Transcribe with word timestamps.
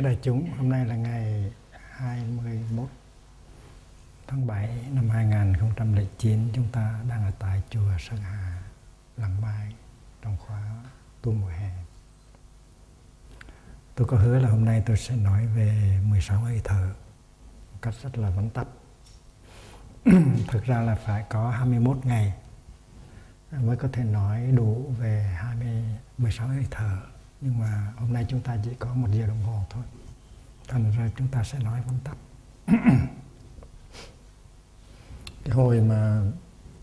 Thưa 0.00 0.06
đại 0.06 0.18
chúng, 0.22 0.50
hôm 0.58 0.68
nay 0.68 0.86
là 0.86 0.96
ngày 0.96 1.52
21 1.90 2.88
tháng 4.26 4.46
7 4.46 4.68
năm 4.92 5.08
2009 5.10 6.48
Chúng 6.54 6.68
ta 6.72 7.00
đang 7.08 7.24
ở 7.24 7.30
tại 7.38 7.62
chùa 7.70 7.90
Sơn 7.98 8.18
Hà, 8.20 8.62
Lăng 9.16 9.40
Mai 9.40 9.72
trong 10.22 10.36
khóa 10.46 10.62
tu 11.22 11.32
mùa 11.32 11.48
hè. 11.48 11.70
Tôi 13.94 14.06
có 14.06 14.16
hứa 14.16 14.38
là 14.38 14.48
hôm 14.48 14.64
nay 14.64 14.82
tôi 14.86 14.96
sẽ 14.96 15.16
nói 15.16 15.46
về 15.46 15.98
16 16.08 16.40
hơi 16.40 16.60
thở 16.64 16.92
một 17.72 17.78
cách 17.82 17.94
rất 18.02 18.18
là 18.18 18.30
vắn 18.30 18.50
tắt. 18.50 18.66
Thực 20.48 20.64
ra 20.64 20.80
là 20.80 20.94
phải 20.94 21.24
có 21.30 21.50
21 21.50 22.06
ngày 22.06 22.34
mới 23.52 23.76
có 23.76 23.88
thể 23.92 24.04
nói 24.04 24.52
đủ 24.54 24.94
về 24.98 25.22
20, 25.36 25.82
16 26.18 26.48
hơi 26.48 26.66
thở 26.70 26.96
nhưng 27.40 27.58
mà 27.58 27.92
hôm 27.96 28.12
nay 28.12 28.26
chúng 28.28 28.40
ta 28.40 28.56
chỉ 28.64 28.70
có 28.78 28.94
một 28.94 29.08
giờ 29.12 29.26
đồng 29.26 29.42
hồ 29.42 29.64
thôi. 29.70 29.84
Thành 30.68 30.90
ra 30.90 31.10
chúng 31.16 31.28
ta 31.28 31.44
sẽ 31.44 31.58
nói 31.58 31.82
vắn 31.86 31.94
tắt. 32.04 32.16
Cái 35.44 35.54
hồi 35.54 35.80
mà 35.80 36.22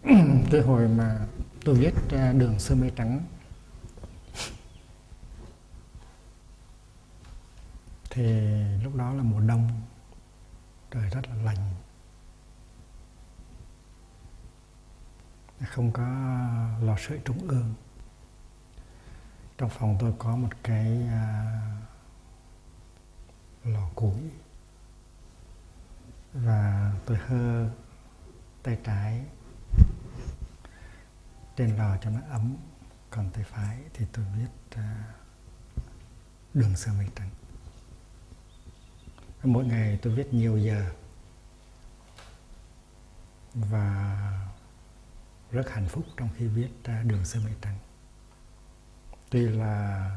cái 0.52 0.62
hồi 0.62 0.88
mà 0.88 1.26
tôi 1.66 1.76
viết 1.76 1.94
đường 2.12 2.60
sơ 2.60 2.76
mi 2.76 2.90
trắng. 2.96 3.24
Thì 8.10 8.24
lúc 8.84 8.96
đó 8.96 9.14
là 9.14 9.24
mùa 9.24 9.40
đông, 9.40 9.82
trời 10.92 11.10
rất 11.10 11.28
là 11.28 11.36
lạnh. 11.36 11.72
Không 15.66 15.92
có 15.92 16.04
lò 16.82 16.96
sưởi 16.98 17.20
trung 17.26 17.48
ương 17.48 17.74
trong 19.58 19.70
phòng 19.70 19.98
tôi 20.00 20.14
có 20.20 20.36
một 20.36 20.50
cái 20.64 21.08
à, 21.08 21.62
lò 23.64 23.90
củi. 23.96 24.22
Và 26.34 26.92
tôi 27.06 27.18
hơ 27.18 27.70
tay 28.64 28.78
trái 28.84 29.26
trên 31.56 31.78
lò 31.78 31.98
cho 32.02 32.10
nó 32.10 32.20
ấm. 32.30 32.56
Còn 33.10 33.30
tay 33.30 33.44
phải 33.44 33.80
thì 33.94 34.06
tôi 34.14 34.26
viết 34.38 34.78
à, 34.78 35.04
đường 36.54 36.76
sơ 36.76 36.94
mây 36.94 37.08
trắng 37.16 37.30
mỗi 39.44 39.66
ngày 39.66 40.00
tôi 40.02 40.14
viết 40.14 40.34
nhiều 40.34 40.58
giờ. 40.58 40.92
Và 43.54 44.18
rất 45.52 45.70
hạnh 45.70 45.88
phúc 45.88 46.06
trong 46.18 46.30
khi 46.38 46.48
viết 46.48 46.70
à, 46.84 47.04
đường 47.04 47.26
sơ 47.26 47.40
mây 47.40 47.54
trắng 47.62 47.78
tuy 49.30 49.40
là 49.40 50.12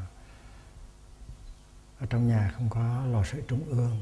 ở 1.99 2.05
trong 2.09 2.27
nhà 2.27 2.51
không 2.55 2.69
có 2.69 3.05
lò 3.05 3.23
sưởi 3.23 3.41
trung 3.47 3.63
ương 3.69 4.01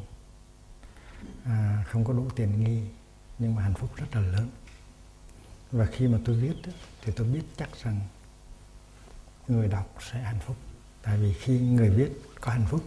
à, 1.46 1.84
không 1.88 2.06
có 2.06 2.14
đủ 2.14 2.30
tiền 2.36 2.64
nghi 2.64 2.84
nhưng 3.40 3.56
mà 3.56 3.62
hạnh 3.64 3.74
phúc 3.74 3.90
rất 3.96 4.06
là 4.16 4.22
lớn. 4.22 4.50
Và 5.72 5.86
khi 5.86 6.08
mà 6.08 6.18
tôi 6.26 6.36
viết 6.36 6.54
thì 7.02 7.14
tôi 7.16 7.28
biết 7.28 7.42
chắc 7.58 7.70
rằng 7.84 8.00
người 9.48 9.68
đọc 9.68 9.96
sẽ 10.12 10.20
hạnh 10.20 10.40
phúc. 10.40 10.56
Tại 11.02 11.18
vì 11.18 11.34
khi 11.34 11.60
người 11.60 11.90
viết 11.90 12.12
có 12.42 12.52
hạnh 12.52 12.66
phúc 12.70 12.84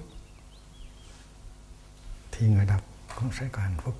thì 2.32 2.48
người 2.48 2.66
đọc 2.66 2.82
cũng 3.16 3.30
sẽ 3.32 3.48
có 3.52 3.62
hạnh 3.62 3.76
phúc. 3.84 3.94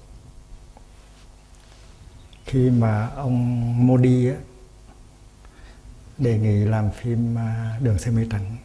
Khi 2.45 2.71
mà 2.71 3.07
ông 3.07 3.87
Modi 3.87 4.27
á, 4.29 4.37
đề 6.23 6.39
nghị 6.39 6.65
làm 6.65 6.91
phim 6.91 7.39
à, 7.39 7.79
Đường 7.83 7.99
xe 7.99 8.11
mây 8.11 8.27
trắng 8.31 8.57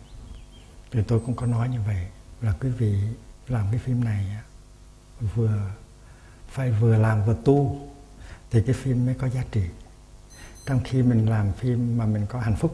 thì 0.91 0.99
tôi 1.07 1.19
cũng 1.25 1.35
có 1.35 1.45
nói 1.45 1.69
như 1.69 1.79
vậy 1.87 2.07
là 2.41 2.53
quý 2.59 2.69
vị 2.69 2.95
làm 3.47 3.65
cái 3.71 3.79
phim 3.79 4.03
này 4.03 4.25
à, 4.29 4.43
vừa 5.35 5.71
phải 6.49 6.71
vừa 6.71 6.97
làm 6.97 7.25
vừa 7.25 7.35
tu 7.45 7.87
thì 8.51 8.61
cái 8.65 8.75
phim 8.75 9.05
mới 9.05 9.15
có 9.15 9.29
giá 9.29 9.43
trị. 9.51 9.63
Trong 10.65 10.79
khi 10.83 11.01
mình 11.01 11.29
làm 11.29 11.53
phim 11.53 11.97
mà 11.97 12.05
mình 12.05 12.25
có 12.29 12.39
hạnh 12.39 12.55
phúc 12.55 12.71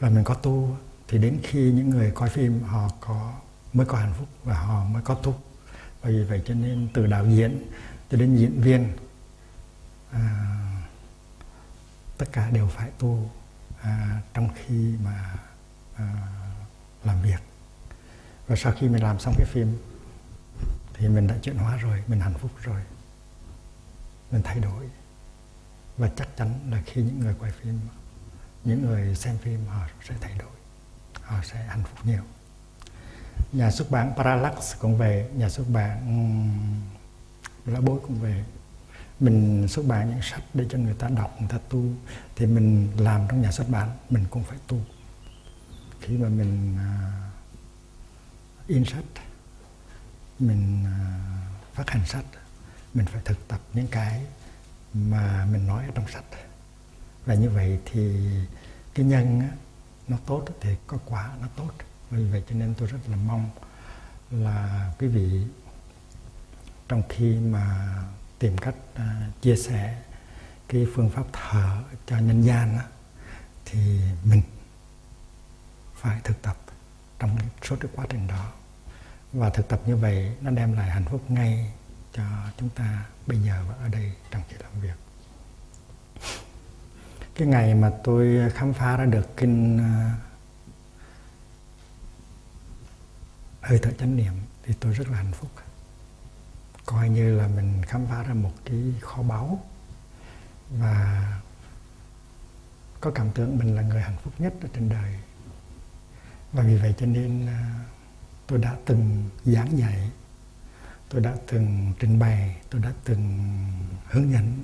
và 0.00 0.10
mình 0.10 0.24
có 0.24 0.34
tu 0.34 0.76
thì 1.08 1.18
đến 1.18 1.40
khi 1.42 1.72
những 1.72 1.90
người 1.90 2.10
coi 2.10 2.28
phim 2.28 2.62
họ 2.62 2.88
có 3.00 3.32
mới 3.72 3.86
có 3.86 3.98
hạnh 3.98 4.14
phúc 4.18 4.28
và 4.44 4.54
họ 4.54 4.84
mới 4.84 5.02
có 5.02 5.14
tu. 5.14 5.34
Bởi 6.02 6.12
vì 6.12 6.24
vậy 6.24 6.42
cho 6.46 6.54
nên 6.54 6.88
từ 6.92 7.06
đạo 7.06 7.26
diễn 7.26 7.66
cho 8.10 8.18
đến 8.18 8.36
diễn 8.36 8.60
viên 8.60 8.88
à, 10.10 10.58
tất 12.18 12.26
cả 12.32 12.50
đều 12.50 12.68
phải 12.68 12.90
tu 12.98 13.30
à, 13.80 14.20
trong 14.34 14.48
khi 14.54 14.94
mà 15.04 15.34
à, 15.96 16.28
làm 17.04 17.22
việc. 17.22 17.42
Và 18.46 18.56
sau 18.56 18.72
khi 18.72 18.88
mình 18.88 19.02
làm 19.02 19.18
xong 19.18 19.34
cái 19.38 19.46
phim 19.46 19.78
thì 20.94 21.08
mình 21.08 21.26
đã 21.26 21.34
chuyển 21.42 21.56
hóa 21.56 21.76
rồi 21.76 22.02
mình 22.06 22.20
hạnh 22.20 22.34
phúc 22.38 22.50
rồi. 22.62 22.82
Mình 24.30 24.42
thay 24.44 24.60
đổi. 24.60 24.88
Và 25.98 26.10
chắc 26.16 26.36
chắn 26.36 26.54
là 26.70 26.82
khi 26.86 27.02
những 27.02 27.20
người 27.20 27.34
quay 27.38 27.52
phim 27.52 27.80
những 28.64 28.86
người 28.86 29.14
xem 29.14 29.38
phim 29.38 29.66
họ 29.66 29.86
sẽ 30.08 30.14
thay 30.20 30.38
đổi. 30.38 30.48
Họ 31.22 31.36
sẽ 31.42 31.64
hạnh 31.68 31.82
phúc 31.84 31.98
nhiều. 32.04 32.22
Nhà 33.52 33.70
xuất 33.70 33.90
bản 33.90 34.12
Parallax 34.16 34.74
cũng 34.78 34.98
về 34.98 35.30
nhà 35.34 35.48
xuất 35.48 35.64
bản 35.68 36.06
um, 36.06 37.72
lá 37.72 37.80
bối 37.80 38.00
cũng 38.02 38.20
về 38.20 38.44
mình 39.22 39.68
xuất 39.68 39.86
bản 39.86 40.10
những 40.10 40.22
sách 40.22 40.42
để 40.54 40.66
cho 40.70 40.78
người 40.78 40.94
ta 40.94 41.08
đọc 41.08 41.36
người 41.40 41.48
ta 41.48 41.58
tu. 41.68 41.84
Thì 42.36 42.46
mình 42.46 42.88
làm 42.96 43.20
trong 43.28 43.42
nhà 43.42 43.52
xuất 43.52 43.68
bản 43.68 43.90
mình 44.10 44.24
cũng 44.30 44.44
phải 44.44 44.58
tu. 44.66 44.80
Khi 46.00 46.16
mà 46.16 46.28
mình 46.28 46.76
uh, 46.76 48.68
in 48.68 48.84
sách 48.84 49.04
mình 50.38 50.84
uh, 50.84 51.74
phát 51.74 51.90
hành 51.90 52.06
sách 52.06 52.24
mình 52.94 53.06
phải 53.06 53.22
thực 53.24 53.48
tập 53.48 53.60
những 53.74 53.86
cái 53.86 54.26
mà 54.94 55.46
mình 55.52 55.66
nói 55.66 55.84
ở 55.84 55.90
trong 55.94 56.08
sách. 56.08 56.24
Và 57.26 57.34
như 57.34 57.50
vậy 57.50 57.78
thì 57.84 58.30
cái 58.94 59.06
nhân 59.06 59.40
á, 59.40 59.50
nó 60.08 60.16
tốt 60.26 60.44
thì 60.60 60.76
có 60.86 60.98
quả 61.06 61.30
nó 61.40 61.48
tốt. 61.56 61.70
Vì 62.10 62.24
vậy 62.24 62.42
cho 62.50 62.56
nên 62.56 62.74
tôi 62.74 62.88
rất 62.88 62.98
là 63.08 63.16
mong 63.16 63.50
là 64.30 64.92
quý 64.98 65.06
vị 65.06 65.46
trong 66.88 67.02
khi 67.08 67.38
mà 67.38 67.94
tìm 68.42 68.58
cách 68.58 68.74
uh, 68.94 69.42
chia 69.42 69.56
sẻ 69.56 70.02
cái 70.68 70.86
phương 70.94 71.10
pháp 71.10 71.22
thở 71.32 71.82
cho 72.06 72.18
nhân 72.18 72.42
gian 72.42 72.78
đó, 72.78 72.84
thì 73.64 74.00
mình 74.24 74.42
phải 75.94 76.20
thực 76.24 76.42
tập 76.42 76.56
trong 77.18 77.38
suốt 77.62 77.76
cái 77.80 77.90
quá 77.94 78.06
trình 78.08 78.26
đó. 78.26 78.52
Và 79.32 79.50
thực 79.50 79.68
tập 79.68 79.80
như 79.86 79.96
vậy 79.96 80.36
nó 80.40 80.50
đem 80.50 80.72
lại 80.72 80.90
hạnh 80.90 81.04
phúc 81.04 81.30
ngay 81.30 81.72
cho 82.12 82.22
chúng 82.58 82.68
ta 82.68 83.04
bây 83.26 83.38
giờ 83.38 83.64
và 83.68 83.74
ở 83.74 83.88
đây 83.88 84.12
trong 84.30 84.42
khi 84.48 84.56
làm 84.60 84.80
việc. 84.80 84.96
Cái 87.34 87.48
ngày 87.48 87.74
mà 87.74 87.90
tôi 88.04 88.50
khám 88.54 88.72
phá 88.72 88.96
ra 88.96 89.04
được 89.04 89.36
kinh 89.36 89.76
uh, 89.76 89.82
hơi 93.60 93.78
thở 93.82 93.90
chánh 93.98 94.16
niệm 94.16 94.32
thì 94.62 94.74
tôi 94.80 94.92
rất 94.92 95.08
là 95.08 95.16
hạnh 95.16 95.32
phúc 95.32 95.50
coi 96.86 97.08
như 97.08 97.36
là 97.36 97.48
mình 97.48 97.82
khám 97.86 98.06
phá 98.06 98.22
ra 98.22 98.34
một 98.34 98.52
cái 98.64 98.94
kho 99.00 99.22
báu. 99.22 99.64
Và 100.70 101.26
có 103.00 103.10
cảm 103.10 103.30
tưởng 103.34 103.58
mình 103.58 103.76
là 103.76 103.82
người 103.82 104.02
hạnh 104.02 104.16
phúc 104.24 104.32
nhất 104.38 104.54
ở 104.62 104.68
trên 104.74 104.88
đời. 104.88 105.14
Và 106.52 106.62
vì 106.62 106.76
vậy 106.76 106.94
cho 106.98 107.06
nên 107.06 107.46
à, 107.46 107.84
tôi 108.46 108.58
đã 108.58 108.76
từng 108.84 109.30
giảng 109.44 109.78
dạy, 109.78 110.10
tôi 111.08 111.20
đã 111.20 111.34
từng 111.46 111.92
trình 111.98 112.18
bày, 112.18 112.56
tôi 112.70 112.80
đã 112.80 112.92
từng 113.04 113.44
hướng 114.10 114.32
dẫn 114.32 114.62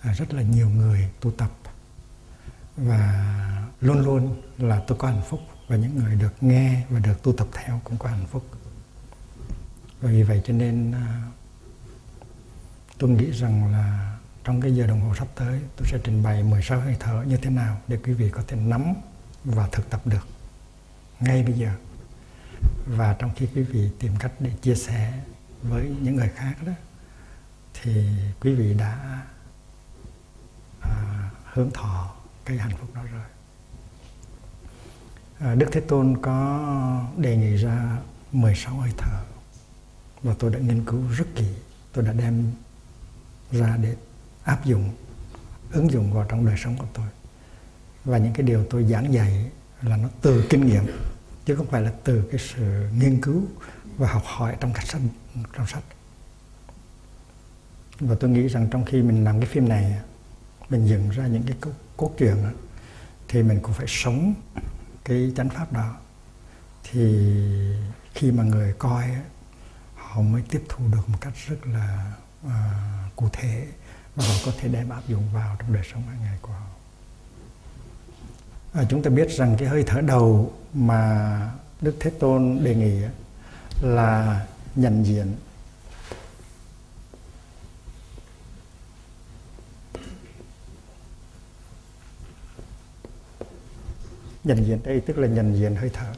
à, 0.00 0.12
rất 0.12 0.34
là 0.34 0.42
nhiều 0.42 0.70
người 0.70 1.10
tu 1.20 1.30
tập. 1.30 1.50
Và 2.76 3.26
luôn 3.80 4.00
luôn 4.00 4.42
là 4.58 4.82
tôi 4.86 4.98
có 4.98 5.08
hạnh 5.08 5.22
phúc 5.28 5.40
và 5.68 5.76
những 5.76 5.96
người 5.96 6.14
được 6.14 6.42
nghe 6.42 6.84
và 6.90 7.00
được 7.00 7.22
tu 7.22 7.32
tập 7.32 7.48
theo 7.52 7.80
cũng 7.84 7.98
có 7.98 8.08
hạnh 8.08 8.26
phúc. 8.26 8.44
Và 10.00 10.10
vì 10.10 10.22
vậy 10.22 10.42
cho 10.44 10.52
nên 10.52 10.92
à, 10.92 11.22
tôi 12.98 13.10
nghĩ 13.10 13.30
rằng 13.30 13.72
là 13.72 14.16
trong 14.44 14.60
cái 14.60 14.74
giờ 14.74 14.86
đồng 14.86 15.00
hồ 15.00 15.14
sắp 15.14 15.28
tới 15.34 15.60
tôi 15.76 15.88
sẽ 15.90 15.98
trình 16.04 16.22
bày 16.22 16.42
16 16.42 16.80
hơi 16.80 16.96
thở 17.00 17.24
như 17.26 17.36
thế 17.36 17.50
nào 17.50 17.80
để 17.88 17.98
quý 18.04 18.12
vị 18.12 18.30
có 18.30 18.42
thể 18.46 18.56
nắm 18.56 18.94
và 19.44 19.68
thực 19.72 19.90
tập 19.90 20.00
được 20.04 20.26
ngay 21.20 21.42
bây 21.42 21.52
giờ. 21.52 21.70
Và 22.86 23.16
trong 23.18 23.30
khi 23.36 23.46
quý 23.54 23.62
vị 23.62 23.90
tìm 23.98 24.12
cách 24.18 24.32
để 24.40 24.50
chia 24.62 24.74
sẻ 24.74 25.12
với 25.62 25.96
những 26.02 26.16
người 26.16 26.28
khác 26.28 26.54
đó 26.66 26.72
thì 27.82 28.08
quý 28.40 28.54
vị 28.54 28.74
đã 28.74 29.22
à, 30.80 31.30
hướng 31.44 31.70
thọ 31.70 32.14
cái 32.44 32.58
hạnh 32.58 32.76
phúc 32.80 32.88
đó 32.94 33.02
rồi. 33.12 33.24
À, 35.38 35.54
Đức 35.54 35.66
Thế 35.72 35.80
Tôn 35.80 36.16
có 36.22 36.60
đề 37.16 37.36
nghị 37.36 37.56
ra 37.56 37.98
16 38.32 38.74
hơi 38.74 38.92
thở 38.96 39.20
và 40.22 40.34
tôi 40.38 40.50
đã 40.50 40.58
nghiên 40.58 40.84
cứu 40.84 41.02
rất 41.18 41.26
kỹ. 41.36 41.46
Tôi 41.92 42.04
đã 42.04 42.12
đem 42.12 42.52
ra 43.52 43.76
để 43.82 43.96
áp 44.44 44.64
dụng 44.64 44.90
ứng 45.72 45.90
dụng 45.90 46.12
vào 46.12 46.26
trong 46.28 46.46
đời 46.46 46.56
sống 46.58 46.76
của 46.76 46.86
tôi. 46.94 47.06
Và 48.04 48.18
những 48.18 48.32
cái 48.32 48.42
điều 48.42 48.66
tôi 48.70 48.84
giảng 48.84 49.12
dạy 49.12 49.50
là 49.82 49.96
nó 49.96 50.08
từ 50.20 50.46
kinh 50.50 50.66
nghiệm 50.66 50.84
chứ 51.44 51.56
không 51.56 51.66
phải 51.66 51.82
là 51.82 51.92
từ 52.04 52.28
cái 52.30 52.40
sự 52.40 52.88
nghiên 52.98 53.20
cứu 53.20 53.42
và 53.96 54.12
học 54.12 54.22
hỏi 54.26 54.56
trong 54.60 54.72
các 54.72 54.86
sách 54.86 55.02
trong 55.56 55.66
sách. 55.66 55.82
Và 58.00 58.16
tôi 58.20 58.30
nghĩ 58.30 58.48
rằng 58.48 58.68
trong 58.70 58.84
khi 58.84 59.02
mình 59.02 59.24
làm 59.24 59.40
cái 59.40 59.48
phim 59.48 59.68
này 59.68 60.00
mình 60.70 60.86
dựng 60.86 61.10
ra 61.10 61.26
những 61.26 61.42
cái 61.42 61.56
cốt, 61.60 61.70
cốt 61.96 62.14
truyện 62.18 62.36
thì 63.28 63.42
mình 63.42 63.60
cũng 63.62 63.72
phải 63.72 63.86
sống 63.88 64.34
cái 65.04 65.32
chánh 65.36 65.48
pháp 65.48 65.72
đó. 65.72 65.96
Thì 66.90 67.26
khi 68.14 68.32
mà 68.32 68.42
người 68.42 68.74
coi 68.78 69.04
họ 69.94 70.20
mới 70.20 70.42
tiếp 70.50 70.62
thu 70.68 70.84
được 70.92 71.08
một 71.08 71.18
cách 71.20 71.32
rất 71.48 71.66
là 71.66 72.12
uh, 72.46 72.52
cụ 73.18 73.28
thể 73.32 73.66
mà 74.16 74.24
họ 74.24 74.34
có 74.46 74.52
thể 74.58 74.68
đem 74.68 74.88
áp 74.88 75.08
dụng 75.08 75.22
vào 75.32 75.56
trong 75.58 75.72
đời 75.72 75.82
sống 75.92 76.02
hàng 76.02 76.20
ngày 76.20 76.38
của 76.42 76.52
họ. 76.52 76.66
À, 78.72 78.84
chúng 78.88 79.02
ta 79.02 79.10
biết 79.10 79.30
rằng 79.30 79.56
cái 79.58 79.68
hơi 79.68 79.84
thở 79.86 80.00
đầu 80.00 80.52
mà 80.74 81.52
đức 81.80 81.96
thế 82.00 82.10
tôn 82.10 82.58
đề 82.64 82.74
nghị 82.74 83.02
là 83.82 84.46
nhận 84.74 85.06
diện. 85.06 85.36
Nhận 94.44 94.64
diện 94.66 94.80
đây 94.84 95.00
tức 95.00 95.18
là 95.18 95.28
nhận 95.28 95.58
diện 95.58 95.76
hơi 95.76 95.90
thở. 95.92 96.12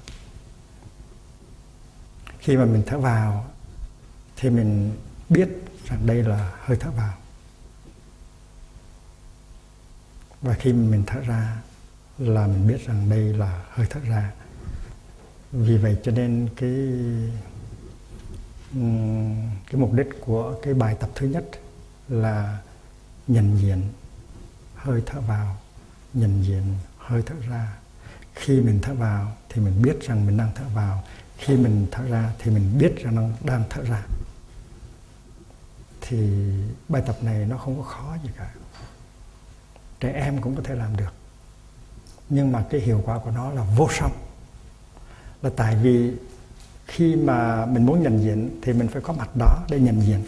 Khi 2.38 2.56
mà 2.56 2.64
mình 2.64 2.82
thở 2.87 2.99
vào 2.99 3.50
thì 4.37 4.50
mình 4.50 4.96
biết 5.29 5.49
rằng 5.90 6.06
đây 6.06 6.22
là 6.22 6.52
hơi 6.60 6.76
thở 6.81 6.90
vào. 6.90 7.14
Và 10.42 10.54
khi 10.54 10.72
mình 10.72 11.04
thở 11.06 11.20
ra 11.20 11.62
là 12.19 12.46
mình 12.46 12.66
biết 12.69 12.87
rằng 12.87 13.10
đây 13.10 13.20
là 13.20 13.64
hơi 13.70 13.87
thở 13.90 14.00
ra. 14.00 14.32
Vì 15.52 15.76
vậy 15.76 15.96
cho 16.02 16.12
nên 16.12 16.48
cái 16.56 16.88
cái 19.66 19.81
mục 19.81 19.92
đích 19.92 20.08
của 20.20 20.54
cái 20.62 20.75
bài 20.75 20.96
tập 21.00 21.10
thứ 21.14 21.26
nhất 21.26 21.44
là 22.08 22.58
nhận 23.26 23.58
diện 23.58 23.88
hơi 24.75 25.02
thở 25.06 25.20
vào 25.20 25.56
nhận 26.14 26.44
diện 26.44 26.62
hơi 26.98 27.22
thở 27.26 27.34
ra. 27.48 27.76
Khi 28.34 28.60
mình 28.60 28.78
thở 28.82 28.94
vào 28.94 29.36
thì 29.48 29.60
mình 29.60 29.82
biết 29.82 30.00
rằng 30.00 30.26
mình 30.26 30.36
đang 30.36 30.50
thở 30.54 30.64
vào 30.75 31.04
khi 31.38 31.56
mình 31.56 31.86
thở 31.90 32.04
ra 32.04 32.32
thì 32.38 32.50
mình 32.50 32.78
biết 32.78 32.96
rằng 32.96 33.16
đang, 33.16 33.32
đang 33.44 33.64
thở 33.70 33.82
ra 33.82 34.02
thì 36.10 36.30
bài 36.88 37.02
tập 37.06 37.16
này 37.22 37.46
nó 37.46 37.56
không 37.58 37.76
có 37.76 37.82
khó 37.82 38.16
gì 38.24 38.30
cả. 38.36 38.50
Trẻ 40.00 40.12
em 40.12 40.40
cũng 40.40 40.56
có 40.56 40.62
thể 40.64 40.74
làm 40.74 40.96
được. 40.96 41.12
Nhưng 42.28 42.52
mà 42.52 42.64
cái 42.70 42.80
hiệu 42.80 43.02
quả 43.04 43.18
của 43.18 43.30
nó 43.30 43.50
là 43.50 43.62
vô 43.76 43.88
song. 43.90 44.12
Là 45.42 45.50
tại 45.56 45.76
vì 45.82 46.12
khi 46.86 47.16
mà 47.16 47.66
mình 47.66 47.86
muốn 47.86 48.02
nhận 48.02 48.22
diện 48.22 48.58
thì 48.62 48.72
mình 48.72 48.88
phải 48.88 49.02
có 49.02 49.12
mặt 49.12 49.36
đó 49.36 49.64
để 49.70 49.80
nhận 49.80 50.00
diện. 50.00 50.24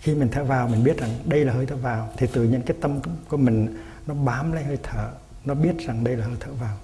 Khi 0.00 0.14
mình 0.14 0.28
thở 0.32 0.44
vào, 0.44 0.68
mình 0.68 0.84
biết 0.84 0.98
rằng 0.98 1.10
đây 1.24 1.44
là 1.44 1.52
hơi 1.52 1.66
thở 1.66 1.76
vào, 1.76 2.10
thì 2.16 2.26
tự 2.26 2.44
nhiên 2.44 2.62
cái 2.62 2.76
tâm 2.80 3.00
của 3.28 3.36
mình 3.36 3.78
nó 4.06 4.14
bám 4.14 4.52
lấy 4.52 4.64
hơi 4.64 4.78
thở, 4.82 5.10
nó 5.44 5.54
biết 5.54 5.78
rằng 5.78 6.04
đây 6.04 6.16
là 6.16 6.26
hơi 6.26 6.36
thở 6.40 6.52
vào. 6.52 6.76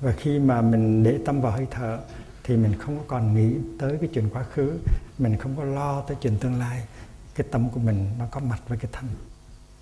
Và 0.00 0.12
khi 0.12 0.38
mà 0.38 0.62
mình 0.62 1.02
để 1.02 1.18
tâm 1.26 1.40
vào 1.40 1.52
hơi 1.52 1.66
thở 1.70 1.98
thì 2.44 2.56
mình 2.56 2.78
không 2.78 2.98
có 2.98 3.04
còn 3.06 3.34
nghĩ 3.34 3.56
tới 3.78 3.96
cái 4.00 4.10
chuyện 4.14 4.30
quá 4.32 4.44
khứ 4.54 4.78
mình 5.20 5.36
không 5.36 5.56
có 5.56 5.64
lo 5.64 6.02
tới 6.02 6.16
chuyện 6.20 6.38
tương 6.40 6.58
lai. 6.58 6.86
Cái 7.34 7.46
tâm 7.52 7.70
của 7.70 7.80
mình 7.80 8.14
nó 8.18 8.26
có 8.30 8.40
mặt 8.40 8.60
với 8.68 8.78
cái 8.78 8.90
thân. 8.92 9.08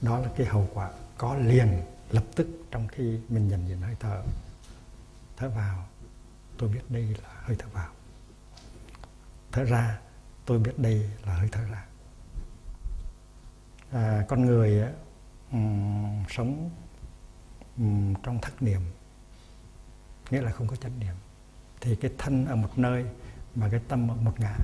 Đó 0.00 0.18
là 0.18 0.28
cái 0.36 0.46
hậu 0.46 0.68
quả 0.74 0.90
có 1.18 1.36
liền 1.36 1.82
lập 2.10 2.24
tức 2.36 2.48
trong 2.70 2.88
khi 2.88 3.20
mình 3.28 3.48
nhận 3.48 3.68
diện 3.68 3.80
hơi 3.80 3.96
thở. 4.00 4.22
Thở 5.36 5.48
vào 5.48 5.86
tôi 6.58 6.68
biết 6.68 6.80
đây 6.88 7.02
là 7.02 7.28
hơi 7.42 7.56
thở 7.58 7.66
vào. 7.72 7.88
Thở 9.52 9.64
ra 9.64 9.98
tôi 10.46 10.58
biết 10.58 10.78
đây 10.78 11.10
là 11.26 11.34
hơi 11.34 11.48
thở 11.52 11.62
ra. 11.70 11.84
À, 13.92 14.24
con 14.28 14.46
người 14.46 14.82
um, 15.52 16.24
sống 16.28 16.70
um, 17.76 18.14
trong 18.22 18.38
thất 18.40 18.62
niệm 18.62 18.80
nghĩa 20.30 20.40
là 20.40 20.52
không 20.52 20.66
có 20.66 20.76
chánh 20.76 21.00
niệm. 21.00 21.14
Thì 21.80 21.96
cái 21.96 22.10
thân 22.18 22.46
ở 22.46 22.56
một 22.56 22.78
nơi 22.78 23.04
mà 23.54 23.68
cái 23.70 23.80
tâm 23.88 24.10
ở 24.10 24.14
một 24.14 24.40
ngã 24.40 24.56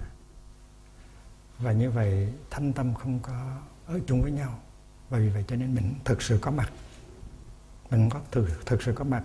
và 1.58 1.72
như 1.72 1.90
vậy 1.90 2.32
thanh 2.50 2.72
tâm 2.72 2.94
không 2.94 3.20
có 3.22 3.60
ở 3.86 4.00
chung 4.06 4.22
với 4.22 4.32
nhau. 4.32 4.58
Và 5.10 5.18
vì 5.18 5.28
vậy 5.28 5.44
cho 5.48 5.56
nên 5.56 5.74
mình 5.74 5.94
thực 6.04 6.22
sự 6.22 6.38
có 6.42 6.50
mặt. 6.50 6.72
Mình 7.90 8.10
có 8.10 8.20
thực, 8.30 8.66
thực 8.66 8.82
sự 8.82 8.92
có 8.92 9.04
mặt 9.04 9.22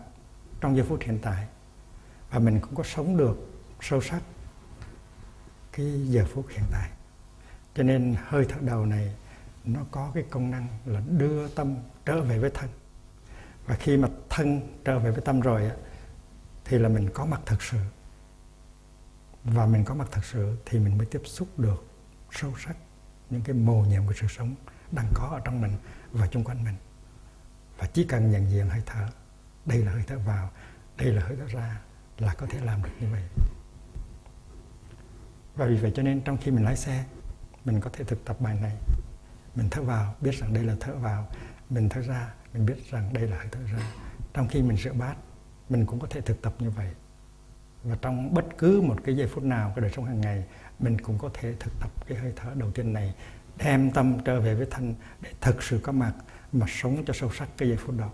trong 0.62 0.76
giây 0.76 0.86
phút 0.90 1.00
hiện 1.02 1.20
tại. 1.22 1.48
Và 2.32 2.40
mình 2.40 2.60
cũng 2.60 2.76
có 2.76 2.84
sống 2.84 3.18
được 3.18 3.38
sâu 3.82 4.02
sắc 4.02 4.22
cái 5.72 6.08
giờ 6.08 6.26
phút 6.34 6.46
hiện 6.50 6.66
tại. 6.72 6.90
Cho 7.76 7.84
nên 7.84 8.16
hơi 8.28 8.46
thở 8.50 8.58
đầu 8.62 8.86
này 8.86 9.16
nó 9.64 9.80
có 9.92 10.12
cái 10.14 10.24
công 10.30 10.52
năng 10.52 10.68
là 10.86 11.02
đưa 11.08 11.48
tâm 11.48 11.76
trở 12.06 12.22
về 12.22 12.40
với 12.40 12.50
thân. 12.54 12.70
Và 13.66 13.76
khi 13.76 13.98
mà 13.98 14.08
thân 14.30 14.78
trở 14.86 15.00
về 15.00 15.12
với 15.12 15.22
tâm 15.22 15.40
rồi 15.40 15.72
thì 16.66 16.78
là 16.78 16.90
mình 16.90 17.10
có 17.14 17.26
mặt 17.26 17.42
thật 17.46 17.62
sự. 17.62 17.78
Và 19.44 19.66
mình 19.66 19.86
có 19.86 19.96
mặt 19.96 20.08
thật 20.12 20.26
sự 20.26 20.58
thì 20.66 20.80
mình 20.80 20.98
mới 20.98 21.08
tiếp 21.08 21.22
xúc 21.26 21.60
được 21.60 21.89
sâu 22.32 22.54
sắc 22.66 22.78
những 23.30 23.42
cái 23.42 23.56
mồ 23.56 23.82
nhiệm 23.86 24.08
của 24.08 24.14
sự 24.14 24.28
sống 24.28 24.56
đang 24.92 25.08
có 25.14 25.28
ở 25.32 25.40
trong 25.46 25.62
mình 25.62 25.72
và 26.12 26.28
xung 26.28 26.44
quanh 26.44 26.64
mình. 26.64 26.76
Và 27.78 27.88
chỉ 27.94 28.04
cần 28.04 28.32
nhận 28.32 28.52
diện 28.52 28.70
hơi 28.70 28.82
thở, 28.86 29.08
đây 29.66 29.86
là 29.86 29.92
hơi 29.92 30.04
thở 30.08 30.20
vào, 30.20 30.52
đây 30.98 31.14
là 31.14 31.22
hơi 31.22 31.38
thở 31.40 31.46
ra 31.46 31.82
là 32.18 32.34
có 32.34 32.48
thể 32.50 32.60
làm 32.60 32.84
được 32.84 32.90
như 33.00 33.08
vậy. 33.12 33.24
Và 35.56 35.66
vì 35.66 35.76
vậy 35.76 35.92
cho 35.96 36.04
nên 36.04 36.22
trong 36.22 36.38
khi 36.38 36.52
mình 36.52 36.64
lái 36.64 36.76
xe, 36.76 37.06
mình 37.66 37.82
có 37.82 37.90
thể 37.94 38.04
thực 38.04 38.26
tập 38.26 38.42
bài 38.42 38.58
này. 38.62 38.78
Mình 39.56 39.68
thở 39.72 39.82
vào, 39.82 40.16
biết 40.22 40.32
rằng 40.32 40.54
đây 40.54 40.64
là 40.64 40.76
thở 40.80 40.96
vào. 40.96 41.28
Mình 41.70 41.90
thở 41.90 42.02
ra, 42.02 42.34
mình 42.54 42.66
biết 42.66 42.92
rằng 42.92 43.14
đây 43.14 43.28
là 43.28 43.38
hơi 43.38 43.48
thở 43.52 43.60
ra. 43.64 43.92
Trong 44.34 44.48
khi 44.48 44.62
mình 44.62 44.78
rửa 44.78 44.94
bát, 44.94 45.16
mình 45.70 45.86
cũng 45.86 46.00
có 46.00 46.08
thể 46.10 46.22
thực 46.22 46.42
tập 46.42 46.54
như 46.60 46.70
vậy. 46.70 46.94
Và 47.84 47.98
trong 48.02 48.34
bất 48.34 48.46
cứ 48.58 48.82
một 48.82 48.96
cái 49.04 49.16
giây 49.16 49.28
phút 49.28 49.44
nào 49.44 49.72
cái 49.76 49.82
đời 49.82 49.92
sống 49.96 50.06
hàng 50.06 50.22
ngày 50.22 50.46
mình 50.80 51.02
cũng 51.02 51.18
có 51.18 51.30
thể 51.34 51.54
thực 51.60 51.80
tập 51.80 51.92
cái 52.08 52.18
hơi 52.18 52.34
thở 52.36 52.52
đầu 52.56 52.72
tiên 52.72 52.94
này 52.94 53.16
đem 53.58 53.92
tâm 53.92 54.18
trở 54.26 54.40
về 54.40 54.56
với 54.56 54.68
thanh 54.72 54.94
để 55.22 55.30
thực 55.42 55.64
sự 55.64 55.80
có 55.84 55.92
mặt 55.92 56.14
mà 56.52 56.66
sống 56.70 57.04
cho 57.06 57.14
sâu 57.14 57.32
sắc 57.38 57.50
cái 57.58 57.70
giây 57.70 57.78
phút 57.78 57.98
đó. 57.98 58.10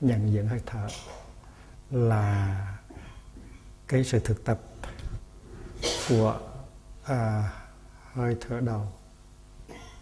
Nhận 0.00 0.32
diện 0.32 0.48
hơi 0.48 0.60
thở 0.66 0.88
là 1.90 2.78
cái 3.88 4.04
sự 4.04 4.18
thực 4.18 4.44
tập 4.44 4.60
của 6.08 6.40
à, 7.04 7.52
hơi 8.12 8.36
thở 8.40 8.60
đầu 8.60 8.92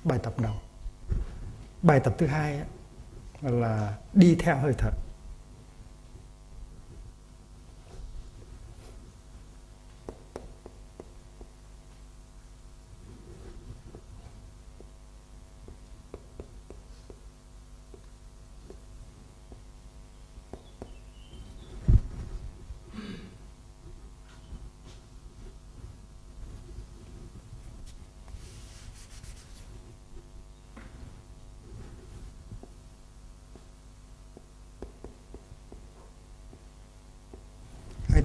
bài 0.04 0.18
tập 0.22 0.34
đầu. 0.38 0.54
Bài 1.82 2.00
tập 2.00 2.14
thứ 2.18 2.26
hai 2.26 2.60
là 3.42 3.94
đi 4.12 4.36
theo 4.38 4.56
hơi 4.56 4.72
thở. 4.78 4.90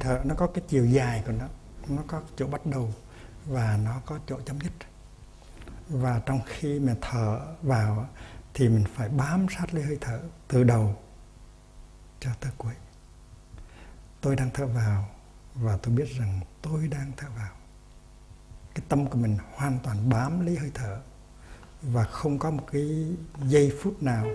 Thở 0.09 0.21
nó 0.23 0.35
có 0.35 0.47
cái 0.47 0.63
chiều 0.67 0.85
dài 0.85 1.23
của 1.25 1.31
nó 1.31 1.45
nó 1.87 2.01
có 2.07 2.21
chỗ 2.35 2.47
bắt 2.47 2.65
đầu 2.65 2.93
và 3.45 3.79
nó 3.83 4.01
có 4.05 4.19
chỗ 4.27 4.39
chấm 4.45 4.59
dứt. 4.61 4.71
Và 5.89 6.21
trong 6.25 6.39
khi 6.45 6.79
mà 6.79 6.95
thở 7.01 7.39
vào 7.61 8.09
thì 8.53 8.69
mình 8.69 8.83
phải 8.95 9.09
bám 9.09 9.45
sát 9.57 9.73
lấy 9.73 9.83
hơi 9.83 9.97
thở 10.01 10.19
từ 10.47 10.63
đầu 10.63 10.95
cho 12.19 12.29
tới 12.39 12.51
cuối. 12.57 12.73
Tôi 14.21 14.35
đang 14.35 14.49
thở 14.53 14.67
vào 14.67 15.09
và 15.55 15.77
tôi 15.83 15.95
biết 15.95 16.07
rằng 16.19 16.39
tôi 16.61 16.87
đang 16.87 17.11
thở 17.17 17.27
vào. 17.37 17.51
Cái 18.75 18.85
tâm 18.89 19.09
của 19.09 19.17
mình 19.17 19.37
hoàn 19.53 19.79
toàn 19.83 20.09
bám 20.09 20.45
lấy 20.45 20.57
hơi 20.57 20.71
thở 20.73 21.01
và 21.81 22.03
không 22.03 22.39
có 22.39 22.51
một 22.51 22.63
cái 22.71 23.15
giây 23.43 23.77
phút 23.81 24.03
nào 24.03 24.27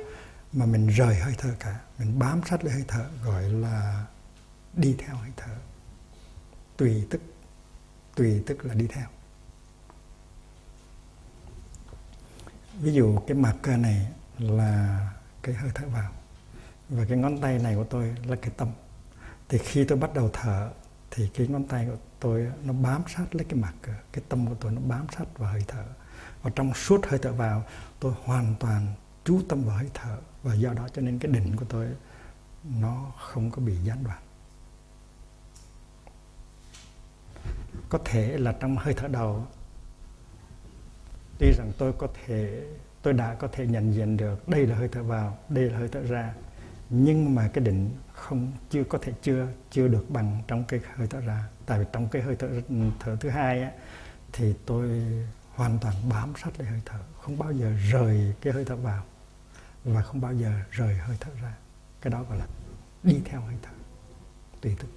mà 0.52 0.66
mình 0.66 0.86
rời 0.86 1.16
hơi 1.16 1.34
thở 1.38 1.54
cả. 1.60 1.80
Mình 1.98 2.18
bám 2.18 2.40
sát 2.50 2.64
lấy 2.64 2.74
hơi 2.74 2.84
thở 2.88 3.06
gọi 3.24 3.42
là 3.42 4.04
đi 4.76 4.96
theo 4.98 5.16
hơi 5.16 5.30
thở. 5.36 5.56
Tùy 6.76 7.06
tức 7.10 7.20
tùy 8.14 8.42
tức 8.46 8.64
là 8.64 8.74
đi 8.74 8.86
theo. 8.86 9.06
Ví 12.80 12.92
dụ 12.92 13.18
cái 13.26 13.36
mặt 13.36 13.56
cơ 13.62 13.76
này 13.76 14.08
là 14.38 15.00
cái 15.42 15.54
hơi 15.54 15.70
thở 15.74 15.88
vào 15.88 16.12
và 16.88 17.04
cái 17.08 17.18
ngón 17.18 17.40
tay 17.40 17.58
này 17.58 17.74
của 17.74 17.84
tôi 17.84 18.16
là 18.26 18.36
cái 18.36 18.50
tâm. 18.56 18.68
Thì 19.48 19.58
khi 19.58 19.84
tôi 19.84 19.98
bắt 19.98 20.14
đầu 20.14 20.30
thở 20.32 20.70
thì 21.10 21.28
cái 21.34 21.48
ngón 21.48 21.64
tay 21.64 21.86
của 21.86 21.96
tôi 22.20 22.52
nó 22.64 22.72
bám 22.72 23.02
sát 23.16 23.34
lấy 23.34 23.44
cái 23.44 23.54
mặt 23.54 23.74
cái 24.12 24.24
tâm 24.28 24.46
của 24.46 24.54
tôi 24.60 24.72
nó 24.72 24.80
bám 24.80 25.06
sát 25.16 25.38
vào 25.38 25.52
hơi 25.52 25.64
thở. 25.68 25.84
Và 26.42 26.50
trong 26.54 26.74
suốt 26.74 27.06
hơi 27.06 27.18
thở 27.22 27.32
vào, 27.32 27.64
tôi 28.00 28.14
hoàn 28.24 28.54
toàn 28.60 28.94
chú 29.24 29.42
tâm 29.48 29.64
vào 29.64 29.76
hơi 29.76 29.90
thở 29.94 30.18
và 30.42 30.54
do 30.54 30.72
đó 30.72 30.88
cho 30.94 31.02
nên 31.02 31.18
cái 31.18 31.32
định 31.32 31.56
của 31.56 31.64
tôi 31.68 31.88
nó 32.64 33.12
không 33.18 33.50
có 33.50 33.62
bị 33.62 33.76
gián 33.76 34.04
đoạn. 34.04 34.22
Có 37.94 38.00
thể 38.04 38.38
là 38.38 38.52
trong 38.52 38.76
hơi 38.76 38.94
thở 38.94 39.08
đầu. 39.08 39.46
Tuy 41.38 41.52
rằng 41.58 41.72
tôi 41.78 41.92
có 41.92 42.08
thể 42.26 42.66
tôi 43.02 43.12
đã 43.12 43.34
có 43.34 43.48
thể 43.52 43.66
nhận 43.66 43.94
diện 43.94 44.16
được 44.16 44.48
đây 44.48 44.66
là 44.66 44.76
hơi 44.76 44.88
thở 44.88 45.02
vào 45.02 45.38
đây 45.48 45.70
là 45.70 45.78
hơi 45.78 45.88
thở 45.88 46.02
ra 46.02 46.34
nhưng 46.90 47.34
mà 47.34 47.50
cái 47.52 47.64
định 47.64 47.90
không 48.12 48.52
chưa 48.70 48.84
có 48.84 48.98
thể 49.02 49.12
chưa 49.22 49.48
chưa 49.70 49.88
được 49.88 50.10
bằng 50.10 50.42
trong 50.48 50.64
cái 50.64 50.80
hơi 50.94 51.06
thở 51.06 51.20
ra. 51.20 51.48
Tại 51.66 51.78
vì 51.78 51.84
trong 51.92 52.08
cái 52.08 52.22
hơi 52.22 52.36
thở 52.36 52.48
thở 53.00 53.16
thứ 53.20 53.28
hai 53.28 53.62
á, 53.62 53.72
thì 54.32 54.54
tôi 54.66 55.02
hoàn 55.50 55.78
toàn 55.78 55.94
bám 56.10 56.32
sát 56.42 56.50
lấy 56.58 56.68
hơi 56.68 56.80
thở 56.84 56.98
không 57.20 57.38
bao 57.38 57.52
giờ 57.52 57.72
rời 57.90 58.34
cái 58.40 58.52
hơi 58.52 58.64
thở 58.64 58.76
vào 58.76 59.04
và 59.84 60.02
không 60.02 60.20
bao 60.20 60.34
giờ 60.34 60.52
rời 60.70 60.94
hơi 60.94 61.16
thở 61.20 61.30
ra. 61.42 61.54
Cái 62.00 62.10
đó 62.10 62.22
gọi 62.28 62.38
là 62.38 62.46
đi 63.02 63.20
theo 63.24 63.40
hơi 63.40 63.54
thở 63.62 63.72
tùy 64.60 64.76
thức 64.78 64.88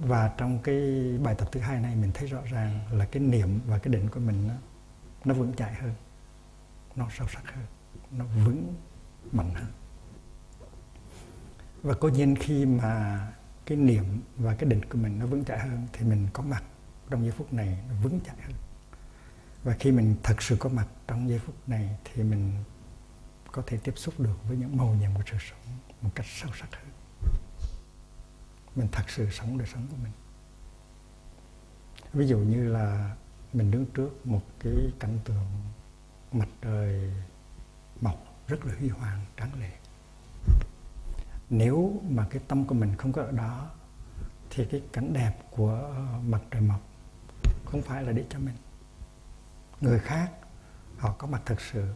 và 0.00 0.30
trong 0.36 0.58
cái 0.58 0.78
bài 1.22 1.34
tập 1.34 1.48
thứ 1.52 1.60
hai 1.60 1.80
này 1.80 1.96
mình 1.96 2.10
thấy 2.14 2.28
rõ 2.28 2.40
ràng 2.50 2.80
là 2.90 3.04
cái 3.04 3.22
niệm 3.22 3.60
và 3.66 3.78
cái 3.78 3.92
định 3.92 4.08
của 4.10 4.20
mình 4.20 4.48
nó, 4.48 4.54
nó 5.24 5.34
vững 5.34 5.54
chãi 5.54 5.74
hơn 5.74 5.94
nó 6.96 7.08
sâu 7.18 7.28
sắc 7.28 7.54
hơn 7.54 7.64
nó 8.10 8.24
vững 8.24 8.74
mạnh 9.32 9.54
hơn. 9.54 9.72
Và 11.82 11.94
cố 12.00 12.08
nhiên 12.08 12.36
khi 12.36 12.66
mà 12.66 13.20
cái 13.66 13.78
niệm 13.78 14.04
và 14.36 14.54
cái 14.54 14.70
định 14.70 14.84
của 14.84 14.98
mình 14.98 15.18
nó 15.18 15.26
vững 15.26 15.44
chãi 15.44 15.58
hơn 15.58 15.86
thì 15.92 16.04
mình 16.04 16.26
có 16.32 16.42
mặt 16.42 16.62
trong 17.10 17.22
giây 17.22 17.32
phút 17.32 17.52
này 17.52 17.78
nó 17.88 17.94
vững 18.02 18.20
chãi 18.20 18.36
hơn. 18.42 18.52
Và 19.64 19.76
khi 19.78 19.92
mình 19.92 20.16
thật 20.22 20.42
sự 20.42 20.56
có 20.60 20.68
mặt 20.68 20.86
trong 21.06 21.28
giây 21.28 21.38
phút 21.38 21.54
này 21.66 21.96
thì 22.04 22.22
mình 22.22 22.52
có 23.52 23.62
thể 23.66 23.76
tiếp 23.76 23.92
xúc 23.96 24.20
được 24.20 24.36
với 24.48 24.56
những 24.56 24.76
màu 24.76 24.94
nhiệm 25.00 25.14
của 25.14 25.22
sự 25.26 25.36
sống 25.50 25.78
một 26.00 26.10
cách 26.14 26.26
sâu 26.28 26.50
sắc 26.60 26.68
hơn 26.72 26.89
mình 28.76 28.88
thật 28.92 29.10
sự 29.10 29.30
sống 29.30 29.58
đời 29.58 29.68
sống 29.74 29.86
của 29.90 29.96
mình. 30.02 30.12
Ví 32.12 32.26
dụ 32.26 32.38
như 32.38 32.68
là 32.68 33.16
mình 33.52 33.70
đứng 33.70 33.86
trước 33.86 34.26
một 34.26 34.42
cái 34.60 34.74
cảnh 35.00 35.18
tượng 35.24 35.46
mặt 36.32 36.48
trời 36.62 37.12
mọc 38.00 38.16
rất 38.46 38.64
là 38.64 38.74
huy 38.78 38.88
hoàng, 38.88 39.24
tráng 39.36 39.60
lệ. 39.60 39.70
Nếu 41.50 42.00
mà 42.08 42.26
cái 42.30 42.42
tâm 42.48 42.64
của 42.64 42.74
mình 42.74 42.96
không 42.96 43.12
có 43.12 43.22
ở 43.22 43.30
đó, 43.30 43.70
thì 44.50 44.64
cái 44.70 44.82
cảnh 44.92 45.12
đẹp 45.12 45.32
của 45.50 45.94
mặt 46.26 46.40
trời 46.50 46.62
mọc 46.62 46.80
không 47.64 47.82
phải 47.82 48.02
là 48.02 48.12
để 48.12 48.24
cho 48.30 48.38
mình. 48.38 48.56
Người 49.80 49.98
khác, 49.98 50.30
họ 50.98 51.14
có 51.18 51.26
mặt 51.26 51.42
thật 51.46 51.60
sự 51.60 51.94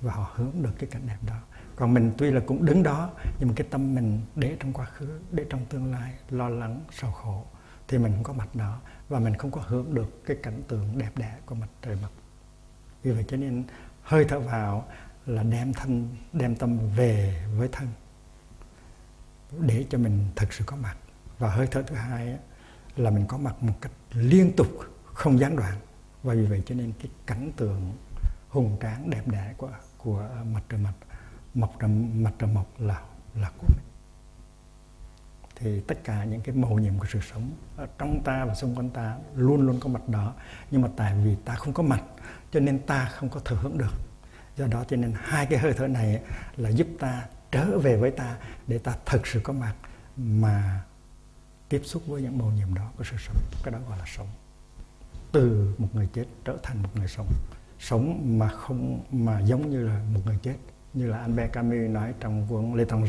và 0.00 0.14
họ 0.14 0.32
hướng 0.34 0.62
được 0.62 0.72
cái 0.78 0.90
cảnh 0.90 1.06
đẹp 1.06 1.18
đó 1.26 1.40
còn 1.76 1.94
mình 1.94 2.12
tuy 2.18 2.30
là 2.30 2.40
cũng 2.46 2.64
đứng 2.64 2.82
đó, 2.82 3.10
nhưng 3.38 3.48
mà 3.48 3.54
cái 3.56 3.66
tâm 3.70 3.94
mình 3.94 4.20
để 4.34 4.56
trong 4.60 4.72
quá 4.72 4.86
khứ, 4.86 5.20
để 5.32 5.46
trong 5.50 5.66
tương 5.66 5.92
lai, 5.92 6.14
lo 6.30 6.48
lắng, 6.48 6.80
sầu 6.90 7.12
khổ, 7.12 7.44
thì 7.88 7.98
mình 7.98 8.12
không 8.12 8.22
có 8.22 8.32
mặt 8.32 8.54
đó. 8.54 8.80
Và 9.08 9.18
mình 9.18 9.34
không 9.34 9.50
có 9.50 9.60
hưởng 9.66 9.94
được 9.94 10.24
cái 10.26 10.36
cảnh 10.42 10.62
tượng 10.68 10.98
đẹp 10.98 11.10
đẽ 11.16 11.36
của 11.46 11.54
mặt 11.54 11.68
trời 11.82 11.96
mọc. 12.02 12.10
Vì 13.02 13.10
vậy 13.10 13.24
cho 13.28 13.36
nên 13.36 13.64
hơi 14.02 14.24
thở 14.24 14.40
vào 14.40 14.88
là 15.26 15.42
đem 15.42 15.72
thân, 15.72 16.16
đem 16.32 16.56
tâm 16.56 16.78
về 16.96 17.44
với 17.58 17.68
thân, 17.72 17.88
để 19.60 19.84
cho 19.90 19.98
mình 19.98 20.26
thật 20.36 20.52
sự 20.52 20.64
có 20.66 20.76
mặt. 20.76 20.96
Và 21.38 21.50
hơi 21.50 21.66
thở 21.70 21.82
thứ 21.82 21.94
hai 21.94 22.38
là 22.96 23.10
mình 23.10 23.26
có 23.28 23.38
mặt 23.38 23.62
một 23.62 23.74
cách 23.80 23.92
liên 24.12 24.52
tục, 24.56 24.68
không 25.04 25.38
gián 25.38 25.56
đoạn. 25.56 25.74
Và 26.22 26.34
vì 26.34 26.46
vậy 26.46 26.62
cho 26.66 26.74
nên 26.74 26.92
cái 26.98 27.08
cảnh 27.26 27.52
tượng 27.56 27.92
hùng 28.48 28.76
tráng 28.82 29.10
đẹp 29.10 29.28
đẽ 29.28 29.54
của 29.56 29.70
của 29.98 30.28
mặt 30.52 30.62
trời 30.68 30.80
mọc 30.80 30.94
mọc 31.54 31.78
ra 31.78 31.88
mặt 32.14 32.32
trời 32.38 32.50
mọc 32.50 32.66
là 32.78 33.02
là 33.34 33.50
của 33.58 33.66
mình. 33.68 33.84
Thì 35.56 35.80
tất 35.80 36.04
cả 36.04 36.24
những 36.24 36.40
cái 36.40 36.54
màu 36.54 36.78
nhiệm 36.78 36.98
của 36.98 37.06
sự 37.12 37.20
sống 37.32 37.50
ở 37.76 37.86
trong 37.98 38.22
ta 38.24 38.44
và 38.44 38.54
xung 38.54 38.74
quanh 38.74 38.90
ta 38.90 39.18
luôn 39.34 39.66
luôn 39.66 39.80
có 39.80 39.88
mặt 39.88 40.08
đó. 40.08 40.34
Nhưng 40.70 40.82
mà 40.82 40.88
tại 40.96 41.14
vì 41.24 41.36
ta 41.44 41.54
không 41.54 41.72
có 41.72 41.82
mặt, 41.82 42.02
cho 42.52 42.60
nên 42.60 42.78
ta 42.78 43.04
không 43.04 43.28
có 43.28 43.40
thừa 43.40 43.56
hưởng 43.56 43.78
được. 43.78 43.92
Do 44.56 44.66
đó 44.66 44.84
cho 44.88 44.96
nên 44.96 45.12
hai 45.16 45.46
cái 45.46 45.58
hơi 45.58 45.72
thở 45.72 45.88
này 45.88 46.22
là 46.56 46.68
giúp 46.68 46.86
ta 46.98 47.26
trở 47.50 47.78
về 47.78 47.96
với 47.96 48.10
ta 48.10 48.36
để 48.66 48.78
ta 48.78 48.96
thực 49.06 49.26
sự 49.26 49.40
có 49.44 49.52
mặt 49.52 49.74
mà 50.16 50.84
tiếp 51.68 51.80
xúc 51.84 52.02
với 52.06 52.22
những 52.22 52.38
màu 52.38 52.50
nhiệm 52.50 52.74
đó 52.74 52.90
của 52.96 53.04
sự 53.04 53.16
sống, 53.18 53.36
cái 53.64 53.72
đó 53.72 53.78
gọi 53.88 53.98
là 53.98 54.04
sống. 54.06 54.28
Từ 55.32 55.74
một 55.78 55.88
người 55.92 56.08
chết 56.12 56.24
trở 56.44 56.56
thành 56.62 56.82
một 56.82 56.88
người 56.94 57.08
sống. 57.08 57.26
Sống 57.78 58.38
mà 58.38 58.48
không, 58.48 59.04
mà 59.10 59.40
giống 59.40 59.70
như 59.70 59.86
là 59.86 60.02
một 60.14 60.20
người 60.26 60.38
chết 60.42 60.56
như 60.94 61.06
là 61.06 61.18
Albert 61.18 61.52
Camus 61.52 61.90
nói 61.90 62.14
trong 62.20 62.46
cuốn 62.48 62.74
Lê 62.74 62.84
Thăng 62.84 63.04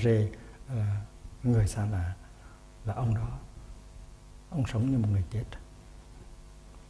là 0.74 1.02
người 1.44 1.68
xa 1.68 1.86
lạ, 1.86 2.14
là 2.86 2.94
ông 2.94 3.16
đó. 3.16 3.40
Ông 4.50 4.64
sống 4.68 4.92
như 4.92 4.98
một 4.98 5.08
người 5.12 5.24
chết. 5.32 5.44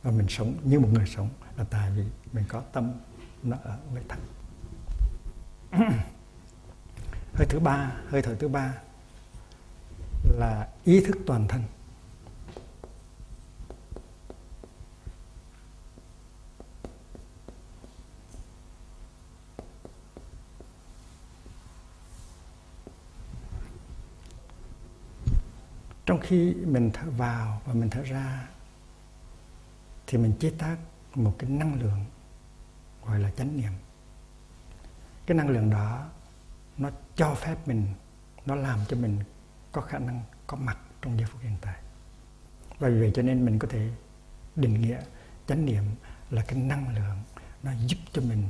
Và 0.03 0.11
mình 0.11 0.27
sống 0.29 0.53
như 0.63 0.79
một 0.79 0.89
người 0.91 1.05
sống 1.07 1.29
là 1.57 1.63
tại 1.69 1.91
vì 1.91 2.03
mình 2.33 2.43
có 2.47 2.61
tâm 2.61 2.93
nó 3.43 3.57
ở 3.63 3.77
với 3.93 4.03
thân 4.09 4.19
hơi 7.33 7.47
thứ 7.49 7.59
ba, 7.59 7.91
hơi 8.09 8.21
thở 8.21 8.35
thứ 8.35 8.47
ba 8.47 8.73
là 10.23 10.67
ý 10.83 11.01
thức 11.01 11.17
toàn 11.25 11.47
thân. 11.47 11.61
Khi 26.27 26.53
mình 26.53 26.91
thở 26.93 27.09
vào 27.09 27.61
và 27.65 27.73
mình 27.73 27.89
thở 27.89 28.03
ra, 28.03 28.47
thì 30.07 30.17
mình 30.17 30.33
chế 30.39 30.49
tác 30.57 30.77
một 31.15 31.35
cái 31.39 31.49
năng 31.49 31.81
lượng 31.81 32.05
gọi 33.05 33.19
là 33.19 33.31
chánh 33.31 33.57
niệm. 33.57 33.71
Cái 35.25 35.37
năng 35.37 35.49
lượng 35.49 35.69
đó, 35.69 36.09
nó 36.77 36.89
cho 37.15 37.35
phép 37.35 37.67
mình, 37.67 37.87
nó 38.45 38.55
làm 38.55 38.79
cho 38.87 38.97
mình 38.97 39.19
có 39.71 39.81
khả 39.81 39.97
năng 39.97 40.21
có 40.47 40.57
mặt 40.57 40.77
trong 41.01 41.17
giây 41.17 41.27
phút 41.31 41.41
hiện 41.41 41.55
tại. 41.61 41.75
Và 42.79 42.89
vì 42.89 42.99
vậy 42.99 43.11
cho 43.15 43.21
nên 43.21 43.45
mình 43.45 43.59
có 43.59 43.67
thể 43.71 43.89
định 44.55 44.81
nghĩa 44.81 45.01
chánh 45.47 45.65
niệm 45.65 45.83
là 46.29 46.41
cái 46.47 46.59
năng 46.59 46.95
lượng 46.95 47.17
nó 47.63 47.71
giúp 47.87 47.97
cho 48.13 48.21
mình 48.21 48.43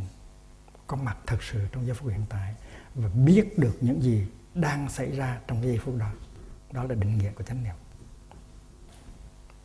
có 0.88 0.98
mặt 0.98 1.18
thật 1.26 1.44
sự 1.44 1.68
trong 1.72 1.86
giây 1.86 1.96
phút 1.96 2.10
hiện 2.10 2.26
tại 2.30 2.56
và 2.96 3.10
biết 3.10 3.60
được 3.60 3.78
những 3.82 4.02
gì 4.02 4.28
đang 4.54 4.90
xảy 4.90 5.12
ra 5.12 5.40
trong 5.48 5.62
cái 5.62 5.68
giây 5.68 5.80
phút 5.80 5.96
đó 5.98 6.12
đó 6.76 6.84
là 6.84 6.96
định 6.96 7.18
nghĩa 7.18 7.32
của 7.32 7.44
chánh 7.44 7.64
niệm. 7.64 7.76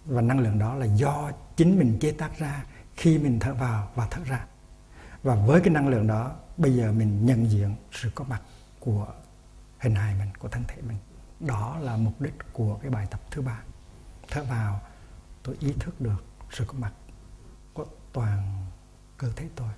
Và 0.05 0.23
năng 0.23 0.41
lượng 0.41 0.59
đó 0.59 0.75
là 0.75 0.87
do 0.87 1.31
chính 1.57 1.79
mình 1.79 1.99
chế 2.01 2.13
tác 2.13 2.39
ra 2.39 2.65
khi 2.97 3.19
mình 3.19 3.39
thở 3.41 3.55
vào 3.55 3.91
và 3.95 4.09
thở 4.11 4.25
ra. 4.25 4.47
Và 5.23 5.35
với 5.35 5.61
cái 5.61 5.71
năng 5.75 5.89
lượng 5.89 6.07
đó, 6.07 6.37
bây 6.57 6.77
giờ 6.77 6.93
mình 6.93 7.27
nhận 7.27 7.51
diện 7.51 7.77
sự 7.93 8.11
có 8.15 8.25
mặt 8.25 8.43
của 8.81 9.07
hình 9.79 9.95
hài 9.95 10.15
mình, 10.15 10.29
của 10.39 10.49
thân 10.49 10.65
thể 10.69 10.83
mình. 10.83 10.99
Đó 11.41 11.79
là 11.81 11.97
mục 11.97 12.21
đích 12.21 12.35
của 12.53 12.79
cái 12.83 12.91
bài 12.91 13.07
tập 13.11 13.21
thứ 13.31 13.43
ba. 13.43 13.61
Thở 14.29 14.45
vào, 14.45 14.81
tôi 15.43 15.57
ý 15.61 15.73
thức 15.81 16.01
được 16.01 16.25
sự 16.53 16.65
có 16.65 16.75
mặt 16.79 16.93
của 17.75 17.87
toàn 18.13 18.67
cơ 19.19 19.33
thể 19.37 19.49
tôi. 19.57 19.69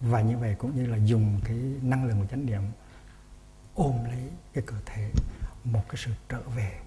Và 0.00 0.20
như 0.20 0.38
vậy 0.38 0.54
cũng 0.58 0.76
như 0.76 0.86
là 0.86 0.96
dùng 0.96 1.40
cái 1.44 1.56
năng 1.82 2.04
lượng 2.04 2.20
của 2.20 2.26
chánh 2.26 2.46
niệm 2.46 2.62
ôm 3.80 4.04
lấy 4.04 4.30
cái 4.52 4.64
cơ 4.66 4.76
thể, 4.86 5.10
một 5.64 5.82
cái 5.88 5.96
sự 5.96 6.10
trở 6.28 6.40
về 6.40 6.80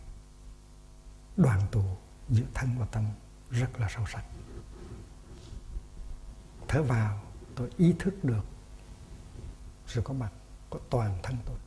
đoàn 1.37 1.61
tụ 1.71 1.83
giữa 2.29 2.45
thân 2.53 2.69
và 2.79 2.85
tâm 2.85 3.05
rất 3.49 3.79
là 3.79 3.87
sâu 3.89 4.05
sắc. 4.07 4.23
Thở 6.67 6.83
vào, 6.83 7.21
tôi 7.55 7.69
ý 7.77 7.95
thức 7.99 8.23
được 8.23 8.45
sự 9.87 10.01
có 10.01 10.13
mặt 10.13 10.31
của 10.69 10.79
toàn 10.89 11.19
thân 11.23 11.37
tôi. 11.45 11.57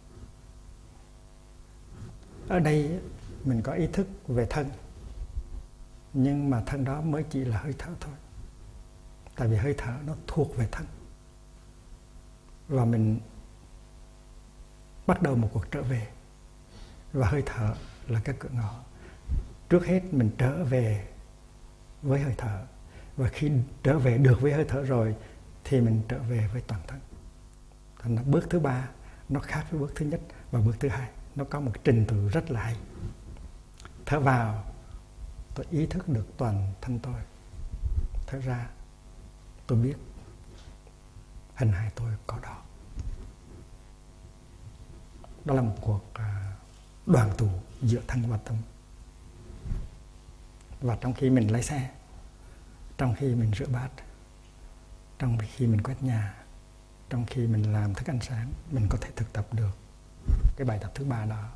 Ở 2.48 2.58
đây 2.58 3.00
mình 3.44 3.62
có 3.62 3.72
ý 3.72 3.86
thức 3.92 4.06
về 4.28 4.46
thân, 4.50 4.70
nhưng 6.12 6.50
mà 6.50 6.62
thân 6.66 6.84
đó 6.84 7.00
mới 7.00 7.24
chỉ 7.30 7.44
là 7.44 7.58
hơi 7.58 7.74
thở 7.78 7.90
thôi. 8.00 8.14
Tại 9.36 9.48
vì 9.48 9.56
hơi 9.56 9.74
thở 9.78 9.98
nó 10.06 10.14
thuộc 10.26 10.56
về 10.56 10.68
thân. 10.72 10.86
Và 12.68 12.84
mình 12.84 13.20
bắt 15.06 15.22
đầu 15.22 15.36
một 15.36 15.50
cuộc 15.52 15.70
trở 15.70 15.82
về. 15.82 16.08
Và 17.12 17.28
hơi 17.28 17.42
thở 17.46 17.74
là 18.06 18.20
cái 18.24 18.34
cửa 18.38 18.48
ngõ. 18.52 18.80
Trước 19.68 19.86
hết 19.86 20.00
mình 20.12 20.30
trở 20.38 20.64
về 20.64 21.08
với 22.02 22.20
hơi 22.20 22.34
thở. 22.38 22.64
Và 23.16 23.28
khi 23.28 23.50
trở 23.82 23.98
về 23.98 24.18
được 24.18 24.40
với 24.40 24.52
hơi 24.52 24.64
thở 24.68 24.82
rồi, 24.82 25.16
thì 25.64 25.80
mình 25.80 26.02
trở 26.08 26.18
về 26.18 26.48
với 26.52 26.62
toàn 26.66 26.80
thân. 26.86 27.00
Thành 27.98 28.16
ra 28.16 28.22
bước 28.26 28.50
thứ 28.50 28.60
ba, 28.60 28.88
nó 29.28 29.40
khác 29.40 29.66
với 29.70 29.80
bước 29.80 29.92
thứ 29.94 30.06
nhất 30.06 30.20
và 30.50 30.60
bước 30.60 30.76
thứ 30.80 30.88
hai. 30.88 31.10
Nó 31.34 31.44
có 31.44 31.60
một 31.60 31.72
trình 31.84 32.04
tự 32.08 32.28
rất 32.28 32.50
là 32.50 32.62
hay. 32.62 32.76
Thở 34.06 34.20
vào, 34.20 34.64
tôi 35.54 35.66
ý 35.70 35.86
thức 35.86 36.08
được 36.08 36.26
toàn 36.36 36.72
thân 36.80 36.98
tôi. 36.98 37.20
Thở 38.26 38.38
ra, 38.40 38.66
tôi 39.66 39.78
biết 39.78 39.94
hình 41.54 41.72
hài 41.72 41.90
tôi 41.94 42.12
có 42.26 42.38
đó 42.42 42.62
đó 45.46 45.54
là 45.54 45.62
một 45.62 45.76
cuộc 45.80 46.00
à, 46.14 46.52
đoàn 47.06 47.30
tụ 47.38 47.48
giữa 47.82 48.00
thân 48.06 48.30
và 48.30 48.36
tâm 48.36 48.56
và 50.80 50.96
trong 51.00 51.14
khi 51.14 51.30
mình 51.30 51.52
lái 51.52 51.62
xe, 51.62 51.90
trong 52.98 53.14
khi 53.14 53.34
mình 53.34 53.50
rửa 53.58 53.66
bát, 53.66 53.88
trong 55.18 55.38
khi 55.38 55.66
mình 55.66 55.82
quét 55.82 56.02
nhà, 56.02 56.34
trong 57.10 57.26
khi 57.26 57.46
mình 57.46 57.72
làm 57.72 57.94
thức 57.94 58.06
ăn 58.06 58.18
sáng, 58.22 58.52
mình 58.70 58.86
có 58.88 58.98
thể 59.00 59.10
thực 59.16 59.32
tập 59.32 59.46
được 59.52 59.76
cái 60.56 60.66
bài 60.66 60.78
tập 60.82 60.90
thứ 60.94 61.04
ba 61.04 61.24
đó, 61.24 61.48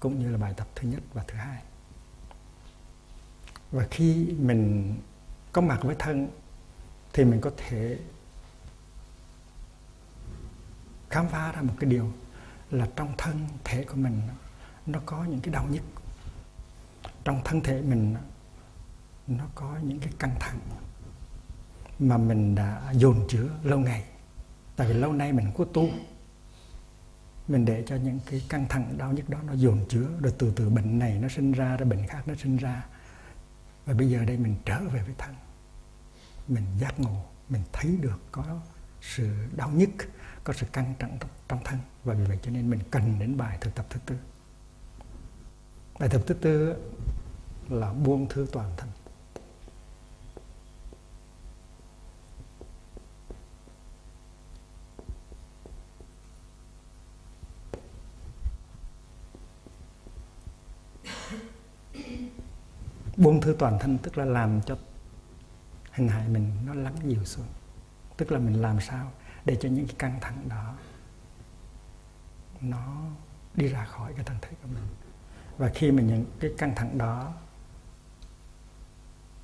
cũng 0.00 0.18
như 0.18 0.30
là 0.30 0.38
bài 0.38 0.54
tập 0.56 0.68
thứ 0.74 0.88
nhất 0.88 1.02
và 1.12 1.24
thứ 1.28 1.34
hai. 1.34 1.62
Và 3.72 3.86
khi 3.90 4.34
mình 4.38 4.94
có 5.52 5.60
mặt 5.60 5.78
với 5.82 5.96
thân, 5.98 6.28
thì 7.12 7.24
mình 7.24 7.40
có 7.40 7.50
thể 7.56 7.98
khám 11.10 11.28
phá 11.28 11.52
ra 11.52 11.62
một 11.62 11.74
cái 11.80 11.90
điều 11.90 12.12
là 12.70 12.88
trong 12.96 13.14
thân 13.18 13.48
thể 13.64 13.84
của 13.84 13.94
mình 13.94 14.20
nó 14.86 15.00
có 15.06 15.24
những 15.24 15.40
cái 15.40 15.54
đau 15.54 15.66
nhức. 15.70 15.82
Trong 17.24 17.40
thân 17.44 17.60
thể 17.60 17.82
mình 17.82 18.14
nó 19.26 19.44
có 19.54 19.78
những 19.82 20.00
cái 20.00 20.12
căng 20.18 20.34
thẳng 20.40 20.58
mà 21.98 22.18
mình 22.18 22.54
đã 22.54 22.92
dồn 22.92 23.26
chứa 23.28 23.48
lâu 23.62 23.78
ngày. 23.78 24.04
Tại 24.76 24.88
vì 24.88 24.94
lâu 24.94 25.12
nay 25.12 25.32
mình 25.32 25.44
không 25.46 25.66
có 25.66 25.72
tu, 25.72 25.88
mình 27.48 27.64
để 27.64 27.84
cho 27.86 27.96
những 27.96 28.20
cái 28.30 28.42
căng 28.48 28.66
thẳng, 28.68 28.98
đau 28.98 29.12
nhức 29.12 29.28
đó 29.28 29.38
nó 29.46 29.52
dồn 29.52 29.84
chứa 29.88 30.06
rồi 30.20 30.34
từ 30.38 30.52
từ 30.56 30.70
bệnh 30.70 30.98
này 30.98 31.18
nó 31.18 31.28
sinh 31.28 31.52
ra, 31.52 31.76
rồi 31.76 31.88
bệnh 31.88 32.06
khác 32.06 32.28
nó 32.28 32.34
sinh 32.34 32.56
ra. 32.56 32.86
Và 33.86 33.94
bây 33.94 34.10
giờ 34.10 34.24
đây 34.24 34.36
mình 34.36 34.56
trở 34.64 34.80
về 34.80 35.02
với 35.02 35.14
thân. 35.18 35.34
Mình 36.48 36.64
giác 36.78 37.00
ngộ, 37.00 37.24
mình 37.48 37.62
thấy 37.72 37.96
được 38.00 38.18
có 38.32 38.60
sự 39.00 39.48
đau 39.56 39.70
nhức 39.70 39.90
có 40.50 40.54
sự 40.54 40.66
căng 40.72 40.94
thẳng 40.98 41.18
trong 41.48 41.60
thân. 41.64 41.78
Và 42.04 42.14
vì 42.14 42.24
vậy 42.24 42.38
cho 42.42 42.50
nên 42.50 42.70
mình 42.70 42.80
cần 42.90 43.18
đến 43.18 43.36
bài 43.36 43.58
thực 43.60 43.74
tập 43.74 43.86
thứ 43.90 44.00
tư. 44.06 44.16
Bài 45.98 46.08
thực 46.08 46.18
tập 46.18 46.24
thứ 46.26 46.34
tư 46.34 46.74
là 47.68 47.92
buông 47.92 48.28
thư 48.28 48.46
toàn 48.52 48.72
thân. 48.76 48.88
Buông 63.16 63.40
thư 63.40 63.56
toàn 63.58 63.78
thân 63.80 63.98
tức 63.98 64.18
là 64.18 64.24
làm 64.24 64.60
cho 64.66 64.76
hình 65.92 66.08
hài 66.08 66.28
mình 66.28 66.52
nó 66.66 66.74
lắng 66.74 66.96
dịu 67.04 67.24
xuống. 67.24 67.46
Tức 68.16 68.32
là 68.32 68.38
mình 68.38 68.62
làm 68.62 68.80
sao? 68.80 69.12
Để 69.50 69.56
cho 69.60 69.68
những 69.68 69.86
cái 69.86 69.94
căng 69.98 70.18
thẳng 70.20 70.48
đó, 70.48 70.74
nó 72.60 73.06
đi 73.54 73.68
ra 73.68 73.84
khỏi 73.84 74.12
cái 74.16 74.24
thân 74.24 74.36
thể 74.42 74.50
của 74.62 74.68
mình. 74.68 74.82
Và 75.58 75.70
khi 75.74 75.90
mà 75.90 76.02
những 76.02 76.24
cái 76.40 76.50
căng 76.58 76.74
thẳng 76.74 76.98
đó 76.98 77.34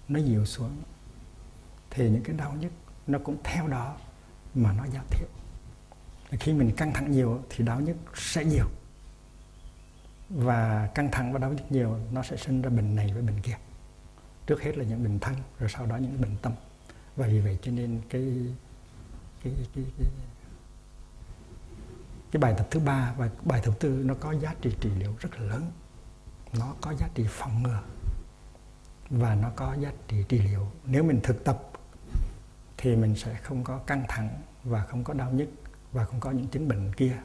nó 0.08 0.20
dịu 0.20 0.44
xuống, 0.44 0.82
thì 1.90 2.10
những 2.10 2.22
cái 2.22 2.36
đau 2.36 2.52
nhức 2.52 2.72
nó 3.06 3.18
cũng 3.18 3.36
theo 3.44 3.68
đó 3.68 3.96
mà 4.54 4.72
nó 4.72 4.86
giảm 4.86 5.04
thiểu 5.10 5.28
khi 6.40 6.52
mình 6.52 6.72
căng 6.76 6.92
thẳng 6.92 7.10
nhiều 7.10 7.42
thì 7.50 7.64
đau 7.64 7.80
nhức 7.80 7.96
sẽ 8.14 8.44
nhiều. 8.44 8.66
Và 10.28 10.90
căng 10.94 11.10
thẳng 11.12 11.32
và 11.32 11.38
đau 11.38 11.52
nhức 11.52 11.72
nhiều 11.72 11.98
nó 12.12 12.22
sẽ 12.22 12.36
sinh 12.36 12.62
ra 12.62 12.70
bệnh 12.70 12.96
này 12.96 13.12
với 13.12 13.22
bệnh 13.22 13.40
kia. 13.40 13.56
Trước 14.46 14.62
hết 14.62 14.78
là 14.78 14.84
những 14.84 15.04
bệnh 15.04 15.18
thân, 15.18 15.34
rồi 15.58 15.68
sau 15.68 15.86
đó 15.86 15.96
những 15.96 16.20
bệnh 16.20 16.36
tâm. 16.42 16.52
Và 17.16 17.26
vì 17.26 17.40
vậy 17.40 17.58
cho 17.62 17.72
nên 17.72 18.00
cái 18.08 18.32
cái 19.56 19.66
cái 19.74 19.84
cái, 19.98 20.08
cái 22.30 22.40
bài 22.40 22.54
tập 22.58 22.66
thứ 22.70 22.80
ba 22.80 23.14
và 23.16 23.28
bài 23.44 23.60
tập 23.64 23.74
thứ 23.80 23.88
tư 23.88 24.02
nó 24.04 24.14
có 24.14 24.32
giá 24.32 24.54
trị 24.60 24.76
trị 24.80 24.90
liệu 24.98 25.14
rất 25.20 25.40
là 25.40 25.46
lớn. 25.46 25.70
Nó 26.58 26.74
có 26.80 26.94
giá 26.94 27.08
trị 27.14 27.26
phòng 27.28 27.62
ngừa 27.62 27.82
và 29.10 29.34
nó 29.34 29.50
có 29.56 29.76
giá 29.80 29.92
trị 30.08 30.24
trị 30.28 30.38
liệu. 30.38 30.68
Nếu 30.84 31.02
mình 31.04 31.20
thực 31.22 31.44
tập 31.44 31.62
thì 32.76 32.96
mình 32.96 33.16
sẽ 33.16 33.34
không 33.34 33.64
có 33.64 33.78
căng 33.78 34.04
thẳng 34.08 34.42
và 34.64 34.84
không 34.84 35.04
có 35.04 35.14
đau 35.14 35.30
nhức 35.30 35.48
và 35.92 36.04
không 36.04 36.20
có 36.20 36.30
những 36.30 36.48
chứng 36.48 36.68
bệnh 36.68 36.92
kia. 36.92 37.16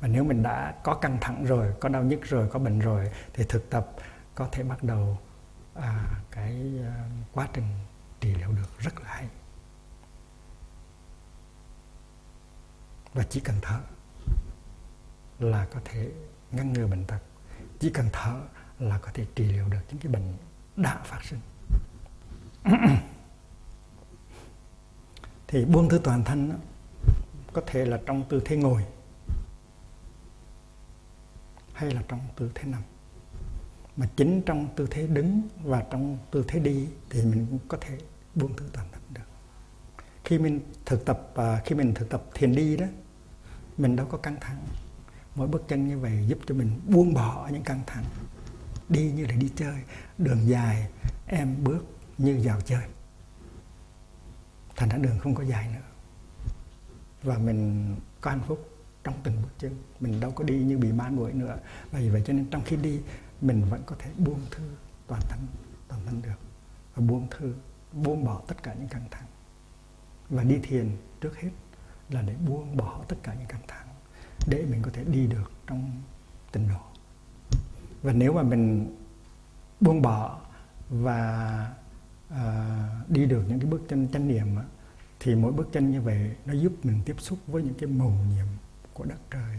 Mà 0.00 0.08
nếu 0.08 0.24
mình 0.24 0.42
đã 0.42 0.74
có 0.84 0.94
căng 0.94 1.18
thẳng 1.20 1.44
rồi 1.44 1.74
có 1.80 1.88
đau 1.88 2.02
nhức 2.02 2.22
rồi 2.22 2.48
có 2.48 2.58
bệnh 2.58 2.78
rồi 2.78 3.10
thì 3.32 3.44
thực 3.48 3.70
tập 3.70 3.90
có 4.34 4.48
thể 4.52 4.62
bắt 4.62 4.84
đầu 4.84 5.18
à, 5.74 6.20
cái 6.30 6.72
à, 6.84 7.08
quá 7.32 7.48
trình 7.52 7.64
trị 8.20 8.34
liệu 8.34 8.52
được. 8.52 8.78
Rất 8.78 9.00
là 9.00 9.08
hay. 9.08 9.28
Và 13.18 13.24
chỉ 13.30 13.40
cần 13.40 13.56
thở 13.62 13.80
là 15.38 15.66
có 15.74 15.80
thể 15.84 16.10
ngăn 16.50 16.72
ngừa 16.72 16.86
bệnh 16.86 17.04
tật. 17.04 17.18
Chỉ 17.78 17.90
cần 17.90 18.08
thở 18.12 18.40
là 18.78 18.98
có 18.98 19.10
thể 19.14 19.26
trị 19.34 19.44
liệu 19.44 19.68
được 19.68 19.78
những 19.90 19.98
cái 19.98 20.12
bệnh 20.12 20.34
đã 20.76 21.02
phát 21.04 21.20
sinh. 21.24 21.40
Thì 25.46 25.64
buông 25.64 25.88
thư 25.88 25.98
toàn 25.98 26.24
thân 26.24 26.58
có 27.52 27.62
thể 27.66 27.84
là 27.84 28.00
trong 28.06 28.24
tư 28.28 28.42
thế 28.44 28.56
ngồi 28.56 28.84
hay 31.72 31.90
là 31.90 32.02
trong 32.08 32.20
tư 32.36 32.50
thế 32.54 32.64
nằm. 32.64 32.82
Mà 33.96 34.08
chính 34.16 34.42
trong 34.46 34.68
tư 34.76 34.88
thế 34.90 35.06
đứng 35.06 35.48
và 35.62 35.84
trong 35.90 36.18
tư 36.30 36.44
thế 36.48 36.60
đi 36.60 36.88
thì 37.10 37.22
mình 37.22 37.46
cũng 37.50 37.68
có 37.68 37.78
thể 37.80 37.98
buông 38.34 38.56
thư 38.56 38.66
toàn 38.72 38.86
thân 38.92 39.02
được. 39.10 39.28
Khi 40.24 40.38
mình 40.38 40.60
thực 40.86 41.04
tập 41.04 41.30
và 41.34 41.62
khi 41.64 41.74
mình 41.74 41.94
thực 41.94 42.10
tập 42.10 42.22
thiền 42.34 42.54
đi 42.54 42.76
đó 42.76 42.86
mình 43.78 43.96
đâu 43.96 44.06
có 44.06 44.18
căng 44.18 44.36
thẳng. 44.40 44.66
Mỗi 45.34 45.48
bước 45.48 45.64
chân 45.68 45.88
như 45.88 45.98
vậy 45.98 46.24
giúp 46.28 46.38
cho 46.46 46.54
mình 46.54 46.80
buông 46.86 47.14
bỏ 47.14 47.48
những 47.52 47.62
căng 47.62 47.80
thẳng. 47.86 48.04
Đi 48.88 49.12
như 49.12 49.26
là 49.26 49.34
đi 49.34 49.50
chơi. 49.56 49.82
Đường 50.18 50.48
dài, 50.48 50.88
em 51.26 51.64
bước 51.64 51.86
như 52.18 52.40
vào 52.44 52.60
chơi. 52.60 52.82
Thành 54.76 54.88
ra 54.88 54.98
đường 54.98 55.18
không 55.18 55.34
có 55.34 55.42
dài 55.44 55.68
nữa. 55.74 55.80
Và 57.22 57.38
mình 57.38 57.96
có 58.20 58.30
hạnh 58.30 58.42
phúc 58.46 58.68
trong 59.04 59.14
từng 59.22 59.42
bước 59.42 59.48
chân. 59.58 59.82
Mình 60.00 60.20
đâu 60.20 60.30
có 60.30 60.44
đi 60.44 60.58
như 60.58 60.78
bị 60.78 60.92
ma 60.92 61.08
đuổi 61.08 61.32
nữa. 61.32 61.58
Và 61.90 61.98
vì 61.98 62.08
vậy 62.08 62.22
cho 62.26 62.32
nên 62.32 62.50
trong 62.50 62.62
khi 62.64 62.76
đi, 62.76 63.00
mình 63.40 63.64
vẫn 63.70 63.82
có 63.86 63.96
thể 63.98 64.10
buông 64.18 64.40
thư 64.50 64.64
toàn 65.06 65.20
thân 65.28 65.40
toàn 65.88 66.02
thân 66.06 66.22
được. 66.22 66.38
Và 66.94 67.06
buông 67.06 67.26
thư, 67.30 67.54
buông 67.92 68.24
bỏ 68.24 68.42
tất 68.48 68.62
cả 68.62 68.74
những 68.74 68.88
căng 68.88 69.08
thẳng. 69.10 69.26
Và 70.30 70.42
đi 70.42 70.58
thiền 70.62 70.96
trước 71.20 71.36
hết 71.36 71.50
là 72.10 72.22
để 72.22 72.34
buông 72.46 72.76
bỏ 72.76 73.00
tất 73.08 73.16
cả 73.22 73.34
những 73.34 73.48
căng 73.48 73.60
thẳng 73.68 73.88
để 74.46 74.64
mình 74.70 74.82
có 74.82 74.90
thể 74.92 75.04
đi 75.04 75.26
được 75.26 75.52
trong 75.66 76.02
tình 76.52 76.68
độ. 76.68 76.80
Và 78.02 78.12
nếu 78.12 78.32
mà 78.32 78.42
mình 78.42 78.96
buông 79.80 80.02
bỏ 80.02 80.40
và 80.90 81.72
uh, 82.34 83.10
đi 83.10 83.26
được 83.26 83.44
những 83.48 83.60
cái 83.60 83.70
bước 83.70 83.80
chân 83.88 84.08
chánh 84.12 84.28
niệm 84.28 84.46
thì 85.20 85.34
mỗi 85.34 85.52
bước 85.52 85.68
chân 85.72 85.90
như 85.90 86.00
vậy 86.00 86.36
nó 86.46 86.52
giúp 86.52 86.72
mình 86.82 87.00
tiếp 87.04 87.16
xúc 87.18 87.38
với 87.46 87.62
những 87.62 87.74
cái 87.74 87.88
màu 87.88 88.10
nhiệm 88.10 88.46
của 88.92 89.04
đất 89.04 89.18
trời 89.30 89.58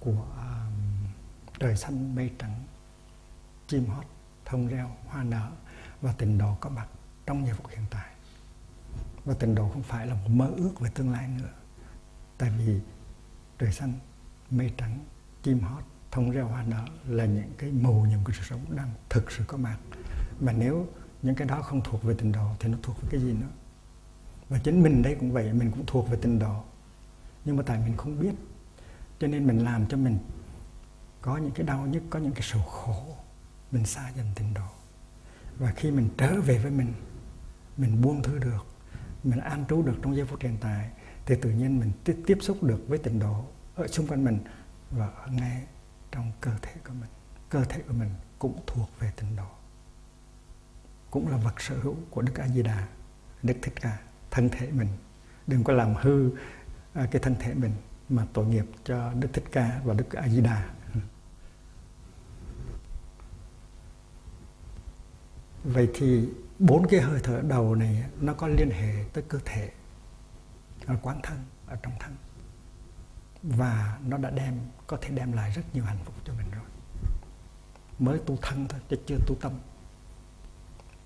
của 0.00 0.26
um, 0.36 1.06
trời 1.58 1.76
xanh 1.76 2.14
mây 2.14 2.30
trắng 2.38 2.64
chim 3.66 3.86
hót 3.86 4.04
thông 4.44 4.68
reo 4.68 4.90
hoa 5.06 5.24
nở 5.24 5.50
và 6.00 6.12
tình 6.18 6.38
độ 6.38 6.56
có 6.60 6.70
mặt 6.70 6.86
trong 7.26 7.46
giờ 7.46 7.54
phút 7.56 7.70
hiện 7.70 7.84
tại 7.90 8.11
và 9.24 9.34
tình 9.34 9.54
độ 9.54 9.68
không 9.68 9.82
phải 9.82 10.06
là 10.06 10.14
một 10.14 10.30
mơ 10.30 10.50
ước 10.56 10.80
về 10.80 10.90
tương 10.94 11.10
lai 11.10 11.28
nữa. 11.28 11.48
Tại 12.38 12.50
vì 12.58 12.80
trời 13.58 13.72
xanh, 13.72 13.92
mây 14.50 14.72
trắng, 14.76 14.98
chim 15.42 15.60
hót, 15.60 15.84
thông 16.10 16.30
reo 16.30 16.46
hoa 16.46 16.62
nở 16.62 16.84
là 17.06 17.24
những 17.24 17.52
cái 17.58 17.72
màu 17.72 18.06
nhiệm 18.10 18.24
của 18.24 18.32
sự 18.32 18.42
sống 18.50 18.76
đang 18.76 18.90
thực 19.08 19.32
sự 19.32 19.44
có 19.46 19.56
mặt. 19.56 19.76
Mà 20.40 20.52
nếu 20.52 20.86
những 21.22 21.34
cái 21.34 21.48
đó 21.48 21.62
không 21.62 21.80
thuộc 21.84 22.02
về 22.02 22.14
tình 22.18 22.32
độ 22.32 22.46
thì 22.60 22.68
nó 22.68 22.78
thuộc 22.82 23.02
về 23.02 23.08
cái 23.10 23.20
gì 23.20 23.32
nữa? 23.32 23.50
Và 24.48 24.58
chính 24.58 24.82
mình 24.82 25.02
đây 25.02 25.16
cũng 25.20 25.32
vậy, 25.32 25.52
mình 25.52 25.70
cũng 25.70 25.86
thuộc 25.86 26.10
về 26.10 26.18
tình 26.22 26.38
độ 26.38 26.64
nhưng 27.44 27.56
mà 27.56 27.62
tại 27.66 27.78
mình 27.78 27.96
không 27.96 28.20
biết, 28.20 28.34
cho 29.18 29.26
nên 29.26 29.46
mình 29.46 29.58
làm 29.58 29.86
cho 29.86 29.96
mình 29.96 30.18
có 31.20 31.36
những 31.36 31.50
cái 31.50 31.66
đau 31.66 31.86
nhức, 31.86 32.02
có 32.10 32.18
những 32.18 32.32
cái 32.32 32.42
sầu 32.42 32.62
khổ, 32.62 33.16
mình 33.72 33.86
xa 33.86 34.12
dần 34.16 34.26
tình 34.34 34.54
độ 34.54 34.66
và 35.58 35.72
khi 35.76 35.90
mình 35.90 36.08
trở 36.16 36.40
về 36.40 36.58
với 36.58 36.70
mình 36.70 36.92
mình 37.76 38.02
buông 38.02 38.22
thư 38.22 38.38
được 38.38 38.66
mình 39.24 39.40
an 39.40 39.64
trú 39.68 39.82
được 39.82 39.94
trong 40.02 40.16
giây 40.16 40.26
phút 40.26 40.40
hiện 40.40 40.56
tại 40.60 40.90
thì 41.26 41.34
tự 41.42 41.50
nhiên 41.50 41.80
mình 41.80 41.92
tiếp, 42.04 42.16
tiếp 42.26 42.38
xúc 42.40 42.62
được 42.62 42.84
với 42.88 42.98
tình 42.98 43.18
độ 43.18 43.44
ở 43.74 43.86
xung 43.86 44.06
quanh 44.06 44.24
mình 44.24 44.38
và 44.90 45.06
ở 45.06 45.26
ngay 45.30 45.62
trong 46.10 46.32
cơ 46.40 46.50
thể 46.62 46.72
của 46.86 46.94
mình. 47.00 47.10
Cơ 47.48 47.64
thể 47.64 47.82
của 47.88 47.94
mình 47.94 48.10
cũng 48.38 48.60
thuộc 48.66 48.90
về 48.98 49.12
tình 49.16 49.36
độ. 49.36 49.48
Cũng 51.10 51.28
là 51.28 51.36
vật 51.36 51.60
sở 51.60 51.76
hữu 51.82 51.96
của 52.10 52.22
đức 52.22 52.40
a 52.40 52.48
di 52.48 52.62
đà 52.62 52.88
đức 53.42 53.54
thích 53.62 53.74
ca 53.80 53.98
thân 54.30 54.48
thể 54.48 54.70
mình. 54.70 54.88
Đừng 55.46 55.64
có 55.64 55.72
làm 55.72 55.94
hư 55.94 56.30
à, 56.94 57.06
cái 57.10 57.22
thân 57.22 57.34
thể 57.40 57.54
mình 57.54 57.72
mà 58.08 58.26
tội 58.32 58.46
nghiệp 58.46 58.64
cho 58.84 59.12
Đức 59.12 59.28
Thích 59.32 59.44
Ca 59.52 59.80
và 59.84 59.94
Đức 59.94 60.12
A 60.12 60.28
Di 60.28 60.40
Đà. 60.40 60.70
Vậy 65.64 65.88
thì 65.94 66.28
bốn 66.62 66.86
cái 66.88 67.00
hơi 67.00 67.20
thở 67.22 67.40
đầu 67.48 67.74
này 67.74 68.04
nó 68.20 68.34
có 68.34 68.46
liên 68.46 68.70
hệ 68.70 69.04
tới 69.12 69.24
cơ 69.28 69.38
thể 69.44 69.70
ở 70.86 70.96
quán 71.02 71.20
thân 71.22 71.44
ở 71.66 71.76
trong 71.82 71.92
thân. 72.00 72.16
Và 73.42 73.98
nó 74.06 74.18
đã 74.18 74.30
đem 74.30 74.60
có 74.86 74.98
thể 75.00 75.10
đem 75.10 75.32
lại 75.32 75.50
rất 75.50 75.62
nhiều 75.74 75.84
hạnh 75.84 75.98
phúc 76.04 76.14
cho 76.24 76.32
mình 76.34 76.50
rồi. 76.50 76.64
Mới 77.98 78.18
tu 78.26 78.36
thân 78.42 78.66
thôi 78.68 78.80
chứ 78.88 78.96
chưa 79.06 79.16
tu 79.26 79.34
tâm. 79.40 79.52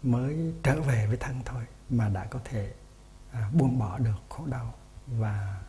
Mới 0.03 0.55
trở 0.63 0.81
về 0.81 1.07
với 1.07 1.17
thân 1.17 1.41
thôi 1.45 1.65
mà 1.91 2.09
đã 2.09 2.25
có 2.25 2.41
thể 2.45 2.75
à, 3.33 3.51
buông 3.55 3.79
bỏ 3.79 3.99
được 3.99 4.21
khổ 4.29 4.47
đau 4.47 4.75
và 5.07 5.63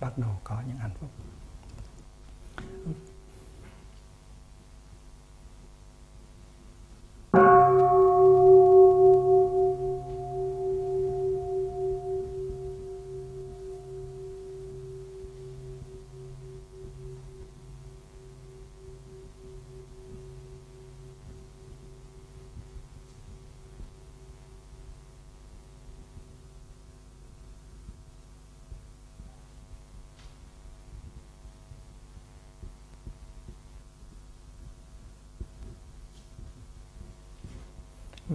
bắt 0.00 0.18
đầu 0.18 0.40
có 0.44 0.62
những 0.66 0.76
hạnh 0.76 0.94
phúc. 1.00 1.10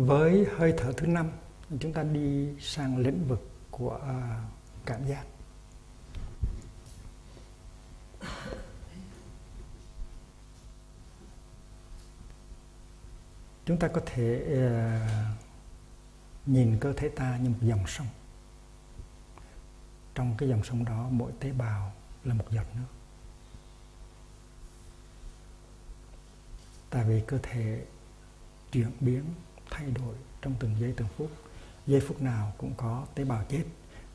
Với 0.05 0.47
hơi 0.57 0.73
thở 0.77 0.93
thứ 0.97 1.07
năm, 1.07 1.31
chúng 1.79 1.93
ta 1.93 2.03
đi 2.03 2.49
sang 2.59 2.97
lĩnh 2.97 3.27
vực 3.27 3.49
của 3.71 3.99
à, 4.07 4.43
cảm 4.85 5.07
giác. 5.07 5.25
Chúng 13.65 13.79
ta 13.79 13.87
có 13.87 14.01
thể 14.05 14.43
à, 14.57 15.07
nhìn 16.45 16.77
cơ 16.79 16.93
thể 16.93 17.09
ta 17.09 17.37
như 17.37 17.49
một 17.49 17.57
dòng 17.61 17.87
sông. 17.87 18.07
Trong 20.15 20.35
cái 20.37 20.49
dòng 20.49 20.63
sông 20.63 20.85
đó, 20.85 21.07
mỗi 21.11 21.31
tế 21.39 21.51
bào 21.51 21.93
là 22.23 22.33
một 22.33 22.45
giọt 22.51 22.65
nước. 22.75 22.87
Tại 26.89 27.03
vì 27.03 27.21
cơ 27.27 27.37
thể 27.43 27.85
chuyển 28.71 28.91
biến 28.99 29.23
thay 29.71 29.91
đổi 29.91 30.15
trong 30.41 30.55
từng 30.59 30.75
giây, 30.79 30.93
từng 30.97 31.07
phút. 31.17 31.31
Giây 31.87 32.01
phút 32.07 32.21
nào 32.21 32.53
cũng 32.57 32.73
có 32.77 33.05
tế 33.15 33.25
bào 33.25 33.43
chết 33.49 33.63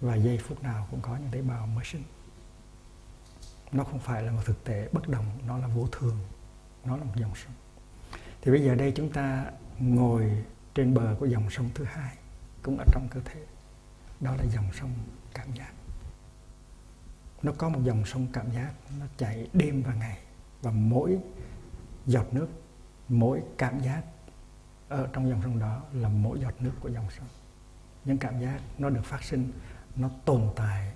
và 0.01 0.15
giây 0.15 0.39
phút 0.39 0.63
nào 0.63 0.87
cũng 0.91 1.01
có 1.01 1.17
những 1.17 1.29
tế 1.31 1.43
bào 1.43 1.67
mới 1.67 1.85
sinh. 1.85 2.03
Nó 3.73 3.85
không 3.85 3.99
phải 3.99 4.23
là 4.23 4.33
một 4.33 4.43
thực 4.45 4.65
tế 4.65 4.89
bất 4.93 5.09
đồng 5.09 5.25
nó 5.47 5.59
là 5.59 5.67
vô 5.67 5.89
thường, 5.93 6.19
nó 6.85 6.97
là 6.97 7.05
một 7.05 7.15
dòng 7.17 7.33
sông. 7.35 7.53
Thì 8.43 8.51
bây 8.51 8.65
giờ 8.65 8.75
đây 8.75 8.93
chúng 8.97 9.13
ta 9.13 9.51
ngồi 9.79 10.45
trên 10.75 10.95
bờ 10.95 11.17
của 11.21 11.27
dòng 11.27 11.51
sông 11.51 11.71
thứ 11.75 11.85
hai, 11.85 12.17
cũng 12.63 12.79
ở 12.79 12.85
trong 12.93 13.09
cơ 13.11 13.21
thể. 13.25 13.41
Đó 14.21 14.37
là 14.37 14.45
dòng 14.45 14.71
sông 14.81 14.91
cảm 15.35 15.55
giác. 15.55 15.73
Nó 17.43 17.53
có 17.59 17.69
một 17.69 17.81
dòng 17.85 18.05
sông 18.05 18.27
cảm 18.33 18.53
giác, 18.53 18.73
nó 19.01 19.07
chảy 19.17 19.49
đêm 19.53 19.83
và 19.83 19.95
ngày, 19.95 20.19
và 20.63 20.71
mỗi 20.71 21.19
giọt 22.07 22.35
nước, 22.35 22.49
mỗi 23.09 23.43
cảm 23.59 23.81
giác 23.81 24.03
ở 24.89 25.09
trong 25.13 25.31
dòng 25.31 25.43
sông 25.43 25.59
đó 25.59 25.83
là 25.93 26.09
mỗi 26.09 26.41
giọt 26.41 26.55
nước 26.61 26.73
của 26.81 26.89
dòng 26.89 27.11
sông. 27.11 27.27
Những 28.05 28.19
cảm 28.19 28.41
giác 28.41 28.61
nó 28.79 28.91
được 28.91 29.05
phát 29.05 29.25
sinh 29.25 29.53
nó 29.97 30.11
tồn 30.25 30.49
tại 30.57 30.93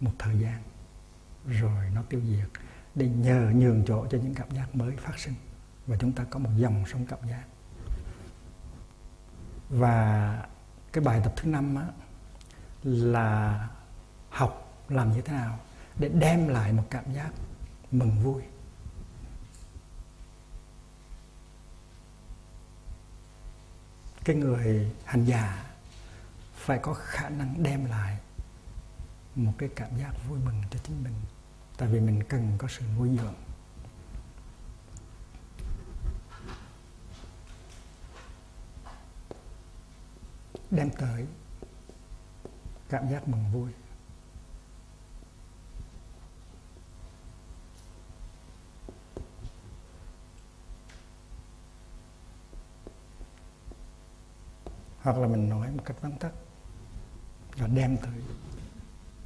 một 0.00 0.12
thời 0.18 0.38
gian 0.38 0.62
rồi 1.46 1.90
nó 1.94 2.02
tiêu 2.02 2.20
diệt 2.20 2.48
để 2.94 3.08
nhờ 3.08 3.52
nhường 3.54 3.84
chỗ 3.86 4.06
cho 4.10 4.18
những 4.18 4.34
cảm 4.34 4.50
giác 4.50 4.74
mới 4.74 4.96
phát 4.96 5.18
sinh. 5.18 5.34
Và 5.86 5.96
chúng 6.00 6.12
ta 6.12 6.24
có 6.30 6.38
một 6.38 6.50
dòng 6.56 6.84
sông 6.86 7.06
cảm 7.06 7.18
giác. 7.28 7.44
Và 9.68 10.46
cái 10.92 11.04
bài 11.04 11.20
tập 11.24 11.32
thứ 11.36 11.48
năm 11.48 11.76
á, 11.76 11.86
là 12.82 13.68
học 14.30 14.82
làm 14.88 15.12
như 15.12 15.20
thế 15.20 15.32
nào 15.32 15.58
để 15.98 16.08
đem 16.08 16.48
lại 16.48 16.72
một 16.72 16.84
cảm 16.90 17.12
giác 17.12 17.30
mừng 17.90 18.22
vui. 18.22 18.42
Cái 24.24 24.36
người 24.36 24.90
hành 25.04 25.24
giả 25.24 25.64
phải 26.54 26.78
có 26.82 26.94
khả 26.94 27.28
năng 27.28 27.62
đem 27.62 27.84
lại 27.84 28.18
một 29.34 29.52
cái 29.58 29.68
cảm 29.76 29.98
giác 29.98 30.12
vui 30.28 30.38
mừng 30.44 30.62
cho 30.70 30.78
chính 30.84 31.04
mình. 31.04 31.14
Tại 31.76 31.88
vì 31.88 32.00
mình 32.00 32.22
cần 32.28 32.52
có 32.58 32.68
sự 32.68 32.84
nuôi 32.98 33.18
dưỡng. 33.22 33.34
Đem 40.70 40.90
tới 40.90 41.26
cảm 42.88 43.08
giác 43.10 43.28
mừng 43.28 43.44
vui. 43.52 43.70
Hoặc 55.02 55.18
là 55.18 55.28
mình 55.28 55.48
nói 55.48 55.70
một 55.70 55.82
cách 55.84 55.96
vắn 56.00 56.18
tắt 56.18 56.32
và 57.56 57.66
đem 57.66 57.96
tới 57.96 58.20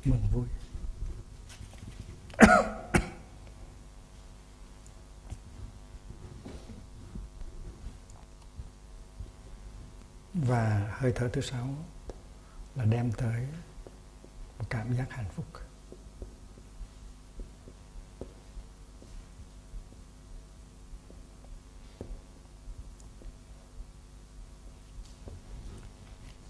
mừng 0.05 0.27
vui. 0.33 0.47
Và 10.35 10.95
hơi 10.99 11.13
thở 11.17 11.29
thứ 11.33 11.41
sáu 11.41 11.69
là 12.75 12.85
đem 12.85 13.13
tới 13.13 13.47
một 14.59 14.65
cảm 14.71 14.95
giác 14.97 15.07
hạnh 15.11 15.29
phúc. 15.35 15.47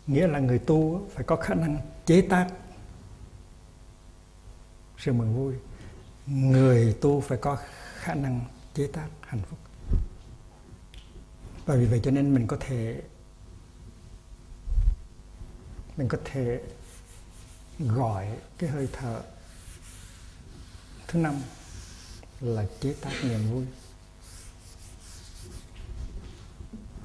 Nghĩa 0.06 0.26
là 0.26 0.38
người 0.38 0.58
tu 0.58 1.08
phải 1.14 1.24
có 1.24 1.36
khả 1.36 1.54
năng 1.54 1.78
chế 2.06 2.20
tác 2.20 2.48
sự 4.98 5.12
mừng 5.12 5.36
vui. 5.36 5.54
Người 6.26 6.96
tu 7.00 7.20
phải 7.20 7.38
có 7.38 7.58
khả 7.94 8.14
năng 8.14 8.44
chế 8.74 8.86
tác 8.92 9.08
hạnh 9.20 9.40
phúc. 9.50 9.58
Và 11.66 11.76
vì 11.76 11.86
vậy 11.86 12.00
cho 12.04 12.10
nên 12.10 12.34
mình 12.34 12.46
có 12.46 12.56
thể, 12.60 13.02
mình 15.96 16.08
có 16.08 16.18
thể 16.24 16.60
gọi 17.78 18.38
cái 18.58 18.70
hơi 18.70 18.88
thở 18.92 19.22
thứ 21.08 21.18
năm 21.18 21.34
là 22.40 22.66
chế 22.80 22.94
tác 23.00 23.12
niềm 23.22 23.40
vui, 23.50 23.64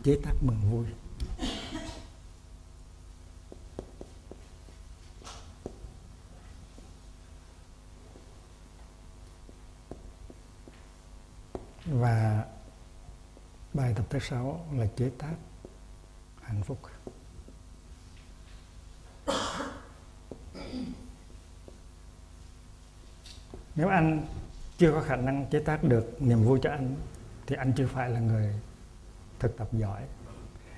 chế 0.04 0.18
tác 0.24 0.34
mừng 0.42 0.72
vui 0.72 0.86
và 11.86 12.46
bài 13.74 13.94
tập 13.96 14.01
thứ 14.12 14.20
sáu 14.20 14.66
là 14.74 14.88
chế 14.96 15.10
tác 15.18 15.34
hạnh 16.42 16.64
phúc. 16.64 16.80
Nếu 23.76 23.88
anh 23.88 24.26
chưa 24.78 24.92
có 24.92 25.02
khả 25.02 25.16
năng 25.16 25.46
chế 25.52 25.60
tác 25.60 25.84
được 25.84 26.22
niềm 26.22 26.44
vui 26.44 26.60
cho 26.64 26.70
anh, 26.70 26.96
thì 27.48 27.56
anh 27.56 27.74
chưa 27.78 27.88
phải 27.88 28.10
là 28.10 28.20
người 28.20 28.60
thực 29.40 29.58
tập 29.58 29.68
giỏi. 29.72 30.02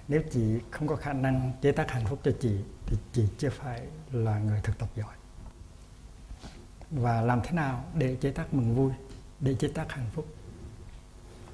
Nếu 0.07 0.21
chị 0.31 0.59
không 0.71 0.87
có 0.87 0.95
khả 0.95 1.13
năng 1.13 1.51
chế 1.61 1.71
tác 1.71 1.91
hạnh 1.91 2.05
phúc 2.05 2.19
cho 2.23 2.31
chị, 2.41 2.59
thì 2.85 2.97
chị 3.13 3.27
chưa 3.37 3.49
phải 3.49 3.87
là 4.11 4.39
người 4.39 4.61
thực 4.63 4.77
tập 4.77 4.89
giỏi. 4.95 5.15
Và 6.91 7.21
làm 7.21 7.41
thế 7.43 7.51
nào 7.51 7.85
để 7.95 8.17
chế 8.21 8.31
tác 8.31 8.53
mừng 8.53 8.75
vui, 8.75 8.91
để 9.39 9.55
chế 9.59 9.67
tác 9.67 9.91
hạnh 9.91 10.09
phúc? 10.13 10.25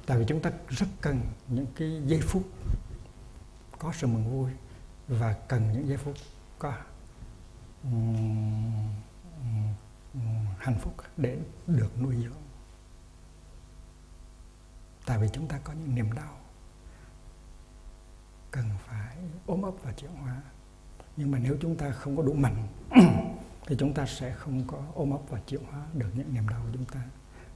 Tại 0.10 0.18
vì 0.18 0.26
chúng 0.28 0.42
ta 0.42 0.52
rất 0.70 0.86
cần 1.02 1.22
những 1.48 1.66
cái 1.76 2.02
giây 2.06 2.22
phút 2.22 2.44
có 3.80 3.94
sự 3.94 4.08
mừng 4.08 4.32
vui 4.32 4.52
và 5.08 5.34
cần 5.34 5.72
những 5.74 5.88
giây 5.88 5.98
phút 5.98 6.16
có 6.60 6.74
hạnh 10.58 10.78
phúc 10.82 10.94
để 11.18 11.40
được 11.68 12.02
nuôi 12.02 12.16
dưỡng. 12.24 12.42
Tại 15.06 15.18
vì 15.20 15.28
chúng 15.34 15.48
ta 15.48 15.60
có 15.64 15.74
những 15.74 15.96
niềm 15.96 16.12
đau 16.12 16.38
cần 18.52 18.66
phải 18.88 19.18
ôm 19.46 19.62
ấp 19.62 19.74
và 19.84 19.92
chuyển 19.92 20.12
hóa. 20.12 20.42
Nhưng 21.18 21.32
mà 21.32 21.40
nếu 21.40 21.58
chúng 21.62 21.76
ta 21.76 21.92
không 21.92 22.18
có 22.18 22.24
đủ 22.24 22.34
mạnh, 22.34 22.68
thì 23.68 23.76
chúng 23.80 23.94
ta 23.94 24.06
sẽ 24.06 24.34
không 24.34 24.64
có 24.68 24.84
ôm 24.94 25.12
ấp 25.12 25.22
và 25.30 25.40
chuyển 25.48 25.64
hóa 25.64 25.86
được 25.94 26.10
những 26.14 26.34
niềm 26.34 26.48
đau 26.50 26.62
của 26.64 26.70
chúng 26.74 26.86
ta 26.86 27.02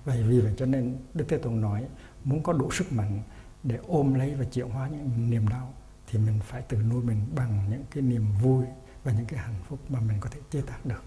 vậy 0.05 0.23
vì 0.23 0.39
vậy 0.39 0.53
cho 0.57 0.65
nên 0.65 0.97
đức 1.13 1.25
thế 1.27 1.37
tôn 1.37 1.61
nói 1.61 1.85
muốn 2.23 2.43
có 2.43 2.53
đủ 2.53 2.71
sức 2.71 2.93
mạnh 2.93 3.21
để 3.63 3.79
ôm 3.87 4.13
lấy 4.13 4.35
và 4.35 4.45
chuyển 4.45 4.69
hóa 4.69 4.87
những 4.87 5.29
niềm 5.29 5.47
đau 5.47 5.73
thì 6.07 6.19
mình 6.19 6.39
phải 6.43 6.61
tự 6.61 6.77
nuôi 6.77 7.03
mình 7.03 7.25
bằng 7.35 7.65
những 7.69 7.83
cái 7.91 8.03
niềm 8.03 8.25
vui 8.41 8.65
và 9.03 9.11
những 9.11 9.25
cái 9.25 9.39
hạnh 9.39 9.59
phúc 9.69 9.79
mà 9.89 9.99
mình 9.99 10.17
có 10.19 10.29
thể 10.29 10.39
chế 10.49 10.61
tác 10.61 10.85
được. 10.85 11.03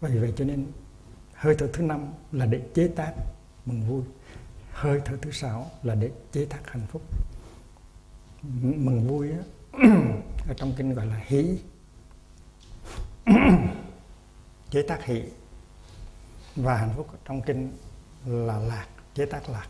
Vì 0.00 0.18
vậy 0.18 0.32
cho 0.36 0.44
nên 0.44 0.66
hơi 1.34 1.54
thở 1.58 1.68
thứ 1.72 1.82
năm 1.82 2.06
là 2.32 2.46
để 2.46 2.62
chế 2.74 2.88
tác 2.88 3.12
mừng 3.66 3.82
vui 3.82 4.02
hơi 4.78 5.00
thở 5.04 5.16
thứ 5.22 5.30
sáu 5.30 5.70
là 5.82 5.94
để 5.94 6.10
chế 6.32 6.44
tác 6.44 6.70
hạnh 6.70 6.86
phúc. 6.88 7.02
Mừng 8.60 9.08
vui 9.08 9.30
á, 9.30 9.38
ở 10.48 10.54
trong 10.56 10.72
kinh 10.76 10.94
gọi 10.94 11.06
là 11.06 11.20
hỷ. 11.26 11.58
Chế 14.70 14.82
tác 14.82 15.04
hỷ 15.04 15.22
và 16.56 16.76
hạnh 16.76 16.92
phúc 16.96 17.08
trong 17.24 17.42
kinh 17.42 17.72
là 18.28 18.58
lạc, 18.58 18.86
chế 19.14 19.26
tác 19.26 19.48
lạc. 19.48 19.68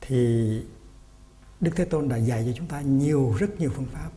Thì 0.00 0.62
Đức 1.60 1.70
Thế 1.76 1.84
Tôn 1.84 2.08
đã 2.08 2.16
dạy 2.16 2.44
cho 2.46 2.52
chúng 2.56 2.66
ta 2.66 2.80
nhiều, 2.80 3.34
rất 3.38 3.60
nhiều 3.60 3.70
phương 3.74 3.86
pháp 3.92 4.10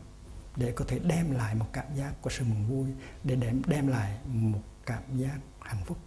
để 0.56 0.72
có 0.72 0.86
thể 0.88 1.00
đem 1.00 1.32
lại 1.32 1.56
một 1.56 1.66
cảm 1.74 1.86
giác 1.96 2.14
của 2.22 2.30
sự 2.30 2.44
mừng 2.44 2.66
vui, 2.70 2.88
để 3.24 3.36
đem 3.36 3.62
đem 3.68 3.88
lại 3.88 4.18
một 4.26 4.62
cảm 4.86 5.18
giác 5.18 5.40
hạnh 5.60 5.84
phúc. 5.86 5.98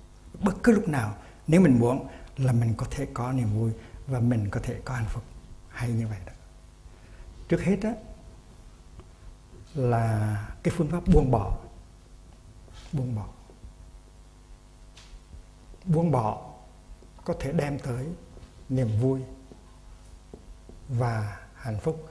Bất 0.40 0.54
cứ 0.62 0.72
lúc 0.72 0.88
nào, 0.88 1.16
nếu 1.46 1.60
mình 1.60 1.78
muốn 1.78 2.08
là 2.36 2.52
mình 2.52 2.74
có 2.76 2.86
thể 2.90 3.06
có 3.14 3.32
niềm 3.32 3.48
vui 3.58 3.70
và 4.06 4.20
mình 4.20 4.48
có 4.50 4.60
thể 4.62 4.80
có 4.84 4.94
hạnh 4.94 5.08
phúc. 5.08 5.24
Hay 5.68 5.88
như 5.88 6.08
vậy 6.08 6.18
đó. 6.26 6.32
Trước 7.48 7.62
hết 7.62 7.76
đó 7.82 7.90
là 9.74 10.38
cái 10.62 10.74
phương 10.76 10.90
pháp 10.90 11.02
buông 11.14 11.30
bỏ 11.30 11.58
buông 12.94 13.14
bỏ. 13.14 13.26
Buông 15.84 16.10
bỏ 16.10 16.54
có 17.24 17.34
thể 17.40 17.52
đem 17.52 17.78
tới 17.78 18.06
niềm 18.68 18.88
vui 19.00 19.20
và 20.88 21.40
hạnh 21.54 21.80
phúc. 21.80 22.08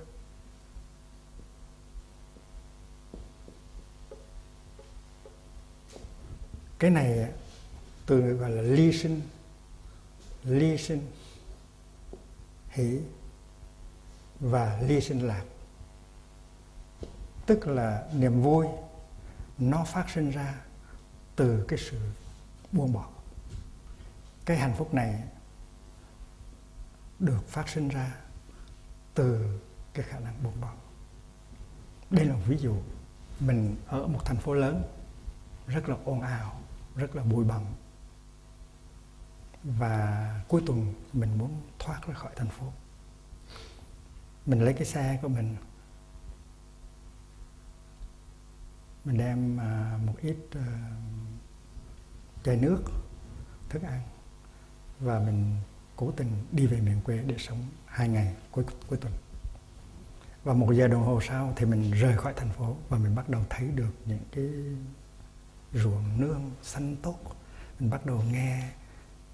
Cái 6.80 6.92
này 6.92 7.32
từ 8.06 8.34
gọi 8.34 8.50
là 8.50 8.62
ly 8.62 8.94
sinh 8.94 9.22
ly 10.44 10.78
sinh 10.78 11.12
hỷ 12.70 13.00
và 14.40 14.80
ly 14.82 15.02
sinh 15.02 15.28
lạc. 15.28 15.44
Tức 17.46 17.68
là 17.68 18.08
niềm 18.14 18.42
vui 18.42 18.68
nó 19.58 19.84
phát 19.84 20.10
sinh 20.10 20.32
ra 20.32 20.63
từ 21.36 21.66
cái 21.68 21.80
sự 21.80 22.00
buông 22.72 22.94
bỏ. 22.94 23.10
Cái 24.46 24.58
hạnh 24.58 24.76
phúc 24.78 24.94
này 24.94 25.24
được 27.20 27.48
phát 27.48 27.70
sinh 27.70 27.90
ra 27.90 28.16
từ 29.14 29.60
cái 29.94 30.06
khả 30.10 30.20
năng 30.20 30.44
buông 30.44 30.62
bỏ. 30.62 30.74
Đây 32.10 32.26
là 32.26 32.34
một 32.34 32.42
ví 32.48 32.58
dụ. 32.58 32.76
Mình 33.40 33.76
ở 33.88 34.08
một 34.08 34.20
thành 34.26 34.38
phố 34.38 34.54
lớn, 34.54 34.84
rất 35.68 35.90
là 35.90 35.96
ồn 36.06 36.22
ào, 36.22 36.62
rất 36.96 37.16
là 37.16 37.24
bụi 37.24 37.46
bặm. 37.46 37.64
Và 39.64 40.42
cuối 40.48 40.64
tuần 40.66 40.94
mình 41.14 41.38
muốn 41.38 41.62
thoát 41.80 42.08
ra 42.08 42.14
khỏi 42.14 42.32
thành 42.36 42.50
phố. 42.50 42.74
Mình 44.46 44.62
lấy 44.62 44.74
cái 44.74 44.86
xe 44.86 45.20
của 45.22 45.28
mình. 45.28 45.56
Mình 49.06 49.18
đem 49.18 49.60
à, 49.60 50.00
một 50.06 50.16
ít 50.22 50.38
à, 50.52 50.92
chai 52.44 52.58
nước 52.58 52.84
thức 53.70 53.82
ăn. 53.84 54.02
Và 55.00 55.20
mình 55.20 55.56
cố 55.96 56.12
tình 56.12 56.32
đi 56.52 56.68
về 56.68 56.82
miền 56.82 57.02
quê 57.02 57.18
để 57.18 57.36
sống 57.38 57.66
hai 57.86 58.10
ngày 58.10 58.36
cuối 58.52 58.66
cuối 58.88 58.98
tuần. 59.02 59.14
Và 60.44 60.54
một 60.54 60.74
giờ 60.74 60.88
đồng 60.88 61.04
hồ 61.04 61.20
sau 61.22 61.54
thì 61.56 61.66
mình 61.66 61.92
rời 61.92 62.18
khỏi 62.18 62.34
thành 62.38 62.50
phố 62.50 62.78
và 62.90 62.98
mình 62.98 63.16
bắt 63.16 63.30
đầu 63.30 63.42
thấy 63.50 63.68
được 63.68 63.92
những 64.06 64.24
cái 64.32 64.50
ruộng 65.74 66.22
nương 66.22 66.52
xanh 66.62 66.96
tốt. 66.96 67.20
Mình 67.80 67.90
bắt 67.90 68.06
đầu 68.06 68.24
nghe 68.32 68.70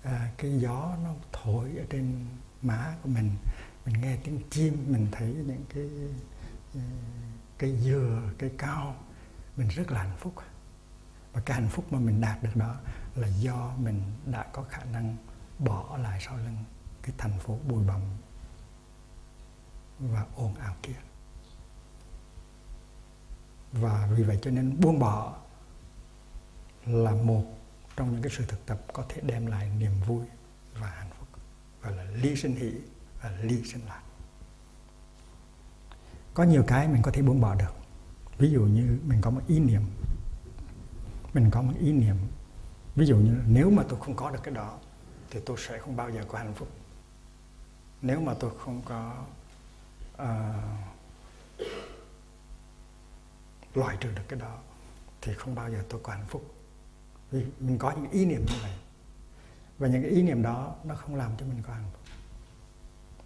à, 0.03 0.31
cái 0.37 0.59
gió 0.59 0.97
nó 1.03 1.13
thổi 1.31 1.69
ở 1.77 1.85
trên 1.89 2.25
má 2.61 2.95
của 3.03 3.09
mình. 3.09 3.31
Mình 3.85 4.01
nghe 4.01 4.17
tiếng 4.23 4.39
chim 4.49 4.85
mình 4.87 5.07
thấy 5.11 5.27
những 5.27 5.65
cái 5.73 5.89
à, 6.75 6.89
cái 7.57 7.71
cây 7.71 7.79
dừa 7.79 8.21
cây 8.37 8.51
cao. 8.57 8.95
Mình 9.57 9.67
rất 9.67 9.91
là 9.91 10.03
hạnh 10.03 10.17
phúc. 10.19 10.33
Và 11.33 11.41
cái 11.45 11.61
hạnh 11.61 11.69
phúc 11.69 11.93
mà 11.93 11.99
mình 11.99 12.21
đạt 12.21 12.43
được 12.43 12.55
đó 12.55 12.75
là 13.15 13.27
do 13.27 13.73
mình 13.77 14.01
đã 14.25 14.43
có 14.53 14.63
khả 14.63 14.83
năng 14.83 15.17
bỏ 15.59 15.97
lại 15.97 16.19
sau 16.25 16.37
lưng 16.37 16.57
cái 17.01 17.15
thành 17.17 17.39
phố 17.39 17.57
bụi 17.67 17.83
bặm 17.83 18.01
và 19.99 20.25
ồn 20.35 20.55
ào 20.55 20.75
kia. 20.81 20.95
Và 23.71 24.09
vì 24.15 24.23
vậy 24.23 24.39
cho 24.41 24.51
nên 24.51 24.79
buông 24.81 24.99
bỏ 24.99 25.37
là 26.85 27.11
một 27.11 27.43
trong 27.95 28.11
những 28.11 28.21
cái 28.21 28.31
sự 28.37 28.45
thực 28.47 28.65
tập 28.65 28.81
có 28.93 29.05
thể 29.09 29.21
đem 29.21 29.45
lại 29.45 29.71
niềm 29.79 29.91
vui 30.07 30.25
và 30.79 30.89
hạnh 30.89 31.09
phúc, 31.19 31.27
gọi 31.81 31.95
là 31.95 32.03
ly 32.03 32.35
sinh 32.35 32.55
hỷ 32.55 32.73
và 33.21 33.31
ly 33.41 33.63
sinh 33.63 33.81
lạc. 33.85 34.01
Có 36.33 36.43
nhiều 36.43 36.63
cái 36.67 36.87
mình 36.87 37.01
có 37.01 37.11
thể 37.11 37.21
buông 37.21 37.41
bỏ 37.41 37.55
được. 37.55 37.73
Ví 38.37 38.51
dụ 38.51 38.61
như 38.61 38.99
mình 39.05 39.21
có 39.21 39.29
một 39.29 39.41
ý 39.47 39.59
niệm, 39.59 39.81
mình 41.33 41.49
có 41.51 41.61
một 41.61 41.73
ý 41.79 41.91
niệm 41.91 42.15
ví 42.99 43.05
dụ 43.05 43.17
như 43.17 43.33
nếu 43.47 43.69
mà 43.69 43.83
tôi 43.89 43.99
không 43.99 44.15
có 44.15 44.31
được 44.31 44.39
cái 44.43 44.53
đó 44.53 44.77
thì 45.29 45.39
tôi 45.45 45.57
sẽ 45.67 45.77
không 45.77 45.95
bao 45.95 46.11
giờ 46.11 46.25
có 46.27 46.37
hạnh 46.37 46.53
phúc. 46.53 46.67
Nếu 48.01 48.21
mà 48.21 48.33
tôi 48.33 48.51
không 48.59 48.81
có 48.85 49.25
uh, 50.13 50.27
loại 53.73 53.97
trừ 53.99 54.09
được 54.15 54.21
cái 54.27 54.39
đó 54.39 54.57
thì 55.21 55.33
không 55.33 55.55
bao 55.55 55.71
giờ 55.71 55.83
tôi 55.89 55.99
có 56.03 56.13
hạnh 56.13 56.25
phúc. 56.27 56.53
Vì 57.31 57.45
mình 57.59 57.77
có 57.77 57.91
những 57.91 58.11
ý 58.11 58.25
niệm 58.25 58.45
như 58.47 58.55
vậy. 58.61 58.73
Và 59.77 59.87
những 59.87 60.01
cái 60.01 60.11
ý 60.11 60.21
niệm 60.21 60.41
đó 60.41 60.75
nó 60.83 60.95
không 60.95 61.15
làm 61.15 61.31
cho 61.37 61.45
mình 61.45 61.61
có 61.67 61.73
hạnh 61.73 61.89
phúc. 61.93 62.01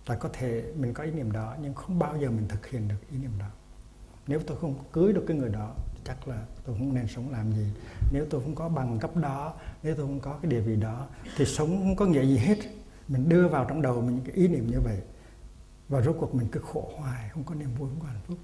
Tại 0.06 0.18
có 0.20 0.30
thể 0.34 0.74
mình 0.76 0.94
có 0.94 1.04
ý 1.04 1.12
niệm 1.12 1.32
đó 1.32 1.56
nhưng 1.62 1.74
không 1.74 2.00
bao 2.00 2.18
giờ 2.18 2.30
mình 2.30 2.48
thực 2.48 2.68
hiện 2.68 2.88
được 2.88 3.10
ý 3.12 3.18
niệm 3.18 3.32
đó. 3.40 3.50
Nếu 4.28 4.40
tôi 4.48 4.58
không 4.62 4.84
cưới 4.92 5.14
được 5.14 5.26
cái 5.28 5.38
người 5.38 5.50
đó 5.50 5.76
chắc 6.06 6.28
là 6.28 6.46
tôi 6.66 6.76
không 6.78 6.94
nên 6.94 7.08
sống 7.08 7.32
làm 7.32 7.54
gì. 7.54 7.66
Nếu 8.12 8.26
tôi 8.30 8.42
không 8.42 8.56
có 8.56 8.70
bằng 8.70 9.00
cấp 9.00 9.16
đó, 9.16 9.54
nếu 9.84 9.96
tôi 9.96 10.06
không 10.06 10.20
có 10.20 10.40
cái 10.42 10.52
địa 10.52 10.60
vị 10.60 10.76
đó, 10.76 11.08
thì 11.38 11.46
sống 11.46 11.70
không 11.70 11.96
có 11.96 12.06
nghĩa 12.06 12.26
gì 12.26 12.38
hết. 12.38 12.58
Mình 13.08 13.30
đưa 13.30 13.48
vào 13.48 13.66
trong 13.66 13.82
đầu 13.82 14.02
mình 14.02 14.16
những 14.16 14.26
cái 14.26 14.36
ý 14.36 14.48
niệm 14.48 14.72
như 14.72 14.80
vậy, 14.82 15.02
và 15.90 16.02
rốt 16.02 16.16
cuộc 16.20 16.36
mình 16.36 16.48
cứ 16.52 16.60
khổ 16.60 16.92
hoài, 16.98 17.30
không 17.30 17.44
có 17.44 17.56
niềm 17.56 17.76
vui, 17.76 17.90
không 17.90 18.00
có 18.00 18.08
hạnh 18.08 18.22
phúc. 18.28 18.38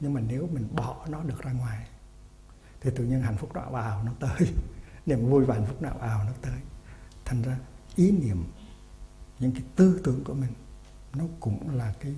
Nhưng 0.00 0.14
mà 0.14 0.20
nếu 0.20 0.48
mình 0.52 0.68
bỏ 0.76 1.06
nó 1.08 1.22
được 1.22 1.42
ra 1.42 1.52
ngoài, 1.52 1.86
thì 2.80 2.90
tự 2.96 3.04
nhiên 3.04 3.20
hạnh 3.20 3.36
phúc 3.36 3.52
đó 3.52 3.68
vào 3.70 4.04
nó 4.04 4.12
tới. 4.20 4.48
Niềm 5.06 5.30
vui 5.30 5.44
và 5.44 5.54
hạnh 5.54 5.66
phúc 5.66 5.82
nào 5.82 5.96
vào 6.00 6.24
nó 6.24 6.32
tới. 6.42 6.60
Thành 7.24 7.42
ra 7.42 7.58
ý 7.96 8.10
niệm, 8.10 8.44
những 9.38 9.52
cái 9.52 9.62
tư 9.76 10.00
tưởng 10.04 10.24
của 10.24 10.34
mình, 10.34 10.52
nó 11.14 11.24
cũng 11.40 11.76
là 11.76 11.94
cái 12.00 12.14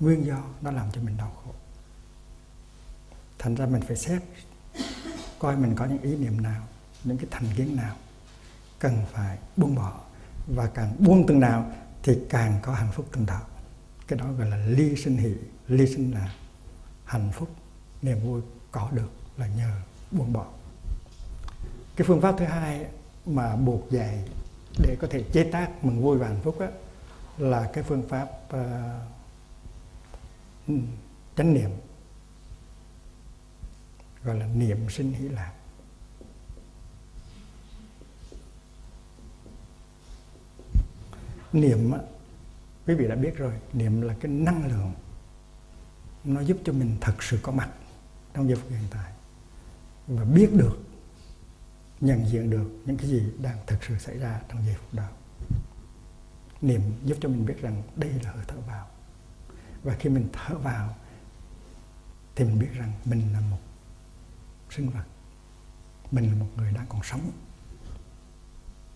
nguyên 0.00 0.26
do 0.26 0.42
nó 0.60 0.70
làm 0.70 0.90
cho 0.92 1.00
mình 1.00 1.16
đau 1.16 1.32
khổ 1.44 1.52
thành 3.38 3.54
ra 3.54 3.66
mình 3.66 3.82
phải 3.82 3.96
xét 3.96 4.22
coi 5.38 5.56
mình 5.56 5.74
có 5.74 5.84
những 5.84 6.02
ý 6.02 6.16
niệm 6.16 6.40
nào 6.40 6.62
những 7.04 7.18
cái 7.18 7.26
thành 7.30 7.44
kiến 7.56 7.76
nào 7.76 7.96
cần 8.78 8.98
phải 9.12 9.38
buông 9.56 9.74
bỏ. 9.74 10.00
Và 10.46 10.66
càng 10.66 10.96
buông 10.98 11.26
từng 11.26 11.40
nào 11.40 11.70
thì 12.02 12.18
càng 12.30 12.58
có 12.62 12.72
hạnh 12.72 12.92
phúc 12.92 13.06
từng 13.12 13.26
đạo. 13.26 13.42
Cái 14.08 14.18
đó 14.18 14.32
gọi 14.38 14.50
là 14.50 14.56
ly 14.56 14.96
sinh 14.96 15.16
hỷ. 15.16 15.34
Ly 15.68 15.86
sinh 15.86 16.14
là 16.14 16.34
hạnh 17.04 17.30
phúc 17.32 17.48
niềm 18.02 18.20
vui 18.24 18.42
có 18.70 18.88
được 18.92 19.10
là 19.36 19.46
nhờ 19.46 19.70
buông 20.10 20.32
bỏ. 20.32 20.46
Cái 21.96 22.06
phương 22.06 22.20
pháp 22.20 22.34
thứ 22.38 22.44
hai 22.44 22.86
mà 23.26 23.56
buộc 23.56 23.90
dạy 23.90 24.28
để 24.78 24.96
có 25.00 25.06
thể 25.10 25.24
chế 25.32 25.44
tác 25.44 25.84
mừng 25.84 26.02
vui 26.02 26.18
và 26.18 26.26
hạnh 26.26 26.40
phúc 26.44 26.56
đó, 26.60 26.66
là 27.38 27.70
cái 27.72 27.84
phương 27.84 28.08
pháp 28.08 28.28
uh, 28.56 28.62
chánh 31.36 31.54
niệm 31.54 31.70
gọi 34.24 34.38
là 34.38 34.46
niệm 34.46 34.90
sinh 34.90 35.12
hỷ 35.12 35.28
lạc. 35.28 35.52
Niệm 41.52 41.92
á, 41.92 41.98
quý 42.86 42.94
vị 42.94 43.08
đã 43.08 43.14
biết 43.14 43.36
rồi 43.36 43.52
niệm 43.72 44.00
là 44.00 44.14
cái 44.20 44.32
năng 44.32 44.66
lượng 44.66 44.92
nó 46.24 46.40
giúp 46.40 46.56
cho 46.64 46.72
mình 46.72 46.96
thật 47.00 47.22
sự 47.22 47.38
có 47.42 47.52
mặt 47.52 47.70
trong 48.34 48.48
giây 48.48 48.56
phút 48.56 48.70
hiện 48.70 48.86
tại 48.90 49.12
và 50.06 50.24
biết 50.24 50.50
được 50.54 50.78
nhận 52.00 52.26
diện 52.28 52.50
được 52.50 52.70
những 52.86 52.96
cái 52.96 53.06
gì 53.06 53.22
đang 53.42 53.58
thực 53.66 53.84
sự 53.84 53.98
xảy 53.98 54.18
ra 54.18 54.40
trong 54.48 54.66
giây 54.66 54.74
phút 54.74 54.94
đó. 54.94 55.08
Niệm 56.60 56.80
giúp 57.04 57.16
cho 57.20 57.28
mình 57.28 57.46
biết 57.46 57.60
rằng 57.60 57.82
đây 57.96 58.10
là 58.24 58.32
hơi 58.32 58.44
thở 58.48 58.56
vào. 58.66 58.86
Và 59.82 59.96
khi 59.98 60.10
mình 60.10 60.28
thở 60.32 60.58
vào 60.58 60.94
thì 62.36 62.44
mình 62.44 62.58
biết 62.58 62.70
rằng 62.72 62.92
mình 63.04 63.32
là 63.32 63.40
một 63.40 63.58
sinh 64.70 64.90
vật 64.90 65.04
mình 66.10 66.28
là 66.28 66.34
một 66.38 66.48
người 66.56 66.72
đang 66.72 66.86
còn 66.88 67.02
sống. 67.02 67.30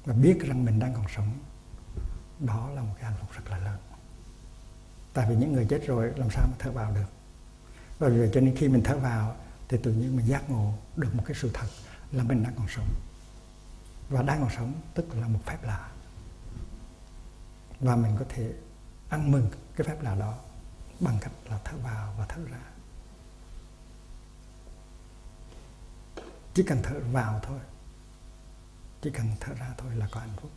Và 0.04 0.14
biết 0.14 0.38
rằng 0.40 0.64
mình 0.64 0.78
đang 0.78 0.94
còn 0.94 1.04
sống. 1.16 1.38
Đó 2.40 2.70
là 2.70 2.82
một 2.82 2.94
cái 3.00 3.10
hạnh 3.10 3.18
phúc 3.20 3.30
rất 3.32 3.50
là 3.50 3.58
lớn. 3.58 3.78
Tại 5.14 5.26
vì 5.30 5.36
những 5.36 5.52
người 5.52 5.66
chết 5.70 5.86
rồi, 5.86 6.12
làm 6.16 6.30
sao 6.30 6.46
mà 6.50 6.56
thở 6.58 6.70
vào 6.70 6.92
được? 6.92 7.08
Và 7.98 8.08
vì 8.08 8.18
vậy 8.18 8.30
cho 8.34 8.40
nên 8.40 8.56
khi 8.56 8.68
mình 8.68 8.82
thở 8.84 8.98
vào, 8.98 9.36
thì 9.68 9.78
tự 9.82 9.92
nhiên 9.92 10.16
mình 10.16 10.26
giác 10.26 10.50
ngộ 10.50 10.74
được 10.96 11.14
một 11.14 11.22
cái 11.26 11.36
sự 11.40 11.50
thật 11.54 11.66
là 12.12 12.24
mình 12.24 12.42
đang 12.42 12.54
còn 12.56 12.66
sống. 12.68 12.88
Và 14.08 14.22
đang 14.22 14.40
còn 14.40 14.50
sống, 14.56 14.72
tức 14.94 15.14
là 15.14 15.28
một 15.28 15.40
phép 15.46 15.58
lạ. 15.62 15.90
Và 17.80 17.96
mình 17.96 18.16
có 18.18 18.24
thể 18.28 18.52
ăn 19.08 19.32
mừng 19.32 19.50
cái 19.76 19.86
phép 19.88 20.02
lạ 20.02 20.14
đó 20.14 20.38
bằng 21.00 21.18
cách 21.20 21.32
là 21.50 21.60
thở 21.64 21.76
vào 21.76 22.14
và 22.18 22.26
thở 22.28 22.44
ra. 22.50 22.71
Chỉ 26.54 26.62
cần 26.62 26.78
thở 26.82 27.00
vào 27.12 27.40
thôi. 27.42 27.60
Chỉ 29.02 29.10
cần 29.10 29.26
thở 29.40 29.54
ra 29.54 29.74
thôi 29.78 29.96
là 29.96 30.08
có 30.12 30.20
hạnh 30.20 30.36
phúc. 30.40 30.50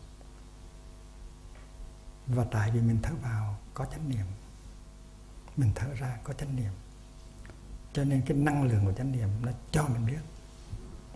Và 2.28 2.46
tại 2.52 2.72
vì 2.72 2.82
mình 2.82 3.00
thở 3.04 3.14
vào, 3.22 3.58
có 3.74 3.86
chánh 3.86 4.10
niệm. 4.10 4.26
Mình 5.58 5.72
thở 5.76 5.94
ra, 5.94 6.18
có 6.24 6.34
chánh 6.34 6.56
niệm. 6.56 6.72
Cho 7.94 8.04
nên 8.04 8.22
cái 8.26 8.38
năng 8.38 8.64
lượng 8.64 8.86
của 8.86 8.94
chánh 8.94 9.12
niệm 9.12 9.30
nó 9.42 9.52
cho 9.72 9.88
mình 9.88 10.06
biết 10.06 10.20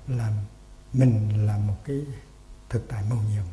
là 0.08 0.34
mình 0.94 1.46
là 1.46 1.58
một 1.58 1.78
cái 1.84 2.06
thực 2.70 2.86
tại 2.88 3.04
màu 3.10 3.24
nhiệm. 3.24 3.44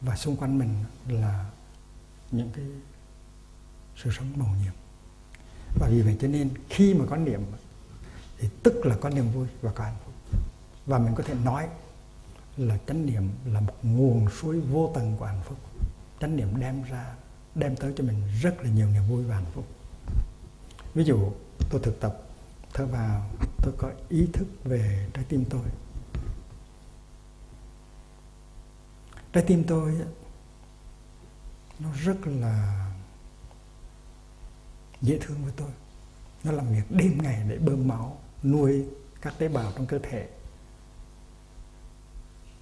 Và 0.00 0.16
xung 0.16 0.36
quanh 0.36 0.58
mình 0.58 0.84
là 1.08 1.50
những 2.30 2.50
cái 2.56 2.64
sự 3.96 4.10
sống 4.12 4.32
màu 4.36 4.48
nhiệm. 4.62 4.72
Và 5.80 5.88
vì 5.88 6.02
vậy 6.02 6.16
cho 6.20 6.28
nên 6.28 6.50
khi 6.68 6.94
mà 6.94 7.04
có 7.10 7.16
niệm, 7.16 7.40
thì 8.38 8.48
tức 8.62 8.86
là 8.86 8.96
có 9.00 9.10
niềm 9.10 9.32
vui 9.32 9.48
và 9.62 9.72
có 9.72 9.84
hạnh 9.84 9.96
phúc 10.04 10.05
và 10.86 10.98
mình 10.98 11.14
có 11.14 11.22
thể 11.22 11.34
nói 11.34 11.68
là 12.56 12.78
chánh 12.86 13.06
niệm 13.06 13.30
là 13.44 13.60
một 13.60 13.74
nguồn 13.82 14.30
suối 14.30 14.60
vô 14.60 14.92
tận 14.94 15.16
của 15.18 15.24
hạnh 15.24 15.42
phúc. 15.44 15.58
Chánh 16.20 16.36
niệm 16.36 16.60
đem 16.60 16.82
ra, 16.82 17.14
đem 17.54 17.76
tới 17.76 17.92
cho 17.96 18.04
mình 18.04 18.22
rất 18.42 18.62
là 18.62 18.70
nhiều 18.70 18.86
niềm 18.86 19.02
vui 19.08 19.24
và 19.24 19.34
hạnh 19.34 19.50
phúc. 19.54 19.64
Ví 20.94 21.04
dụ, 21.04 21.32
tôi 21.70 21.80
thực 21.82 22.00
tập 22.00 22.22
thở 22.74 22.86
vào, 22.86 23.30
tôi 23.62 23.74
có 23.78 23.92
ý 24.08 24.26
thức 24.32 24.46
về 24.64 25.08
trái 25.14 25.24
tim 25.28 25.44
tôi. 25.50 25.62
Trái 29.32 29.44
tim 29.46 29.64
tôi 29.64 29.94
nó 31.78 31.88
rất 32.04 32.26
là 32.26 32.86
dễ 35.02 35.18
thương 35.18 35.44
với 35.44 35.52
tôi. 35.56 35.70
Nó 36.44 36.52
làm 36.52 36.68
việc 36.68 36.90
đêm 36.90 37.18
ngày 37.22 37.42
để 37.48 37.58
bơm 37.58 37.88
máu, 37.88 38.18
nuôi 38.42 38.84
các 39.22 39.34
tế 39.38 39.48
bào 39.48 39.72
trong 39.76 39.86
cơ 39.86 39.98
thể 39.98 40.28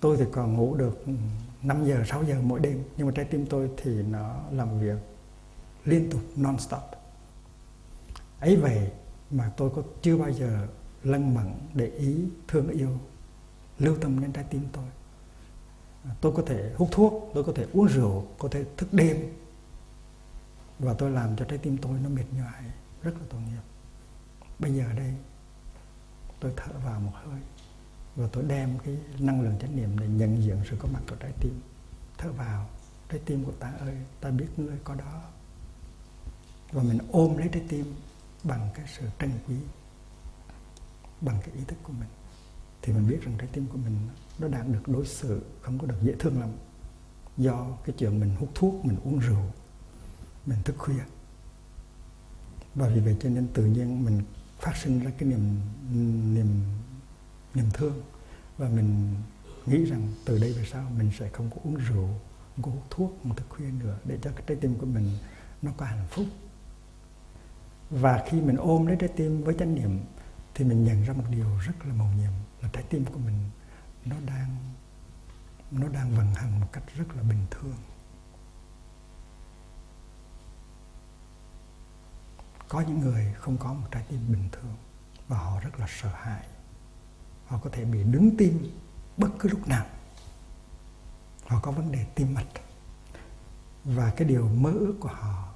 tôi 0.05 0.17
thì 0.17 0.25
còn 0.33 0.55
ngủ 0.55 0.75
được 0.75 1.05
5 1.63 1.85
giờ 1.85 2.05
6 2.07 2.25
giờ 2.25 2.41
mỗi 2.43 2.61
đêm. 2.61 2.85
Nhưng 2.97 3.07
mà 3.07 3.13
trái 3.17 3.25
tim 3.25 3.47
tôi 3.47 3.71
thì 3.77 4.03
nó 4.03 4.41
làm 4.51 4.81
việc 4.81 4.99
liên 5.85 6.11
tục 6.11 6.21
non 6.37 6.59
stop 6.59 6.83
ấy 8.41 8.57
vậy 8.57 8.91
mà 9.31 9.53
tôi 9.57 9.71
có 9.77 9.83
chưa 10.03 10.17
bao 10.17 10.31
giờ 10.31 10.67
lân 11.03 11.35
mẫn 11.35 11.53
để 11.75 11.87
ý 11.87 12.17
thương 12.49 12.69
yêu, 12.69 12.91
lưu 13.79 13.97
tâm 14.01 14.21
đến 14.21 14.33
trái 14.33 14.45
tim 14.51 14.63
tôi. 14.73 14.85
À, 16.05 16.11
tôi 16.21 16.33
có 16.37 16.43
thể 16.47 16.73
hút 16.77 16.89
thuốc, 16.93 17.31
tôi 17.35 17.45
có 17.45 17.53
thể 17.53 17.67
uống 17.73 17.87
rượu, 17.87 18.25
có 18.39 18.49
thể 18.49 18.65
thức 18.77 18.89
đêm. 18.93 19.17
Và 20.79 20.95
tôi 20.95 21.11
làm 21.11 21.37
cho 21.37 21.45
trái 21.45 21.59
tim 21.59 21.79
tôi 21.79 21.93
nó 22.03 22.09
mệt 22.09 22.27
nhoài, 22.37 22.65
rất 23.03 23.13
là 23.15 23.27
tội 23.31 23.41
nghiệp. 23.41 23.63
Bây 24.59 24.75
giờ 24.75 24.85
đây, 24.97 25.15
tôi 26.41 26.53
thở 26.57 26.73
vào 26.85 27.01
một 27.01 27.13
hơi 27.15 27.41
và 28.17 28.29
tôi 28.33 28.45
đem 28.45 28.79
cái 28.85 28.97
năng 29.19 29.41
lượng 29.41 29.59
chánh 29.61 29.77
niệm 29.77 29.99
để 29.99 30.09
nhận 30.09 30.43
diện 30.43 30.57
sự 30.71 30.77
có 30.79 30.89
mặt 30.93 31.01
của 31.09 31.17
trái 31.17 31.33
tim. 31.41 31.61
Thở 32.19 32.33
vào, 32.33 32.69
trái 33.09 33.21
tim 33.25 33.45
của 33.45 33.53
ta 33.53 33.73
ơi, 33.73 33.97
ta 34.21 34.31
biết 34.31 34.47
ngươi 34.57 34.77
có 34.85 34.95
đó. 34.95 35.23
Và 36.73 36.83
mình 36.83 36.99
ôm 37.13 37.37
lấy 37.37 37.49
trái 37.53 37.63
tim 37.69 37.95
bằng 38.45 38.69
cái 38.75 38.87
sự 38.99 39.07
trân 39.19 39.31
quý, 39.49 39.55
bằng 41.21 41.37
cái 41.41 41.55
ý 41.55 41.61
thức 41.69 41.79
của 41.83 41.93
mình. 41.93 42.09
Thì 42.83 42.93
mình 42.93 43.09
biết 43.09 43.23
rằng 43.23 43.35
trái 43.39 43.49
tim 43.53 43.67
của 43.67 43.79
mình 43.79 43.97
nó 44.39 44.49
đang 44.49 44.73
được 44.73 44.83
đối 44.87 45.07
xử 45.07 45.43
không 45.63 45.79
có 45.79 45.87
được 45.87 45.99
dễ 46.03 46.15
thương 46.19 46.41
lắm. 46.41 46.51
Do 47.37 47.67
cái 47.85 47.95
chuyện 47.99 48.21
mình 48.21 48.37
hút 48.39 48.51
thuốc, 48.55 48.85
mình 48.85 48.97
uống 49.05 49.19
rượu, 49.19 49.45
mình 50.47 50.59
thức 50.65 50.75
khuya. 50.79 51.05
Và 52.75 52.89
vì 52.89 53.01
vậy 53.01 53.17
cho 53.21 53.29
nên 53.29 53.49
tự 53.49 53.65
nhiên 53.65 54.05
mình 54.05 54.23
phát 54.59 54.77
sinh 54.77 55.01
ra 55.01 55.11
cái 55.19 55.29
niềm 55.29 55.61
niềm 56.35 56.63
niềm 57.55 57.67
thương. 57.73 58.03
Và 58.59 58.69
mình 58.69 59.15
nghĩ 59.67 59.85
rằng 59.85 60.09
từ 60.25 60.39
đây 60.39 60.53
về 60.53 60.65
sau 60.73 60.91
mình 60.99 61.11
sẽ 61.19 61.29
không 61.29 61.51
có 61.51 61.57
uống 61.65 61.75
rượu, 61.75 62.09
không 62.57 62.65
có 62.65 62.71
hút 62.71 62.85
thuốc, 62.91 63.19
không 63.23 63.35
thức 63.35 63.47
khuya 63.49 63.71
nữa 63.71 63.99
để 64.05 64.19
cho 64.23 64.31
cái 64.37 64.45
trái 64.47 64.57
tim 64.61 64.75
của 64.79 64.87
mình 64.87 65.19
nó 65.63 65.73
có 65.77 65.87
hạnh 65.87 66.07
phúc. 66.11 66.27
Và 67.91 68.25
khi 68.29 68.41
mình 68.41 68.57
ôm 68.57 68.87
lấy 68.87 68.97
trái 69.01 69.11
tim 69.17 69.45
với 69.45 69.55
chánh 69.59 69.75
niệm 69.75 70.01
thì 70.55 70.65
mình 70.65 70.85
nhận 70.85 71.05
ra 71.05 71.13
một 71.13 71.25
điều 71.31 71.59
rất 71.59 71.87
là 71.87 71.95
mầu 71.95 72.09
nhiệm, 72.19 72.33
là 72.63 72.69
trái 72.73 72.83
tim 72.91 73.05
của 73.05 73.19
mình 73.19 73.51
nó 74.05 74.17
đang 74.27 74.57
nó 75.71 75.89
đang 75.89 76.17
vận 76.17 76.35
hành 76.35 76.61
một 76.61 76.67
cách 76.73 76.85
rất 76.97 77.17
là 77.17 77.23
bình 77.23 77.47
thường. 77.51 77.77
Có 82.69 82.81
những 82.81 83.01
người 83.01 83.35
không 83.35 83.57
có 83.57 83.73
một 83.73 83.87
trái 83.91 84.05
tim 84.09 84.21
bình 84.29 84.49
thường 84.53 84.75
và 85.29 85.39
họ 85.39 85.61
rất 85.61 85.81
là 85.81 85.87
sợ 86.01 86.09
hãi 86.15 86.43
họ 87.55 87.61
có 87.65 87.71
thể 87.71 87.85
bị 87.85 88.03
đứng 88.05 88.37
tim 88.37 88.71
bất 89.17 89.29
cứ 89.39 89.49
lúc 89.49 89.69
nào. 89.69 89.87
Họ 91.47 91.61
có 91.63 91.71
vấn 91.71 91.93
đề 91.93 92.05
tim 92.15 92.35
mạch. 92.35 92.47
Và 93.85 94.11
cái 94.17 94.29
điều 94.29 94.49
mơ 94.49 94.71
ước 94.71 94.95
của 95.01 95.09
họ 95.09 95.55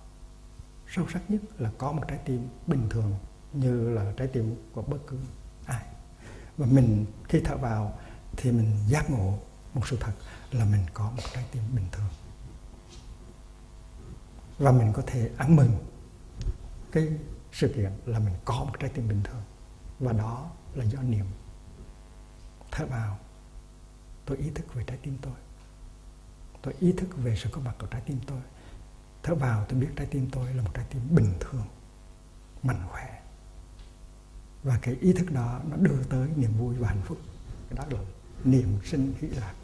sâu 0.89 1.07
sắc 1.13 1.31
nhất 1.31 1.41
là 1.59 1.71
có 1.79 1.93
một 1.93 2.03
trái 2.09 2.19
tim 2.25 2.49
bình 2.67 2.87
thường 2.91 3.15
như 3.53 3.91
là 3.91 4.13
trái 4.17 4.29
tim 4.29 4.55
của 4.73 4.83
bất 4.83 4.99
cứ 5.07 5.19
ai. 5.67 5.83
Và 6.57 6.67
mình 6.67 7.07
khi 7.29 7.41
thở 7.45 7.57
vào 7.57 7.99
thì 8.37 8.53
mình 8.53 8.77
giác 8.89 9.11
ngộ 9.11 9.39
một 9.75 9.89
sự 9.89 9.97
thật 10.01 10.13
là 10.51 10.65
mình 10.65 10.85
có 10.95 11.11
một 11.11 11.23
trái 11.35 11.45
tim 11.53 11.63
bình 11.75 11.87
thường. 11.93 12.11
Và 14.59 14.73
mình 14.73 14.93
có 14.93 15.03
thể 15.07 15.31
ăn 15.37 15.57
mừng 15.57 15.79
cái 16.93 17.09
sự 17.53 17.73
kiện 17.77 17.93
là 18.05 18.19
mình 18.19 18.35
có 18.45 18.65
một 18.65 18.73
trái 18.81 18.91
tim 18.95 19.09
bình 19.09 19.23
thường. 19.25 19.43
Và 19.99 20.13
đó 20.13 20.51
là 20.75 20.85
do 20.85 21.03
niềm 21.03 21.27
thở 22.79 22.87
vào. 22.87 23.19
Tôi 24.25 24.37
ý 24.37 24.51
thức 24.55 24.75
về 24.75 24.85
trái 24.87 24.99
tim 25.03 25.19
tôi. 25.23 25.33
Tôi 26.63 26.75
ý 26.81 26.93
thức 26.93 27.09
về 27.17 27.37
sự 27.37 27.49
có 27.53 27.61
mặt 27.61 27.75
của 27.81 27.87
trái 27.87 28.03
tim 28.07 28.19
tôi. 28.27 28.39
Thở 29.23 29.35
vào, 29.35 29.65
tôi 29.69 29.81
biết 29.81 29.89
trái 29.97 30.07
tim 30.07 30.31
tôi 30.33 30.55
là 30.55 30.63
một 30.63 30.71
trái 30.75 30.85
tim 30.91 31.03
bình 31.11 31.35
thường, 31.41 31.67
mạnh 32.63 32.81
khỏe. 32.89 33.23
Và 34.63 34.79
cái 34.83 34.97
ý 35.01 35.13
thức 35.13 35.31
đó 35.31 35.61
nó 35.71 35.77
đưa 35.77 36.03
tới 36.03 36.29
niềm 36.37 36.53
vui 36.59 36.75
và 36.75 36.89
hạnh 36.89 37.03
phúc. 37.05 37.19
Cái 37.71 37.77
đó 37.77 37.99
là 37.99 38.05
niềm 38.45 38.79
sinh 38.85 39.15
hỷ 39.21 39.29
lạc. 39.29 39.55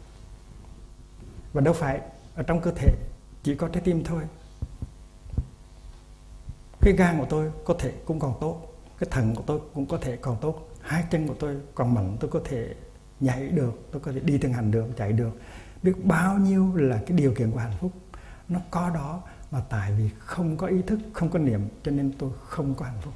Và 1.53 1.61
đâu 1.61 1.73
phải 1.73 2.01
ở 2.35 2.43
trong 2.43 2.61
cơ 2.61 2.71
thể 2.71 2.95
chỉ 3.43 3.55
có 3.55 3.67
trái 3.67 3.83
tim 3.85 4.03
thôi. 4.03 4.23
Cái 6.81 6.93
gan 6.93 7.19
của 7.19 7.27
tôi 7.29 7.51
có 7.65 7.75
thể 7.79 7.93
cũng 8.05 8.19
còn 8.19 8.37
tốt, 8.41 8.73
cái 8.99 9.09
thận 9.11 9.35
của 9.35 9.43
tôi 9.47 9.59
cũng 9.73 9.85
có 9.85 9.97
thể 9.97 10.17
còn 10.17 10.37
tốt, 10.41 10.69
hai 10.81 11.03
chân 11.11 11.27
của 11.27 11.35
tôi 11.39 11.57
còn 11.75 11.93
mạnh, 11.93 12.17
tôi 12.19 12.29
có 12.31 12.41
thể 12.45 12.75
nhảy 13.19 13.47
được, 13.47 13.89
tôi 13.91 14.01
có 14.01 14.11
thể 14.11 14.19
đi 14.19 14.37
từng 14.37 14.53
hành 14.53 14.71
được 14.71 14.87
chạy 14.97 15.13
được. 15.13 15.31
Biết 15.83 16.05
bao 16.05 16.37
nhiêu 16.37 16.75
là 16.75 17.01
cái 17.07 17.17
điều 17.17 17.33
kiện 17.33 17.51
của 17.51 17.59
hạnh 17.59 17.77
phúc, 17.79 17.91
nó 18.49 18.59
có 18.71 18.89
đó 18.89 19.21
mà 19.51 19.59
tại 19.69 19.91
vì 19.91 20.09
không 20.19 20.57
có 20.57 20.67
ý 20.67 20.81
thức, 20.81 20.99
không 21.13 21.29
có 21.29 21.39
niệm, 21.39 21.61
cho 21.83 21.91
nên 21.91 22.11
tôi 22.17 22.31
không 22.45 22.75
có 22.75 22.85
hạnh 22.85 23.01
phúc. 23.01 23.13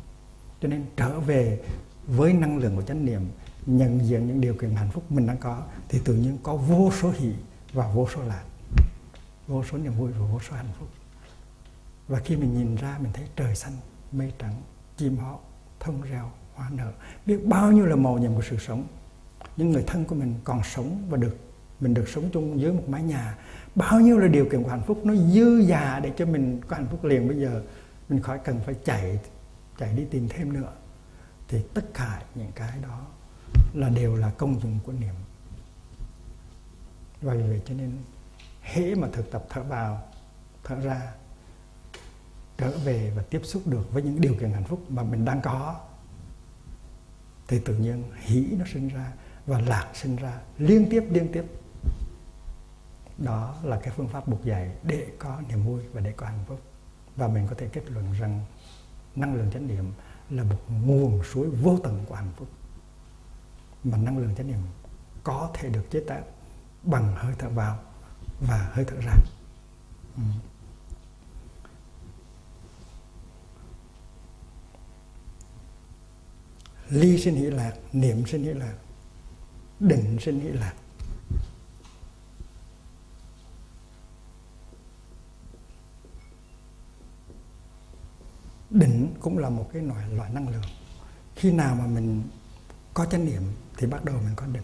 Cho 0.62 0.68
nên 0.68 0.86
trở 0.96 1.20
về 1.20 1.62
với 2.08 2.34
năng 2.34 2.58
lượng 2.58 2.76
của 2.76 2.82
chánh 2.82 3.06
niệm, 3.06 3.22
nhận 3.66 4.06
diện 4.06 4.28
những 4.28 4.42
điều 4.42 4.54
kiện 4.54 4.76
hạnh 4.76 4.92
phúc 4.92 5.12
mình 5.12 5.28
đang 5.28 5.38
có, 5.38 5.64
thì 5.90 6.00
tự 6.06 6.14
nhiên 6.14 6.38
có 6.44 6.56
vô 6.56 6.92
số 7.02 7.12
hỷ 7.12 7.34
và 7.74 7.88
vô 7.94 8.08
số 8.16 8.24
lạc. 8.24 8.44
Vô 9.48 9.64
số 9.64 9.78
niềm 9.78 9.94
vui 9.94 10.12
và 10.12 10.26
vô 10.26 10.40
số 10.50 10.56
hạnh 10.56 10.72
phúc. 10.80 10.88
Và 12.08 12.20
khi 12.20 12.36
mình 12.36 12.58
nhìn 12.58 12.76
ra, 12.76 12.98
mình 13.02 13.14
thấy 13.14 13.26
trời 13.36 13.56
xanh, 13.56 13.74
mây 14.12 14.34
trắng, 14.40 14.62
chim 14.98 15.18
hót, 15.18 15.40
thông 15.80 16.02
reo, 16.02 16.32
hoa 16.56 16.70
nở, 16.70 16.92
biết 17.26 17.46
bao 17.46 17.72
nhiêu 17.72 17.86
là 17.86 17.96
màu 17.96 18.18
nhiệm 18.18 18.36
của 18.36 18.42
sự 18.50 18.58
sống 18.58 18.88
những 19.60 19.72
người 19.72 19.84
thân 19.88 20.06
của 20.06 20.16
mình 20.16 20.36
còn 20.44 20.62
sống 20.64 21.06
và 21.10 21.18
được, 21.18 21.38
mình 21.80 21.94
được 21.94 22.10
sống 22.10 22.30
chung 22.34 22.62
dưới 22.62 22.74
một 22.74 22.84
mái 22.88 23.04
nhà. 23.04 23.38
Bao 23.76 24.00
nhiêu 24.00 24.20
là 24.20 24.28
điều 24.28 24.46
kiện 24.50 24.64
của 24.64 24.70
hạnh 24.70 24.84
phúc 24.88 25.06
nó 25.06 25.16
dư 25.16 25.62
dả 25.62 26.00
để 26.00 26.12
cho 26.18 26.26
mình 26.26 26.62
có 26.68 26.76
hạnh 26.76 26.88
phúc 26.92 27.04
liền. 27.04 27.28
Bây 27.28 27.38
giờ 27.38 27.62
mình 28.10 28.22
khỏi 28.22 28.40
cần 28.44 28.60
phải 28.66 28.76
chạy 28.86 29.20
chạy 29.80 29.94
đi 29.94 30.06
tìm 30.12 30.28
thêm 30.30 30.54
nữa. 30.54 30.74
Thì 31.48 31.62
tất 31.74 31.94
cả 31.94 32.24
những 32.36 32.52
cái 32.56 32.78
đó 32.82 33.08
là 33.74 33.90
đều 33.90 34.16
là 34.16 34.30
công 34.38 34.62
dụng 34.62 34.80
của 34.84 34.92
niệm. 34.92 35.14
Và 37.22 37.34
vì 37.34 37.44
vậy 37.44 37.62
cho 37.66 37.74
nên 37.74 37.92
hễ 38.62 38.96
mà 38.96 39.08
thực 39.14 39.32
tập 39.32 39.46
thở 39.50 39.64
vào, 39.64 40.04
thở 40.64 40.76
ra, 40.76 41.12
trở 42.58 42.72
về 42.78 43.12
và 43.16 43.24
tiếp 43.30 43.42
xúc 43.44 43.68
được 43.68 43.94
với 43.94 44.04
những 44.04 44.22
điều 44.22 44.34
kiện 44.40 44.52
hạnh 44.52 44.64
phúc 44.64 44.92
mà 44.92 45.04
mình 45.04 45.26
đang 45.26 45.42
có, 45.42 45.80
thì 47.48 47.60
tự 47.60 47.76
nhiên 47.76 48.04
hỷ 48.16 48.48
nó 48.60 48.66
sinh 48.74 48.88
ra 48.88 49.12
và 49.50 49.60
lạc 49.60 49.90
sinh 49.94 50.16
ra 50.16 50.40
liên 50.58 50.88
tiếp 50.90 51.04
liên 51.12 51.32
tiếp. 51.34 51.46
Đó 53.18 53.56
là 53.64 53.80
cái 53.84 53.94
phương 53.98 54.08
pháp 54.08 54.28
buộc 54.28 54.46
dạy 54.46 54.72
để 54.84 55.08
có 55.20 55.42
niềm 55.50 55.66
vui 55.66 55.82
và 55.94 56.02
để 56.02 56.12
có 56.12 56.26
hạnh 56.26 56.44
phúc. 56.48 56.62
Và 57.16 57.28
mình 57.28 57.48
có 57.50 57.56
thể 57.58 57.70
kết 57.74 57.92
luận 57.92 58.06
rằng 58.20 58.46
năng 59.16 59.36
lượng 59.36 59.52
chánh 59.52 59.68
niệm 59.68 59.92
là 60.30 60.44
một 60.44 60.60
nguồn 60.86 61.24
suối 61.24 61.50
vô 61.50 61.80
tận 61.84 62.06
của 62.10 62.16
hạnh 62.16 62.32
phúc. 62.38 62.48
Mà 63.84 63.98
năng 63.98 64.18
lượng 64.18 64.36
chánh 64.36 64.48
niệm 64.48 64.60
có 65.24 65.52
thể 65.54 65.70
được 65.70 65.84
chế 65.92 66.00
tạo 66.08 66.22
bằng 66.84 67.16
hơi 67.16 67.34
thở 67.40 67.50
vào 67.50 67.80
và 68.48 68.70
hơi 68.74 68.86
thở 68.86 68.96
ra. 69.02 69.14
Ừ. 70.16 70.24
ly 76.90 77.18
sinh 77.18 77.36
hỷ 77.36 77.46
lạc, 77.46 77.74
niệm 77.94 78.26
sinh 78.26 78.44
hỷ 78.44 78.54
lạc 78.54 78.74
định 79.80 80.18
sinh 80.20 80.40
hỷ 80.40 80.50
lạc 80.50 80.74
định 88.70 89.14
cũng 89.20 89.38
là 89.38 89.50
một 89.50 89.70
cái 89.74 89.82
loại 89.82 90.10
loại 90.10 90.30
năng 90.30 90.50
lượng. 90.50 90.64
Khi 91.36 91.52
nào 91.52 91.76
mà 91.76 91.88
mình 91.88 92.24
có 92.94 93.06
chánh 93.06 93.26
niệm 93.26 93.42
thì 93.78 93.88
bắt 93.88 94.06
đầu 94.06 94.16
mình 94.26 94.34
có 94.36 94.46
định. 94.46 94.64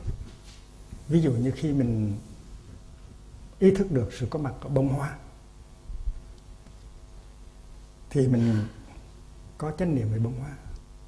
Ví 1.07 1.21
dụ 1.21 1.31
như 1.31 1.51
khi 1.51 1.73
mình 1.73 2.17
ý 3.59 3.71
thức 3.71 3.91
được 3.91 4.13
sự 4.13 4.27
có 4.29 4.39
mặt 4.39 4.53
của 4.63 4.69
bông 4.69 4.89
hoa, 4.89 5.15
thì 8.09 8.27
mình 8.27 8.67
có 9.57 9.71
chánh 9.79 9.95
niệm 9.95 10.11
về 10.11 10.19
bông 10.19 10.39
hoa. 10.39 10.55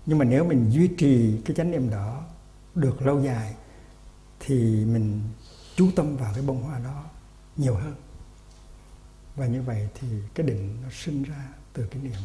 Nhưng 0.06 0.18
mà 0.18 0.26
nếu 0.26 0.46
mình 0.46 0.70
duy 0.70 0.88
trì 0.98 1.42
cái 1.46 1.56
chánh 1.56 1.72
niệm 1.72 1.90
đó 1.90 2.24
được 2.76 3.02
lâu 3.02 3.24
dài 3.24 3.56
thì 4.40 4.86
mình 4.86 5.22
chú 5.76 5.92
tâm 5.96 6.18
vào 6.18 6.34
cái 6.34 6.44
bông 6.44 6.64
hoa 6.64 6.80
đó 6.80 7.06
nhiều 7.58 7.76
hơn. 7.76 7.96
Và 9.36 9.48
như 9.48 9.62
vậy 9.62 9.90
thì 9.96 10.08
cái 10.36 10.48
định 10.48 10.82
nó 10.84 10.90
sinh 10.92 11.24
ra 11.24 11.48
từ 11.74 11.88
cái 11.88 12.02
niệm. 12.02 12.22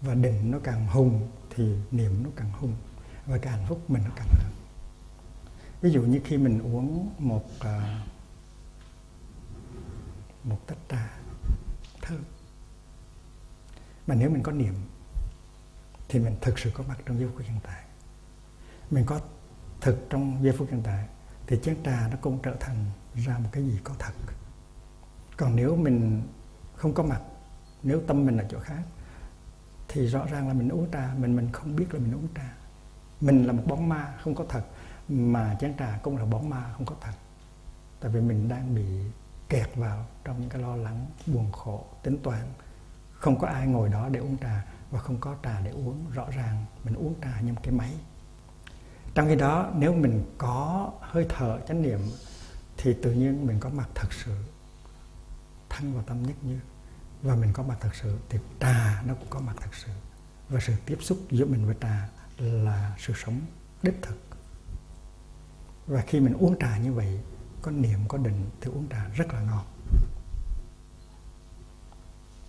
Và 0.00 0.14
định 0.14 0.50
nó 0.50 0.58
càng 0.64 0.86
hùng 0.86 1.30
thì 1.50 1.76
niệm 1.90 2.22
nó 2.22 2.30
càng 2.36 2.52
hùng, 2.52 2.76
và 3.26 3.38
cái 3.38 3.52
hạnh 3.52 3.66
phúc 3.68 3.90
mình 3.90 4.02
nó 4.04 4.10
càng 4.16 4.28
lớn. 4.30 4.52
Ví 5.80 5.90
dụ 5.90 6.02
như 6.02 6.20
khi 6.24 6.38
mình 6.38 6.62
uống 6.62 7.10
một 7.18 7.44
à, 7.60 8.06
một 10.44 10.58
tách 10.66 10.78
trà 10.90 11.10
thơm, 12.02 12.24
mà 14.06 14.14
nếu 14.14 14.30
mình 14.30 14.42
có 14.42 14.52
niệm 14.52 14.74
thì 16.08 16.18
mình 16.18 16.36
thực 16.40 16.58
sự 16.58 16.70
có 16.74 16.84
mặt 16.88 16.98
trong 17.06 17.18
giây 17.18 17.28
phút 17.28 17.42
hiện 17.46 17.60
tại. 17.62 17.84
Mình 18.90 19.04
có 19.06 19.20
thực 19.80 20.06
trong 20.10 20.44
giây 20.44 20.54
phút 20.58 20.68
hiện 20.70 20.82
tại, 20.82 21.06
thì 21.46 21.58
chén 21.62 21.82
trà 21.84 22.08
nó 22.10 22.16
cũng 22.20 22.38
trở 22.42 22.56
thành 22.60 22.84
ra 23.14 23.38
một 23.38 23.48
cái 23.52 23.62
gì 23.62 23.78
có 23.84 23.94
thật. 23.98 24.12
Còn 25.36 25.56
nếu 25.56 25.76
mình 25.76 26.22
không 26.76 26.94
có 26.94 27.02
mặt, 27.02 27.20
nếu 27.82 28.02
tâm 28.06 28.26
mình 28.26 28.36
ở 28.36 28.44
chỗ 28.50 28.60
khác, 28.60 28.82
thì 29.88 30.06
rõ 30.06 30.26
ràng 30.26 30.48
là 30.48 30.54
mình 30.54 30.68
uống 30.68 30.90
trà, 30.92 31.14
mình 31.18 31.36
mình 31.36 31.48
không 31.52 31.76
biết 31.76 31.94
là 31.94 32.00
mình 32.00 32.14
uống 32.14 32.28
trà. 32.34 32.54
Mình 33.20 33.44
là 33.44 33.52
một 33.52 33.62
bóng 33.66 33.88
ma 33.88 34.14
không 34.22 34.34
có 34.34 34.44
thật, 34.48 34.64
mà 35.08 35.56
chén 35.60 35.76
trà 35.78 35.98
cũng 36.02 36.16
là 36.16 36.24
bóng 36.24 36.50
ma 36.50 36.72
không 36.72 36.86
có 36.86 36.94
thật. 37.00 37.12
Tại 38.00 38.10
vì 38.10 38.20
mình 38.20 38.48
đang 38.48 38.74
bị 38.74 38.84
kẹt 39.48 39.76
vào 39.76 40.06
trong 40.24 40.40
những 40.40 40.50
cái 40.50 40.62
lo 40.62 40.76
lắng, 40.76 41.06
buồn 41.26 41.52
khổ, 41.52 41.84
tính 42.02 42.18
toán. 42.22 42.42
Không 43.12 43.38
có 43.38 43.46
ai 43.46 43.66
ngồi 43.66 43.88
đó 43.88 44.08
để 44.08 44.20
uống 44.20 44.36
trà 44.38 44.64
và 44.90 44.98
không 44.98 45.16
có 45.20 45.34
trà 45.42 45.60
để 45.60 45.70
uống. 45.70 46.10
Rõ 46.10 46.30
ràng 46.30 46.64
mình 46.84 46.94
uống 46.94 47.14
trà 47.22 47.40
như 47.40 47.52
một 47.52 47.60
cái 47.62 47.74
máy 47.74 47.92
trong 49.14 49.28
khi 49.28 49.36
đó, 49.36 49.70
nếu 49.74 49.94
mình 49.94 50.24
có 50.38 50.90
hơi 51.00 51.26
thở 51.28 51.60
chánh 51.68 51.82
niệm, 51.82 52.00
thì 52.76 52.94
tự 53.02 53.12
nhiên 53.12 53.46
mình 53.46 53.60
có 53.60 53.68
mặt 53.68 53.88
thật 53.94 54.12
sự 54.24 54.36
thân 55.68 55.94
và 55.94 56.02
tâm 56.06 56.22
nhất 56.22 56.36
như. 56.42 56.60
Và 57.22 57.34
mình 57.34 57.52
có 57.52 57.62
mặt 57.62 57.76
thật 57.80 57.94
sự 58.02 58.18
thì 58.28 58.38
trà 58.60 59.02
nó 59.06 59.14
cũng 59.14 59.30
có 59.30 59.40
mặt 59.40 59.56
thật 59.60 59.74
sự. 59.74 59.92
Và 60.48 60.60
sự 60.60 60.72
tiếp 60.86 60.98
xúc 61.00 61.18
giữa 61.30 61.46
mình 61.46 61.66
với 61.66 61.74
trà 61.80 62.08
là 62.38 62.96
sự 62.98 63.12
sống 63.16 63.40
đích 63.82 63.98
thực. 64.02 64.18
Và 65.86 66.00
khi 66.06 66.20
mình 66.20 66.34
uống 66.34 66.58
trà 66.58 66.78
như 66.78 66.92
vậy, 66.92 67.20
có 67.62 67.70
niệm, 67.70 67.98
có 68.08 68.18
định 68.18 68.50
thì 68.60 68.70
uống 68.70 68.88
trà 68.88 69.08
rất 69.14 69.28
là 69.34 69.40
ngon. 69.40 69.66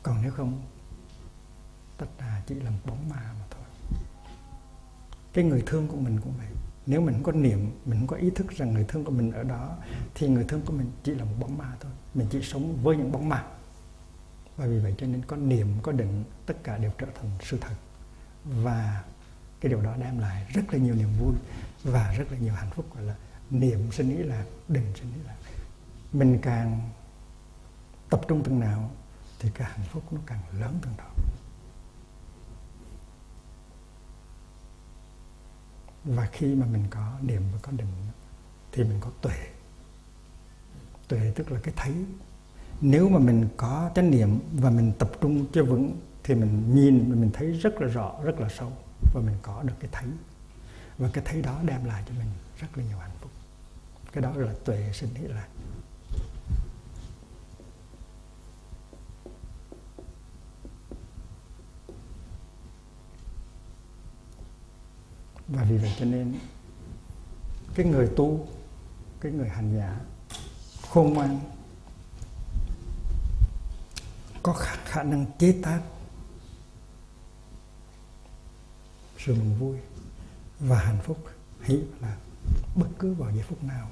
Còn 0.03 0.21
nếu 0.21 0.31
không 0.31 0.61
tất 1.97 2.05
trà 2.19 2.41
chỉ 2.47 2.55
là 2.55 2.69
một 2.69 2.79
bóng 2.85 3.09
ma 3.09 3.33
mà 3.39 3.45
cái 5.33 5.43
người 5.43 5.63
thương 5.65 5.87
của 5.87 5.97
mình 5.97 6.19
cũng 6.23 6.33
vậy. 6.37 6.47
Nếu 6.85 7.01
mình 7.01 7.13
không 7.13 7.23
có 7.23 7.31
niệm, 7.31 7.71
mình 7.85 7.99
không 7.99 8.07
có 8.07 8.15
ý 8.15 8.29
thức 8.29 8.51
rằng 8.51 8.73
người 8.73 8.85
thương 8.87 9.03
của 9.03 9.11
mình 9.11 9.31
ở 9.31 9.43
đó, 9.43 9.77
thì 10.15 10.27
người 10.27 10.43
thương 10.43 10.61
của 10.61 10.73
mình 10.73 10.91
chỉ 11.03 11.15
là 11.15 11.25
một 11.25 11.35
bóng 11.39 11.57
ma 11.57 11.75
thôi. 11.79 11.91
Mình 12.13 12.27
chỉ 12.31 12.41
sống 12.41 12.77
với 12.83 12.97
những 12.97 13.11
bóng 13.11 13.29
ma. 13.29 13.43
Và 14.57 14.65
vì 14.65 14.79
vậy 14.79 14.95
cho 14.97 15.07
nên 15.07 15.25
có 15.25 15.35
niệm, 15.35 15.67
có 15.81 15.91
định, 15.91 16.23
tất 16.45 16.63
cả 16.63 16.77
đều 16.77 16.91
trở 16.97 17.07
thành 17.15 17.29
sự 17.41 17.57
thật. 17.61 17.75
Và 18.45 19.03
cái 19.61 19.69
điều 19.69 19.81
đó 19.81 19.95
đem 19.97 20.19
lại 20.19 20.45
rất 20.53 20.61
là 20.71 20.79
nhiều 20.79 20.95
niềm 20.95 21.09
vui 21.19 21.33
và 21.83 22.13
rất 22.17 22.31
là 22.31 22.37
nhiều 22.37 22.53
hạnh 22.53 22.69
phúc, 22.75 22.85
gọi 22.95 23.03
là 23.03 23.15
niệm 23.49 23.91
sinh 23.91 24.17
ý 24.17 24.23
lạc, 24.23 24.45
định 24.67 24.93
sinh 24.95 25.13
ý 25.13 25.19
lạc. 25.25 25.35
Mình 26.13 26.39
càng 26.41 26.89
tập 28.09 28.21
trung 28.27 28.43
từng 28.43 28.59
nào, 28.59 28.91
thì 29.39 29.49
cái 29.53 29.69
hạnh 29.71 29.87
phúc 29.91 30.03
nó 30.11 30.21
càng 30.25 30.39
lớn 30.59 30.79
từng 30.81 30.93
đó. 30.97 31.09
Và 36.03 36.25
khi 36.31 36.55
mà 36.55 36.65
mình 36.65 36.83
có 36.89 37.17
niệm 37.21 37.41
và 37.53 37.59
có 37.61 37.71
định, 37.71 37.87
thì 38.71 38.83
mình 38.83 38.97
có 38.99 39.09
tuệ. 39.21 39.37
Tuệ 41.07 41.31
tức 41.35 41.51
là 41.51 41.59
cái 41.63 41.73
thấy. 41.77 41.93
Nếu 42.81 43.09
mà 43.09 43.19
mình 43.19 43.47
có 43.57 43.91
chánh 43.95 44.11
niệm 44.11 44.39
và 44.53 44.69
mình 44.69 44.93
tập 44.99 45.11
trung 45.21 45.45
cho 45.53 45.63
vững, 45.63 45.99
thì 46.23 46.35
mình 46.35 46.75
nhìn 46.75 47.09
và 47.09 47.15
mình 47.15 47.31
thấy 47.33 47.51
rất 47.51 47.81
là 47.81 47.87
rõ, 47.87 48.15
rất 48.23 48.39
là 48.39 48.49
sâu, 48.49 48.71
và 49.13 49.21
mình 49.21 49.35
có 49.41 49.63
được 49.63 49.73
cái 49.79 49.89
thấy. 49.91 50.05
Và 50.97 51.09
cái 51.13 51.23
thấy 51.27 51.41
đó 51.41 51.59
đem 51.63 51.85
lại 51.85 52.03
cho 52.07 52.13
mình 52.13 52.27
rất 52.59 52.77
là 52.77 52.83
nhiều 52.83 52.97
hạnh 52.97 53.11
phúc. 53.21 53.31
Cái 54.11 54.21
đó 54.21 54.31
là 54.35 54.53
tuệ 54.65 54.89
sinh 54.93 55.09
hỷ 55.15 55.27
lạc 55.27 55.47
và 65.51 65.63
vì 65.63 65.77
vậy 65.77 65.91
cho 65.99 66.05
nên 66.05 66.39
cái 67.75 67.85
người 67.85 68.09
tu 68.15 68.47
cái 69.21 69.31
người 69.31 69.49
hành 69.49 69.77
giả 69.77 69.99
khôn 70.89 71.13
ngoan 71.13 71.39
có 74.43 74.53
khả, 74.53 74.75
khả 74.85 75.03
năng 75.03 75.25
chế 75.37 75.59
tác 75.63 75.81
sự 79.17 79.35
mừng 79.35 79.55
vui 79.59 79.77
và 80.59 80.79
hạnh 80.79 80.99
phúc 81.03 81.17
hãy 81.61 81.83
là 82.01 82.17
bất 82.75 82.87
cứ 82.99 83.13
vào 83.13 83.31
giây 83.31 83.43
phút 83.43 83.63
nào 83.63 83.89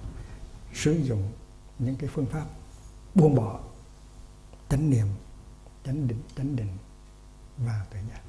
sử 0.73 0.91
dụng 0.91 1.31
những 1.79 1.95
cái 1.95 2.09
phương 2.13 2.25
pháp 2.25 2.45
buông 3.15 3.35
bỏ 3.35 3.59
chánh 4.69 4.89
niệm 4.89 5.07
chánh 5.85 6.07
định 6.07 6.21
chánh 6.37 6.55
định 6.55 6.77
và 7.57 7.85
tuệ 7.91 8.01
giác. 8.09 8.21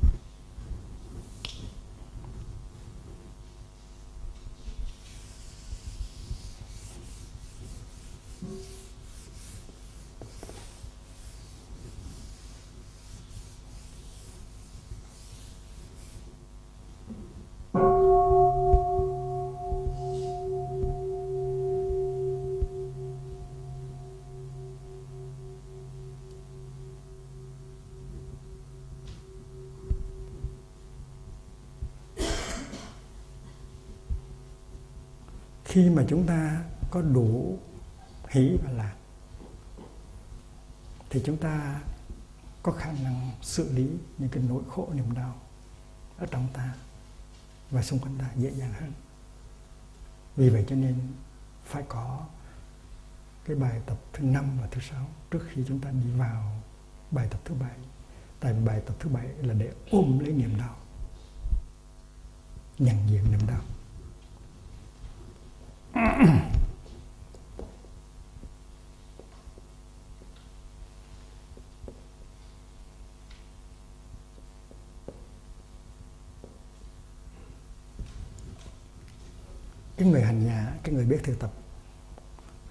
Khi 35.81 35.91
mà 35.91 36.05
chúng 36.09 36.27
ta 36.27 36.65
có 36.91 37.03
đủ 37.03 37.59
hỷ 38.29 38.57
và 38.65 38.73
lạc, 38.73 38.95
thì 41.11 41.23
chúng 41.25 41.37
ta 41.37 41.81
có 42.63 42.73
khả 42.73 42.93
năng 42.93 43.31
xử 43.43 43.73
lý 43.73 43.91
những 44.19 44.29
cái 44.29 44.43
nỗi 44.49 44.63
khổ 44.69 44.89
niềm 44.95 45.15
đau 45.15 45.35
ở 46.19 46.27
trong 46.27 46.49
ta 46.53 46.75
và 47.71 47.83
xung 47.83 47.99
quanh 47.99 48.19
ta 48.19 48.31
dễ 48.37 48.51
dàng 48.51 48.73
hơn. 48.73 48.93
Vì 50.37 50.49
vậy 50.49 50.65
cho 50.69 50.77
nên 50.77 50.95
phải 51.65 51.83
có 51.89 52.27
cái 53.45 53.57
bài 53.57 53.81
tập 53.87 53.99
thứ 54.13 54.25
năm 54.25 54.59
và 54.61 54.69
thứ 54.71 54.81
sáu 54.91 55.07
trước 55.31 55.47
khi 55.51 55.63
chúng 55.69 55.81
ta 55.81 55.91
đi 55.91 56.11
vào 56.17 56.61
bài 57.11 57.29
tập 57.31 57.41
thứ 57.45 57.55
bảy. 57.55 57.79
Tại 58.41 58.55
bài 58.55 58.83
tập 58.87 58.97
thứ 58.99 59.09
bảy 59.09 59.27
là 59.27 59.55
để 59.55 59.73
ôm 59.91 60.19
lấy 60.19 60.33
niềm 60.33 60.59
đau 60.59 60.77
nhận 62.79 62.97
diện 63.09 63.25
niềm 63.31 63.47
đau. 63.47 63.61
cái 79.97 80.09
người 80.09 80.23
hành 80.23 80.45
giả, 80.45 80.73
cái 80.83 80.95
người 80.95 81.05
biết 81.05 81.21
thực 81.25 81.39
tập, 81.39 81.53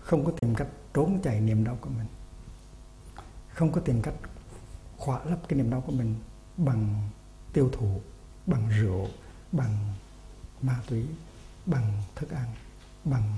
không 0.01 0.25
có 0.25 0.31
tìm 0.41 0.55
cách 0.55 0.67
trốn 0.93 1.19
chạy 1.23 1.39
niềm 1.41 1.63
đau 1.63 1.77
của 1.81 1.89
mình. 1.89 2.07
Không 3.49 3.71
có 3.71 3.81
tìm 3.81 4.01
cách 4.01 4.13
khỏa 4.97 5.23
lấp 5.25 5.39
cái 5.47 5.57
niềm 5.57 5.69
đau 5.69 5.81
của 5.81 5.91
mình 5.91 6.15
bằng 6.57 7.09
tiêu 7.53 7.69
thụ, 7.73 8.01
bằng 8.45 8.69
rượu, 8.69 9.07
bằng 9.51 9.77
ma 10.61 10.75
túy, 10.89 11.05
bằng 11.65 12.03
thức 12.15 12.29
ăn 12.29 12.47
bằng 13.09 13.33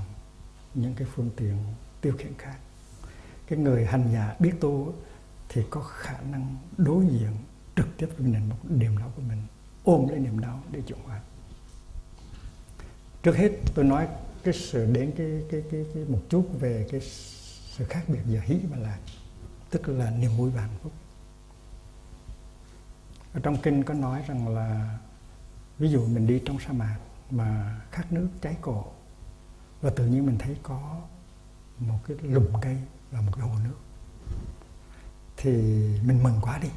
những 0.74 0.94
cái 0.94 1.08
phương 1.16 1.30
tiện 1.36 1.58
tiêu 2.02 2.14
khiển 2.18 2.34
khác. 2.38 2.58
Cái 3.48 3.60
người 3.60 3.86
hành 3.86 4.10
giả 4.14 4.36
biết 4.40 4.52
tu 4.60 4.94
thì 5.50 5.62
có 5.70 5.82
khả 5.82 6.22
năng 6.22 6.56
đối 6.78 7.06
diện 7.06 7.32
trực 7.76 7.88
tiếp 7.98 8.10
với 8.18 8.28
nền 8.28 8.50
một 8.50 8.58
niềm 8.70 8.98
đau 8.98 9.12
của 9.16 9.22
mình 9.22 9.42
ôm 9.84 10.08
lấy 10.08 10.20
niềm 10.20 10.40
đau 10.40 10.64
để 10.72 10.82
chuyển 10.88 11.00
hóa. 11.06 11.22
Trước 13.24 13.36
hết 13.36 13.50
tôi 13.76 13.86
nói 13.86 14.08
cái 14.44 14.54
sự 14.54 14.94
đến 14.94 15.12
cái 15.18 15.44
cái 15.52 15.64
cái, 15.72 15.86
cái 15.94 16.04
một 16.06 16.22
chút 16.30 16.50
về 16.60 16.88
cái 16.92 17.02
sự 17.72 17.86
khác 17.86 18.04
biệt 18.08 18.20
giữa 18.26 18.40
hỷ 18.44 18.60
và 18.70 18.78
lạc 18.78 19.00
tức 19.70 19.90
là 19.90 20.12
niềm 20.12 20.32
vui 20.38 20.52
và 20.52 20.62
hạnh 20.62 20.78
phúc. 20.84 20.92
Ở 23.34 23.40
trong 23.44 23.62
kinh 23.62 23.84
có 23.84 23.94
nói 23.94 24.24
rằng 24.28 24.48
là 24.48 25.00
ví 25.80 25.90
dụ 25.90 26.08
mình 26.08 26.28
đi 26.28 26.42
trong 26.46 26.60
sa 26.60 26.72
mạc 26.72 26.98
mà 27.30 27.82
khát 27.92 28.14
nước 28.14 28.28
cháy 28.42 28.56
cổ 28.62 28.86
và 29.82 29.90
tự 29.90 30.06
nhiên 30.06 30.26
mình 30.26 30.38
thấy 30.38 30.58
có 30.64 31.02
một 31.80 32.00
cái 32.08 32.18
lùm 32.22 32.46
cây 32.62 32.78
và 33.12 33.22
một 33.22 33.32
cái 33.36 33.48
hồ 33.48 33.56
nước. 33.64 33.78
Thì 35.38 35.52
mình 36.06 36.24
mừng 36.24 36.40
quá 36.42 36.58
đi. 36.58 36.70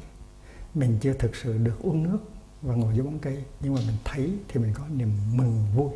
Mình 0.73 0.97
chưa 1.01 1.13
thực 1.13 1.35
sự 1.35 1.57
được 1.57 1.79
uống 1.79 2.03
nước 2.03 2.19
và 2.61 2.75
ngồi 2.75 2.95
dưới 2.95 3.05
bóng 3.05 3.19
cây, 3.19 3.43
nhưng 3.59 3.73
mà 3.75 3.81
mình 3.87 3.97
thấy 4.03 4.39
thì 4.47 4.59
mình 4.59 4.73
có 4.73 4.87
niềm 4.87 5.11
mừng 5.33 5.65
vui. 5.75 5.89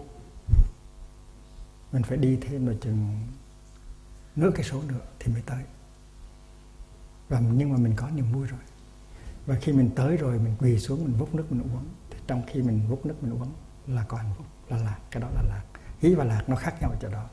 Mình 1.92 2.04
phải 2.04 2.18
đi 2.18 2.38
thêm 2.42 2.66
một 2.66 2.74
chừng 2.82 3.28
nửa 4.36 4.52
cái 4.56 4.64
số 4.64 4.82
nữa 4.88 5.00
thì 5.20 5.34
mới 5.34 5.42
tới. 5.42 5.64
Và 7.30 7.40
nhưng 7.40 7.72
mà 7.72 7.78
mình 7.78 7.94
có 7.96 8.10
niềm 8.10 8.32
vui 8.32 8.48
rồi. 8.48 8.60
Và 9.46 9.56
khi 9.62 9.74
mình 9.74 9.90
tới 9.96 10.18
rồi, 10.18 10.40
mình 10.40 10.56
quỳ 10.60 10.80
xuống, 10.80 11.04
mình 11.04 11.14
vút 11.14 11.36
nước, 11.36 11.46
mình 11.50 11.62
uống. 11.62 11.86
Thì 12.10 12.18
trong 12.28 12.44
khi 12.48 12.62
mình 12.62 12.88
vút 12.88 13.06
nước, 13.06 13.16
mình 13.22 13.34
uống 13.34 13.54
là 13.88 14.06
có 14.08 14.18
hạnh 14.18 14.34
phúc 14.38 14.46
là 14.70 14.78
lạc. 14.78 15.00
Cái 15.12 15.22
đó 15.22 15.30
là 15.30 15.42
lạc 15.42 15.64
hỷ 16.00 16.16
và 16.16 16.24
lạc 16.24 16.44
nó 16.48 16.56
khác 16.56 16.82
nhau 16.82 16.90
ở 16.90 16.98
chỗ 17.02 17.10
đó. 17.10 17.26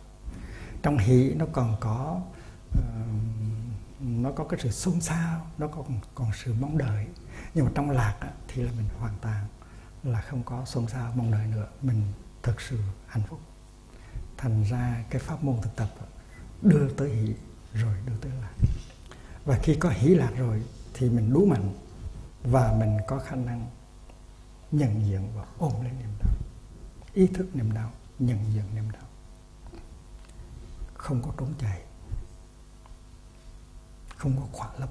Trong 0.83 0.99
hỷ 0.99 1.35
nó 1.35 1.47
còn 1.53 1.77
có 1.81 2.21
uh, 2.79 2.83
nó 4.01 4.33
có 4.33 4.45
cái 4.45 4.61
sự 4.63 4.71
xôn 4.71 5.01
xao 5.01 5.47
nó 5.59 5.67
còn 5.67 6.01
còn 6.15 6.31
sự 6.45 6.55
mong 6.61 6.79
đợi. 6.79 7.07
Nhưng 7.55 7.65
mà 7.65 7.71
trong 7.75 7.91
lạc 7.91 8.17
á, 8.21 8.31
thì 8.49 8.63
là 8.63 8.73
mình 8.77 8.89
hoàn 8.99 9.15
toàn 9.21 9.45
là 10.03 10.21
không 10.21 10.43
có 10.43 10.65
xôn 10.65 10.87
xao 10.89 11.13
mong 11.17 11.31
đợi 11.31 11.47
nữa. 11.47 11.67
Mình 11.83 12.03
thực 12.43 12.61
sự 12.61 12.79
hạnh 13.07 13.23
phúc. 13.29 13.41
Thành 14.37 14.65
ra 14.65 15.05
cái 15.11 15.21
pháp 15.21 15.45
môn 15.45 15.57
thực 15.63 15.77
tập 15.77 15.89
đưa 16.63 16.89
tới 16.89 17.11
hỷ 17.11 17.35
rồi 17.75 17.95
đưa 18.07 18.17
tới 18.17 18.33
lạc. 18.41 18.53
Và 19.45 19.59
khi 19.63 19.75
có 19.75 19.89
hỷ 19.89 20.15
lạc 20.15 20.31
rồi 20.37 20.63
thì 20.95 21.11
mình 21.11 21.33
đủ 21.33 21.47
mạnh 21.47 21.75
và 22.43 22.73
mình 22.79 22.97
có 23.09 23.19
khả 23.19 23.37
năng 23.37 23.71
nhận 24.73 25.07
diện 25.07 25.33
và 25.35 25.45
ôm 25.59 25.73
lấy 25.83 25.93
niềm 25.93 26.11
đau 26.21 26.35
ý 27.15 27.27
thức 27.27 27.57
niềm 27.57 27.73
đau 27.73 27.91
nhận 28.19 28.53
diện 28.53 28.75
niềm 28.75 28.91
đau. 28.91 29.03
Không 30.95 31.23
có 31.23 31.33
trốn 31.39 31.55
chạy. 31.59 31.83
Không 34.17 34.37
có 34.37 34.47
khỏa 34.53 34.75
lấp. 34.79 34.91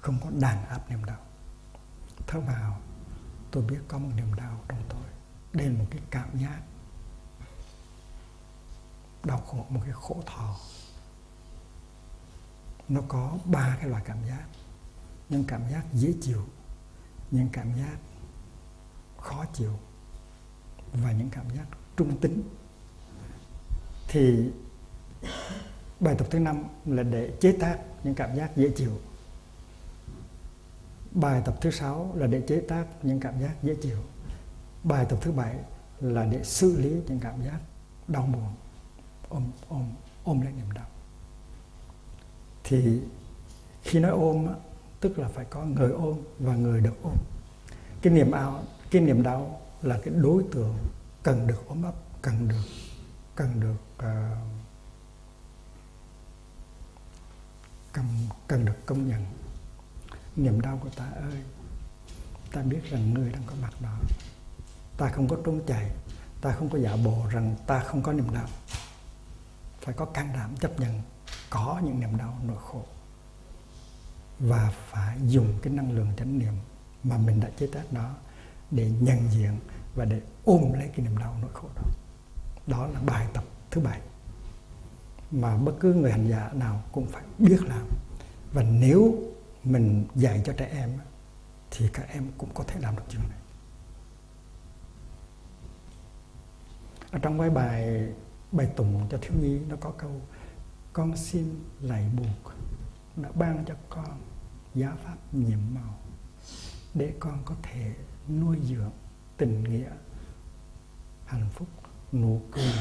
Không 0.00 0.18
có 0.24 0.30
đàn 0.40 0.66
áp 0.66 0.90
niềm 0.90 1.04
đau. 1.04 1.18
Thở 2.26 2.40
vào, 2.40 2.80
tôi 3.50 3.62
biết 3.62 3.78
có 3.88 3.98
một 3.98 4.10
niềm 4.16 4.34
đau 4.34 4.60
trong 4.68 4.82
tôi. 4.88 5.02
Đây 5.52 5.68
là 5.68 5.78
một 5.78 5.86
cái 5.90 6.00
cảm 6.10 6.38
giác 6.38 6.60
đau 9.24 9.38
khổ, 9.38 9.66
một 9.68 9.80
cái 9.84 9.92
khổ 9.92 10.22
thọ. 10.26 10.56
Nó 12.88 13.00
có 13.08 13.38
ba 13.44 13.76
cái 13.80 13.88
loại 13.88 14.02
cảm 14.06 14.26
giác. 14.26 14.44
Những 15.28 15.44
cảm 15.48 15.70
giác 15.70 15.84
dễ 15.92 16.14
chịu, 16.22 16.46
những 17.30 17.48
cảm 17.52 17.74
giác 17.76 17.96
khó 19.18 19.44
chịu 19.52 19.78
và 20.92 21.12
những 21.12 21.30
cảm 21.30 21.50
giác 21.56 21.66
trung 21.96 22.16
tính. 22.16 22.42
Thì 24.08 24.50
bài 26.00 26.14
tập 26.18 26.26
thứ 26.30 26.38
năm 26.38 26.64
là 26.86 27.02
để 27.02 27.32
chế 27.40 27.52
tác 27.52 27.78
những 28.04 28.14
cảm 28.14 28.36
giác 28.36 28.56
dễ 28.56 28.70
chịu. 28.76 28.92
Bài 31.12 31.42
tập 31.44 31.54
thứ 31.60 31.70
sáu 31.70 32.12
là 32.14 32.26
để 32.26 32.40
chế 32.40 32.60
tác 32.60 32.86
những 33.02 33.20
cảm 33.20 33.40
giác 33.40 33.62
dễ 33.62 33.74
chịu. 33.74 33.98
Bài 34.84 35.06
tập 35.08 35.18
thứ 35.22 35.32
bảy 35.32 35.56
là 36.00 36.24
để 36.24 36.44
xử 36.44 36.76
lý 36.76 36.90
những 36.90 37.20
cảm 37.20 37.44
giác 37.44 37.58
đau 38.08 38.26
buồn. 38.26 38.54
Ôm 39.28 39.50
ôm 39.68 39.84
ôm 40.24 40.40
lấy 40.40 40.52
niềm 40.52 40.72
đau. 40.74 40.86
Thì 42.64 43.00
khi 43.82 43.98
nói 43.98 44.10
ôm 44.10 44.46
tức 45.00 45.18
là 45.18 45.28
phải 45.28 45.44
có 45.44 45.64
người 45.64 45.90
ôm 45.90 46.18
và 46.38 46.54
người 46.54 46.80
được 46.80 47.02
ôm. 47.02 47.16
Cái 48.02 48.12
niềm 48.12 48.30
ao, 48.30 48.62
cái 48.90 49.02
niềm 49.02 49.22
đau 49.22 49.60
là 49.82 50.00
cái 50.04 50.14
đối 50.14 50.44
tượng 50.52 50.74
cần 51.26 51.46
được 51.46 51.68
ôm 51.68 51.82
ấp 51.82 51.94
cần 52.22 52.48
được 52.48 52.64
cần 53.34 53.60
được 53.60 53.76
uh, 53.96 54.38
cần 57.92 58.04
cần 58.48 58.64
được 58.64 58.86
công 58.86 59.08
nhận. 59.08 59.26
Niềm 60.36 60.60
đau 60.60 60.78
của 60.82 60.88
ta 60.96 61.04
ơi 61.04 61.42
ta 62.52 62.62
biết 62.62 62.80
rằng 62.90 63.14
người 63.14 63.32
đang 63.32 63.42
có 63.46 63.52
mặt 63.62 63.72
đó. 63.80 63.98
Ta 64.98 65.08
không 65.08 65.28
có 65.28 65.36
trốn 65.44 65.60
chạy 65.66 65.90
ta 66.40 66.52
không 66.52 66.70
có 66.70 66.78
giả 66.78 66.96
bộ 67.04 67.26
rằng 67.30 67.54
ta 67.66 67.80
không 67.80 68.02
có 68.02 68.12
niềm 68.12 68.34
đau. 68.34 68.48
Phải 69.80 69.94
có 69.94 70.04
can 70.04 70.32
đảm 70.32 70.56
chấp 70.56 70.80
nhận 70.80 71.02
có 71.50 71.80
những 71.84 72.00
niềm 72.00 72.16
đau 72.16 72.38
nỗi 72.42 72.58
khổ. 72.60 72.84
Và 74.38 74.72
phải 74.90 75.18
dùng 75.26 75.58
cái 75.62 75.72
năng 75.72 75.92
lượng 75.92 76.10
chánh 76.18 76.38
niệm 76.38 76.54
mà 77.02 77.18
mình 77.18 77.40
đã 77.40 77.50
chế 77.58 77.66
tác 77.66 77.92
đó 77.92 78.14
để 78.70 78.90
nhận 79.00 79.30
diện 79.30 79.60
và 79.94 80.04
để 80.04 80.20
ôm 80.46 80.72
lấy 80.72 80.88
cái 80.88 81.06
niềm 81.06 81.18
đau 81.18 81.36
nỗi 81.42 81.50
khổ 81.54 81.68
đó. 81.76 81.82
Đó 82.66 82.86
là 82.86 83.00
bài 83.00 83.26
tập 83.32 83.44
thứ 83.70 83.80
bảy 83.80 84.00
mà 85.30 85.56
bất 85.56 85.72
cứ 85.80 85.94
người 85.94 86.12
hành 86.12 86.28
giả 86.28 86.50
nào 86.52 86.82
cũng 86.92 87.06
phải 87.06 87.22
biết 87.38 87.62
làm. 87.62 87.86
Và 88.52 88.62
nếu 88.62 89.14
mình 89.64 90.06
dạy 90.14 90.42
cho 90.44 90.52
trẻ 90.52 90.66
em 90.66 90.90
thì 91.70 91.88
các 91.92 92.08
em 92.08 92.30
cũng 92.38 92.48
có 92.54 92.64
thể 92.64 92.80
làm 92.80 92.96
được 92.96 93.02
chuyện 93.08 93.22
này. 93.28 93.38
Ở 97.10 97.18
trong 97.18 97.38
cái 97.38 97.50
bài 97.50 98.08
bài 98.52 98.66
tụng 98.76 99.06
cho 99.10 99.18
thiếu 99.22 99.32
nhi 99.42 99.58
nó 99.68 99.76
có 99.80 99.92
câu, 99.98 100.20
con 100.92 101.16
xin 101.16 101.64
lạy 101.80 102.10
buộc, 102.16 102.54
đã 103.16 103.28
ban 103.34 103.64
cho 103.64 103.74
con 103.88 104.20
giá 104.74 104.96
pháp 105.04 105.16
nhiệm 105.32 105.58
màu 105.74 105.98
để 106.94 107.12
con 107.20 107.38
có 107.44 107.54
thể 107.62 107.94
nuôi 108.28 108.58
dưỡng 108.62 108.90
tình 109.36 109.64
nghĩa 109.64 109.90
hạnh 111.26 111.48
phúc 111.52 111.68
nụ 112.12 112.40
cười 112.52 112.72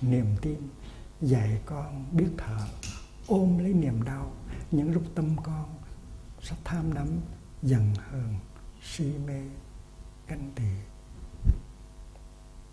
niềm 0.00 0.36
tin 0.42 0.68
dạy 1.20 1.60
con 1.66 2.04
biết 2.12 2.28
thở 2.38 2.58
ôm 3.26 3.58
lấy 3.58 3.72
niềm 3.72 4.02
đau. 4.02 4.32
Những 4.70 4.92
lúc 4.92 5.02
tâm 5.14 5.36
con 5.42 5.74
sắp 6.42 6.56
tham 6.64 6.94
đắm 6.94 7.08
dần 7.62 7.94
hờn 7.94 8.34
si 8.82 9.12
mê 9.26 9.42
ganh 10.28 10.50
tị. 10.54 10.70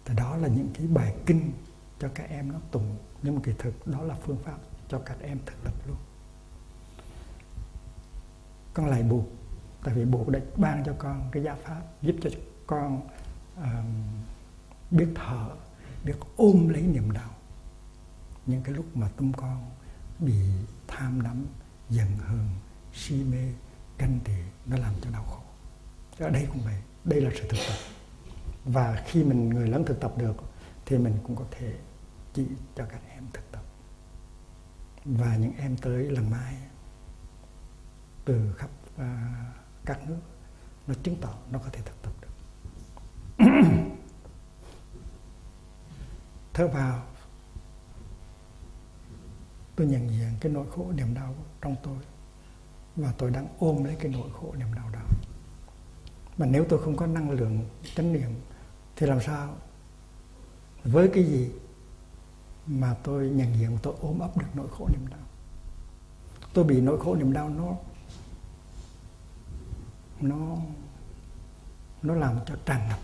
Thì 0.06 0.16
đó 0.16 0.38
là 0.38 0.48
những 0.48 0.70
cái 0.74 0.88
bài 0.88 1.16
kinh 1.26 1.52
cho 2.00 2.10
các 2.16 2.30
em 2.30 2.52
nó 2.52 2.60
tụng. 2.72 2.98
Nhưng 3.22 3.36
mà 3.36 3.42
kỳ 3.44 3.52
thực 3.60 3.88
đó 3.88 4.02
là 4.02 4.16
phương 4.16 4.38
pháp 4.44 4.58
cho 4.90 5.00
các 5.00 5.18
em 5.22 5.40
thực 5.46 5.64
tập 5.64 5.74
luôn. 5.88 5.98
Con 8.74 8.86
lại 8.86 9.04
buộc 9.04 9.26
tại 9.84 9.94
vì 9.94 10.06
buộc 10.06 10.30
đã 10.30 10.40
ban 10.56 10.84
cho 10.86 10.94
con 10.98 11.30
cái 11.32 11.44
giá 11.44 11.56
pháp 11.56 11.82
giúp 12.02 12.16
cho 12.22 12.30
con 12.68 13.02
uh, 13.60 13.66
biết 14.94 15.08
thở 15.16 15.50
biết 16.04 16.14
ôm 16.36 16.70
lấy 16.70 16.82
niềm 16.82 17.12
đau. 17.12 17.30
Những 18.46 18.64
cái 18.64 18.74
lúc 18.74 18.98
mà 18.98 19.10
tâm 19.18 19.34
con 19.34 19.72
bị 20.20 20.34
tham 20.88 21.22
đắm 21.22 21.46
giận 21.90 22.18
hờn 22.18 22.50
si 22.94 23.24
mê 23.24 23.54
canh 23.98 24.20
tị 24.24 24.34
nó 24.66 24.78
làm 24.78 24.94
cho 25.02 25.10
đau 25.10 25.24
khổ. 25.24 25.42
Ở 26.20 26.30
đây 26.30 26.48
cũng 26.52 26.62
vậy 26.62 26.76
đây 27.04 27.22
là 27.22 27.32
sự 27.34 27.48
thực 27.50 27.58
tập. 27.68 27.76
Và 28.66 29.04
khi 29.08 29.24
mình 29.24 29.50
người 29.50 29.68
lớn 29.68 29.84
thực 29.88 30.00
tập 30.00 30.14
được 30.18 30.36
thì 30.86 30.98
mình 30.98 31.18
cũng 31.24 31.36
có 31.36 31.46
thể 31.52 31.74
chỉ 32.34 32.48
cho 32.76 32.86
các 32.86 33.02
em 33.10 33.24
thực 33.34 33.52
tập. 33.52 33.64
Và 35.06 35.36
những 35.36 35.54
em 35.58 35.78
tới 35.78 36.04
lần 36.04 36.30
mai 36.30 36.56
từ 38.26 38.54
khắp 38.58 38.70
uh, 38.96 39.04
các 39.86 40.08
nước 40.08 40.20
nó 40.88 40.94
chứng 41.04 41.16
tỏ 41.22 41.34
nó 41.52 41.60
có 41.60 41.70
thể 41.72 41.82
thực 41.86 42.02
tập 42.02 42.14
được. 42.22 42.28
thở 46.54 46.68
vào. 46.68 47.04
Tôi 49.76 49.88
nhận 49.88 50.10
diện 50.10 50.30
cái 50.40 50.52
nỗi 50.52 50.66
khổ 50.76 50.92
niềm 50.92 51.14
đau 51.14 51.36
trong 51.62 51.76
tôi 51.84 51.98
và 52.96 53.14
tôi 53.18 53.32
đang 53.32 53.48
ôm 53.60 53.84
lấy 53.84 53.96
cái 53.96 54.12
nỗi 54.12 54.30
khổ 54.42 54.54
niềm 54.58 54.74
đau 54.76 54.90
đó. 54.90 55.00
Mà 56.38 56.46
nếu 56.46 56.66
tôi 56.70 56.82
không 56.84 56.98
có 56.98 57.08
năng 57.08 57.32
lượng, 57.32 57.70
chánh 57.96 58.14
niệm 58.14 58.30
thì 58.96 59.08
làm 59.08 59.22
sao? 59.22 59.56
Với 60.84 61.10
cái 61.14 61.24
gì 61.24 61.52
mà 62.68 62.96
tôi 63.04 63.30
nhận 63.30 63.54
diện 63.60 63.78
tôi 63.84 63.94
ôm 64.02 64.20
ấp 64.20 64.38
được 64.38 64.48
nỗi 64.54 64.68
khổ 64.72 64.88
niềm 64.92 65.08
đau? 65.08 65.20
Tôi 66.54 66.66
bị 66.66 66.82
nỗi 66.82 67.00
khổ 67.00 67.16
niềm 67.16 67.34
đau 67.34 67.50
nó 67.50 67.76
nó 70.22 70.58
nó 72.02 72.16
làm 72.16 72.40
cho 72.46 72.56
tràn 72.66 72.90
ngập. 72.90 73.00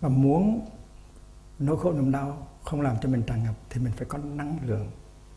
Và 0.00 0.08
muốn 0.08 0.68
nỗi 1.58 1.76
khổ 1.78 1.92
niềm 1.92 2.12
đau 2.12 2.48
không 2.64 2.80
làm 2.80 2.96
cho 3.02 3.08
mình 3.08 3.22
tràn 3.26 3.44
ngập 3.44 3.54
thì 3.70 3.80
mình 3.80 3.92
phải 3.96 4.06
có 4.08 4.18
năng 4.18 4.58
lượng 4.62 4.90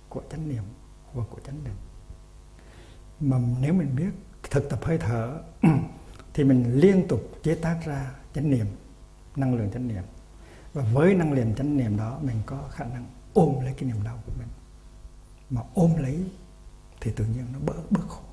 của 0.10 0.22
chánh 0.32 0.50
niệm 0.50 0.64
và 1.14 1.24
của 1.30 1.40
chánh 1.46 1.64
định 1.64 1.76
mà 3.20 3.38
nếu 3.60 3.74
mình 3.74 3.96
biết, 3.96 4.12
thực 4.50 4.70
tập 4.70 4.80
hơi 4.84 4.98
thở 4.98 5.42
thì 6.34 6.44
mình 6.44 6.74
liên 6.74 7.08
tục 7.08 7.22
chế 7.44 7.56
tác 7.56 7.80
ra 7.86 8.12
chánh 8.34 8.50
niệm, 8.50 8.66
năng 9.36 9.56
lượng 9.56 9.72
chánh 9.72 9.88
niệm. 9.88 10.04
Và 10.74 10.84
với 10.94 11.14
năng 11.14 11.34
lượng 11.34 11.56
chánh 11.56 11.78
niệm 11.78 11.98
đó, 11.98 12.20
mình 12.22 12.42
có 12.46 12.70
khả 12.72 12.86
năng 12.86 13.06
ôm 13.34 13.60
lấy 13.62 13.74
cái 13.74 13.84
niềm 13.84 14.04
đau 14.04 14.20
của 14.26 14.32
mình. 14.40 14.48
Mà 15.50 15.62
ôm 15.74 15.96
lấy 15.98 16.24
thì 17.02 17.12
tự 17.16 17.26
nhiên 17.26 17.46
nó 17.54 17.60
bớt 17.60 17.92
bớt 17.92 18.08
khổ. 18.08 18.24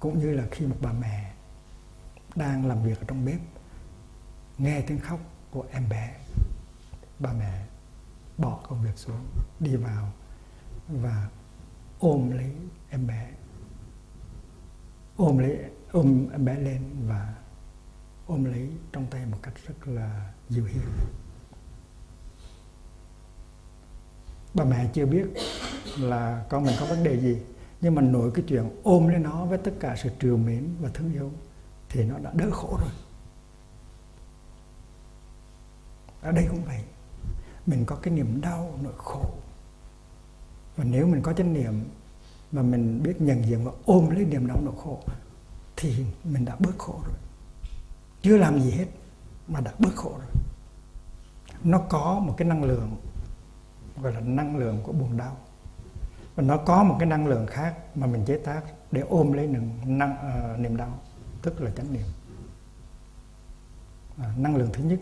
Cũng 0.00 0.18
như 0.18 0.32
là 0.32 0.44
khi 0.50 0.66
một 0.66 0.76
bà 0.80 0.92
mẹ 0.92 1.32
đang 2.34 2.66
làm 2.66 2.82
việc 2.82 3.00
ở 3.00 3.04
trong 3.08 3.24
bếp, 3.24 3.40
nghe 4.58 4.80
tiếng 4.80 4.98
khóc 4.98 5.20
của 5.56 5.64
em 5.72 5.88
bé. 5.88 6.14
Bà 7.18 7.32
mẹ 7.32 7.66
bỏ 8.38 8.60
công 8.68 8.82
việc 8.82 8.96
xuống, 8.96 9.26
đi 9.60 9.76
vào 9.76 10.12
và 10.88 11.28
ôm 11.98 12.30
lấy 12.30 12.52
em 12.90 13.06
bé. 13.06 13.30
Ôm 15.16 15.38
lấy, 15.38 15.58
ôm 15.92 16.28
em 16.32 16.44
bé 16.44 16.58
lên 16.58 16.82
và 17.06 17.34
ôm 18.26 18.44
lấy 18.44 18.70
trong 18.92 19.06
tay 19.10 19.26
một 19.26 19.38
cách 19.42 19.54
rất 19.66 19.88
là 19.88 20.32
dịu 20.48 20.64
hiền 20.64 20.82
bà 24.54 24.64
mẹ 24.64 24.90
chưa 24.92 25.06
biết 25.06 25.26
là 25.98 26.44
con 26.48 26.64
mình 26.64 26.74
có 26.80 26.86
vấn 26.86 27.04
đề 27.04 27.20
gì, 27.20 27.38
nhưng 27.80 27.94
mà 27.94 28.02
nổi 28.02 28.30
cái 28.34 28.44
chuyện 28.48 28.80
ôm 28.82 29.08
lấy 29.08 29.18
nó 29.18 29.44
với 29.44 29.58
tất 29.58 29.72
cả 29.80 29.96
sự 29.96 30.10
trìu 30.20 30.36
mến 30.36 30.68
và 30.80 30.90
thương 30.94 31.12
yêu 31.12 31.32
thì 31.88 32.04
nó 32.04 32.18
đã 32.18 32.32
đỡ 32.34 32.50
khổ 32.50 32.78
rồi. 32.80 32.90
Ở 36.26 36.32
đây 36.32 36.46
cũng 36.50 36.64
vậy. 36.64 36.80
Mình 37.66 37.84
có 37.86 37.96
cái 37.96 38.14
niềm 38.14 38.40
đau 38.40 38.78
nỗi 38.82 38.92
khổ. 38.96 39.24
Và 40.76 40.84
nếu 40.84 41.06
mình 41.06 41.22
có 41.22 41.32
chánh 41.32 41.52
niệm 41.52 41.84
mà 42.52 42.62
mình 42.62 43.02
biết 43.02 43.20
nhận 43.20 43.46
diện 43.46 43.64
và 43.64 43.72
ôm 43.84 44.10
lấy 44.10 44.24
niềm 44.24 44.46
đau 44.46 44.60
nỗi 44.64 44.74
khổ 44.84 45.02
thì 45.76 46.04
mình 46.24 46.44
đã 46.44 46.56
bớt 46.58 46.78
khổ 46.78 47.00
rồi. 47.06 47.16
Chưa 48.22 48.36
làm 48.36 48.60
gì 48.60 48.70
hết 48.70 48.86
mà 49.48 49.60
đã 49.60 49.72
bớt 49.78 49.96
khổ 49.96 50.10
rồi. 50.18 50.42
Nó 51.64 51.78
có 51.78 52.18
một 52.18 52.34
cái 52.36 52.48
năng 52.48 52.64
lượng 52.64 52.96
gọi 54.02 54.12
là 54.12 54.20
năng 54.20 54.56
lượng 54.56 54.80
của 54.82 54.92
buồn 54.92 55.16
đau. 55.16 55.36
Và 56.34 56.42
nó 56.42 56.56
có 56.56 56.84
một 56.84 56.96
cái 56.98 57.08
năng 57.08 57.26
lượng 57.26 57.46
khác 57.46 57.74
mà 57.94 58.06
mình 58.06 58.24
chế 58.24 58.38
tác 58.38 58.62
để 58.90 59.00
ôm 59.00 59.32
lấy 59.32 59.46
niềm, 59.46 59.70
năng, 59.98 60.12
uh, 60.52 60.60
niềm 60.60 60.76
đau 60.76 61.00
tức 61.42 61.60
là 61.60 61.70
chánh 61.76 61.92
niệm. 61.92 62.06
À, 64.18 64.34
năng 64.36 64.56
lượng 64.56 64.70
thứ 64.72 64.84
nhất 64.84 65.00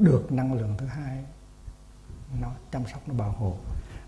được 0.00 0.32
năng 0.32 0.52
lượng 0.52 0.74
thứ 0.78 0.86
hai, 0.86 1.24
nó 2.40 2.52
chăm 2.72 2.86
sóc, 2.92 3.08
nó 3.08 3.14
bảo 3.14 3.32
hộ. 3.32 3.56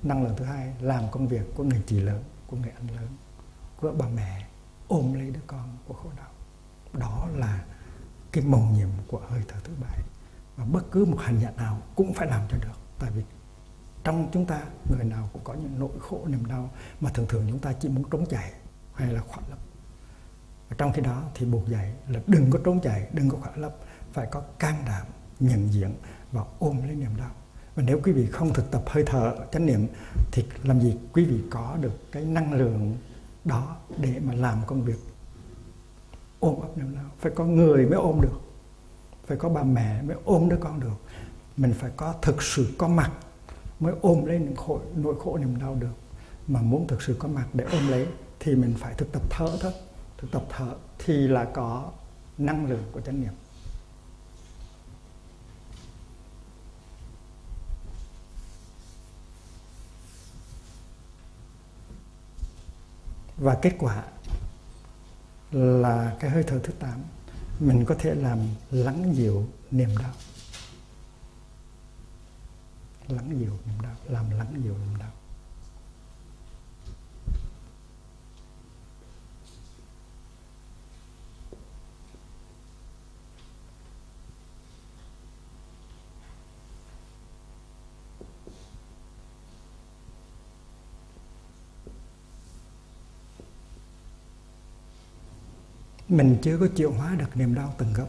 Năng 0.02 0.24
lượng 0.24 0.34
thứ 0.36 0.44
hai, 0.44 0.72
làm 0.80 1.04
công 1.10 1.28
việc 1.28 1.54
của 1.54 1.64
người 1.64 1.82
chị 1.86 2.00
lớn, 2.00 2.24
của 2.46 2.56
người 2.56 2.70
anh 2.70 2.96
lớn, 2.96 3.08
của 3.80 3.92
bà 3.98 4.06
mẹ, 4.08 4.46
ôm 4.88 5.12
lấy 5.12 5.30
đứa 5.30 5.40
con 5.46 5.76
của 5.88 5.94
khổ 5.94 6.10
đau. 6.16 6.30
Đó 6.92 7.28
là 7.34 7.64
cái 8.32 8.44
mầu 8.44 8.60
nhiệm 8.60 8.88
của 9.08 9.20
hơi 9.28 9.42
thở 9.48 9.56
thứ 9.64 9.72
bảy. 9.80 10.02
Và 10.56 10.64
bất 10.64 10.82
cứ 10.90 11.04
một 11.04 11.18
hành 11.20 11.40
giả 11.40 11.50
nào 11.50 11.82
cũng 11.94 12.14
phải 12.14 12.26
làm 12.26 12.48
cho 12.50 12.56
được. 12.58 12.78
Tại 12.98 13.10
vì 13.10 13.22
trong 14.04 14.28
chúng 14.32 14.46
ta, 14.46 14.60
người 14.90 15.04
nào 15.04 15.28
cũng 15.32 15.44
có 15.44 15.54
những 15.54 15.78
nỗi 15.78 16.00
khổ, 16.00 16.20
niềm 16.26 16.46
đau 16.46 16.70
mà 17.00 17.10
thường 17.10 17.26
thường 17.28 17.46
chúng 17.48 17.58
ta 17.58 17.72
chỉ 17.72 17.88
muốn 17.88 18.04
trốn 18.10 18.26
chạy 18.30 18.52
hay 18.94 19.12
là 19.12 19.20
khỏa 19.20 19.42
lấp. 19.50 19.58
Và 20.68 20.76
trong 20.78 20.92
khi 20.92 21.02
đó 21.02 21.22
thì 21.34 21.46
buộc 21.46 21.68
dạy 21.68 21.94
là 22.08 22.20
đừng 22.26 22.50
có 22.50 22.58
trốn 22.64 22.80
chạy, 22.80 23.08
đừng 23.12 23.28
có 23.28 23.38
khỏa 23.38 23.56
lấp, 23.56 23.76
phải 24.12 24.26
có 24.30 24.42
can 24.58 24.82
đảm 24.86 25.06
nhận 25.42 25.72
diện 25.72 25.94
và 26.32 26.42
ôm 26.58 26.82
lấy 26.86 26.96
niềm 26.96 27.10
đau. 27.18 27.30
Và 27.74 27.82
nếu 27.86 28.00
quý 28.04 28.12
vị 28.12 28.26
không 28.26 28.52
thực 28.52 28.70
tập 28.70 28.82
hơi 28.86 29.04
thở 29.06 29.36
chánh 29.52 29.66
niệm 29.66 29.86
thì 30.32 30.44
làm 30.62 30.80
gì 30.80 30.96
quý 31.12 31.24
vị 31.24 31.40
có 31.50 31.76
được 31.80 32.12
cái 32.12 32.24
năng 32.24 32.52
lượng 32.52 32.96
đó 33.44 33.76
để 33.98 34.20
mà 34.24 34.34
làm 34.34 34.58
công 34.66 34.82
việc? 34.82 34.98
Ôm 36.40 36.60
ấp 36.60 36.78
niềm 36.78 36.94
đau. 36.94 37.04
Phải 37.18 37.32
có 37.34 37.44
người 37.44 37.86
mới 37.86 37.98
ôm 37.98 38.20
được. 38.22 38.40
Phải 39.26 39.36
có 39.36 39.48
bà 39.48 39.62
mẹ 39.62 40.02
mới 40.02 40.16
ôm 40.24 40.48
đứa 40.48 40.56
con 40.60 40.80
được. 40.80 40.96
Mình 41.56 41.74
phải 41.78 41.90
có 41.96 42.14
thực 42.22 42.42
sự 42.42 42.68
có 42.78 42.88
mặt 42.88 43.10
mới 43.80 43.94
ôm 44.00 44.24
lấy 44.24 44.38
những 44.38 44.56
khổ, 44.56 44.80
nỗi 44.96 45.14
khổ 45.20 45.38
niềm 45.38 45.58
đau 45.60 45.74
được. 45.74 45.94
Mà 46.48 46.62
muốn 46.62 46.86
thực 46.86 47.02
sự 47.02 47.16
có 47.18 47.28
mặt 47.28 47.46
để 47.52 47.64
ôm 47.72 47.88
lấy 47.88 48.06
thì 48.40 48.54
mình 48.54 48.74
phải 48.78 48.94
thực 48.94 49.12
tập 49.12 49.22
thở 49.30 49.48
thôi. 49.60 49.72
Thực 50.18 50.30
tập 50.30 50.44
thở 50.50 50.74
thì 50.98 51.28
là 51.28 51.44
có 51.44 51.90
năng 52.38 52.66
lượng 52.66 52.84
của 52.92 53.00
chánh 53.00 53.20
niệm. 53.20 53.32
Và 63.36 63.58
kết 63.62 63.76
quả 63.78 64.04
là 65.52 66.16
cái 66.20 66.30
hơi 66.30 66.42
thở 66.46 66.60
thứ 66.64 66.72
tám, 66.72 67.02
mình 67.60 67.84
có 67.84 67.94
thể 67.98 68.14
làm 68.14 68.38
lắng 68.70 69.16
dịu 69.16 69.46
niềm 69.70 69.90
đau. 69.98 70.12
Lắng 73.08 73.40
dịu 73.40 73.58
niềm 73.66 73.80
đau, 73.82 73.96
làm 74.08 74.30
lắng 74.30 74.60
dịu 74.64 74.74
niềm 74.78 74.98
đau. 74.98 75.10
Mình 96.12 96.38
chưa 96.42 96.58
có 96.58 96.66
chịu 96.76 96.92
hóa 96.92 97.14
được 97.14 97.36
niềm 97.36 97.54
đau 97.54 97.74
từng 97.78 97.92
gốc. 97.92 98.08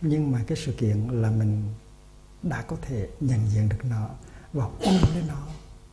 Nhưng 0.00 0.32
mà 0.32 0.44
cái 0.46 0.58
sự 0.64 0.72
kiện 0.72 1.08
là 1.08 1.30
mình 1.30 1.74
đã 2.42 2.62
có 2.62 2.76
thể 2.82 3.08
nhận 3.20 3.46
diện 3.48 3.68
được 3.68 3.84
nó 3.84 4.08
và 4.52 4.64
ôm 4.64 4.94
lấy 5.14 5.22
nó 5.28 5.46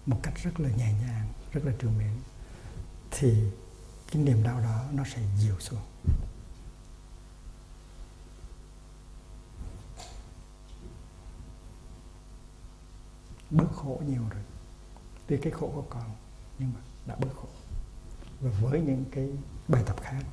một 0.05 0.19
cách 0.23 0.33
rất 0.43 0.59
là 0.59 0.69
nhẹ 0.69 0.93
nhàng, 1.01 1.27
rất 1.51 1.61
là 1.65 1.73
trường 1.79 1.97
mến, 1.97 2.11
thì 3.11 3.43
cái 4.11 4.23
niềm 4.23 4.43
đau 4.43 4.59
đó 4.59 4.85
nó 4.93 5.03
sẽ 5.03 5.21
dịu 5.39 5.55
xuống. 5.59 5.79
Bớt 13.49 13.67
khổ 13.75 14.01
nhiều 14.07 14.21
rồi. 14.29 14.43
Tuy 15.27 15.37
cái 15.37 15.51
khổ 15.51 15.71
của 15.75 15.85
con, 15.89 16.15
nhưng 16.59 16.73
mà 16.73 16.79
đã 17.05 17.15
bớt 17.15 17.29
khổ. 17.35 17.47
Và 18.41 18.51
với 18.61 18.81
những 18.81 19.05
cái 19.11 19.29
bài 19.67 19.83
tập 19.85 19.95
khác 20.01 20.23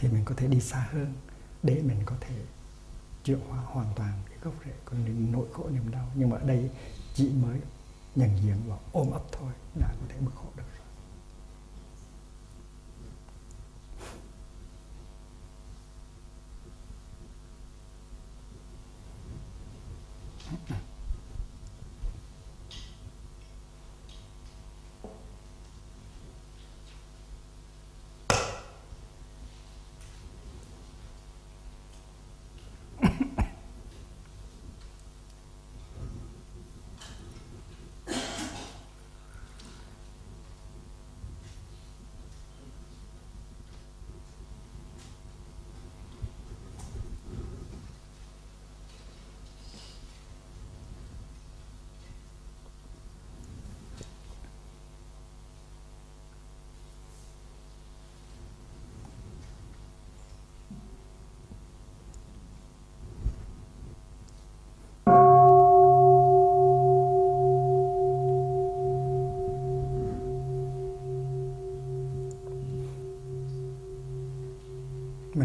thì 0.00 0.08
mình 0.08 0.24
có 0.24 0.34
thể 0.36 0.46
đi 0.46 0.60
xa 0.60 0.88
hơn 0.92 1.14
để 1.62 1.82
mình 1.82 1.98
có 2.04 2.16
thể 2.20 2.34
chữa 3.24 3.38
hóa 3.48 3.58
hoàn 3.58 3.86
toàn 3.96 4.12
cái 4.28 4.38
gốc 4.42 4.54
rễ 4.64 4.72
của 4.84 4.96
những 4.96 5.32
nỗi 5.32 5.46
khổ 5.52 5.68
niềm 5.70 5.90
đau. 5.90 6.10
Nhưng 6.14 6.30
mà 6.30 6.36
ở 6.36 6.46
đây 6.46 6.70
chỉ 7.14 7.28
mới 7.28 7.60
nhận 8.16 8.30
diện 8.42 8.56
và 8.66 8.76
ôm 8.92 9.10
ấp 9.10 9.22
thôi 9.32 9.52
đã 9.80 9.88
có 10.00 10.06
thể 10.08 10.16
bớt 10.20 10.30
khổ 10.34 10.48
được. 10.56 10.62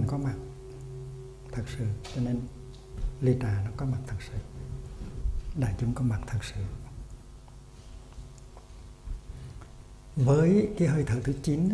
Mình 0.05 0.11
có 0.11 0.17
mặt 0.17 0.35
thật 1.51 1.63
sự. 1.77 1.85
Cho 2.15 2.21
nên 2.21 2.41
ly 3.21 3.37
trà 3.41 3.61
nó 3.65 3.71
có 3.77 3.85
mặt 3.85 3.97
thật 4.07 4.15
sự. 4.19 4.37
Đại 5.59 5.75
chúng 5.79 5.93
có 5.93 6.01
mặt 6.01 6.19
thật 6.27 6.39
sự. 6.43 6.61
Với 10.15 10.69
cái 10.77 10.87
hơi 10.87 11.03
thở 11.07 11.21
thứ 11.23 11.33
chín 11.43 11.69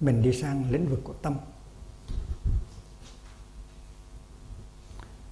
mình 0.00 0.22
đi 0.22 0.40
sang 0.40 0.70
lĩnh 0.70 0.88
vực 0.88 1.00
của 1.04 1.12
tâm. 1.12 1.36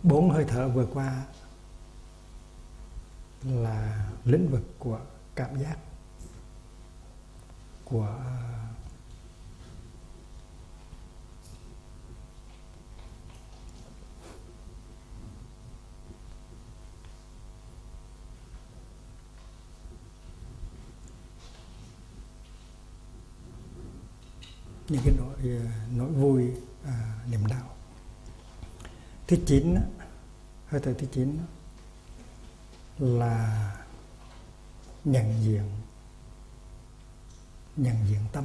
Bốn 0.03 0.31
hơi 0.31 0.45
thở 0.49 0.69
vừa 0.69 0.87
qua 0.87 1.25
là 3.43 4.09
lĩnh 4.25 4.49
vực 4.51 4.75
của 4.79 5.01
cảm 5.35 5.59
giác 5.59 5.77
của 7.85 8.19
những 24.89 25.03
cái 25.05 25.15
nỗi 25.19 25.35
ờ, 25.43 25.71
nỗi 25.97 26.11
vui 26.11 26.53
à, 26.85 27.15
niềm 27.31 27.47
đau. 27.47 27.77
Thứ 29.27 29.37
chín 29.47 29.77
hơi 30.67 30.81
thở 30.85 30.95
thứ 30.99 31.07
chín 31.13 31.39
là 32.99 33.73
nhận 35.05 35.43
diện 35.43 35.71
nhận 37.77 37.97
diện 38.09 38.21
tâm. 38.33 38.45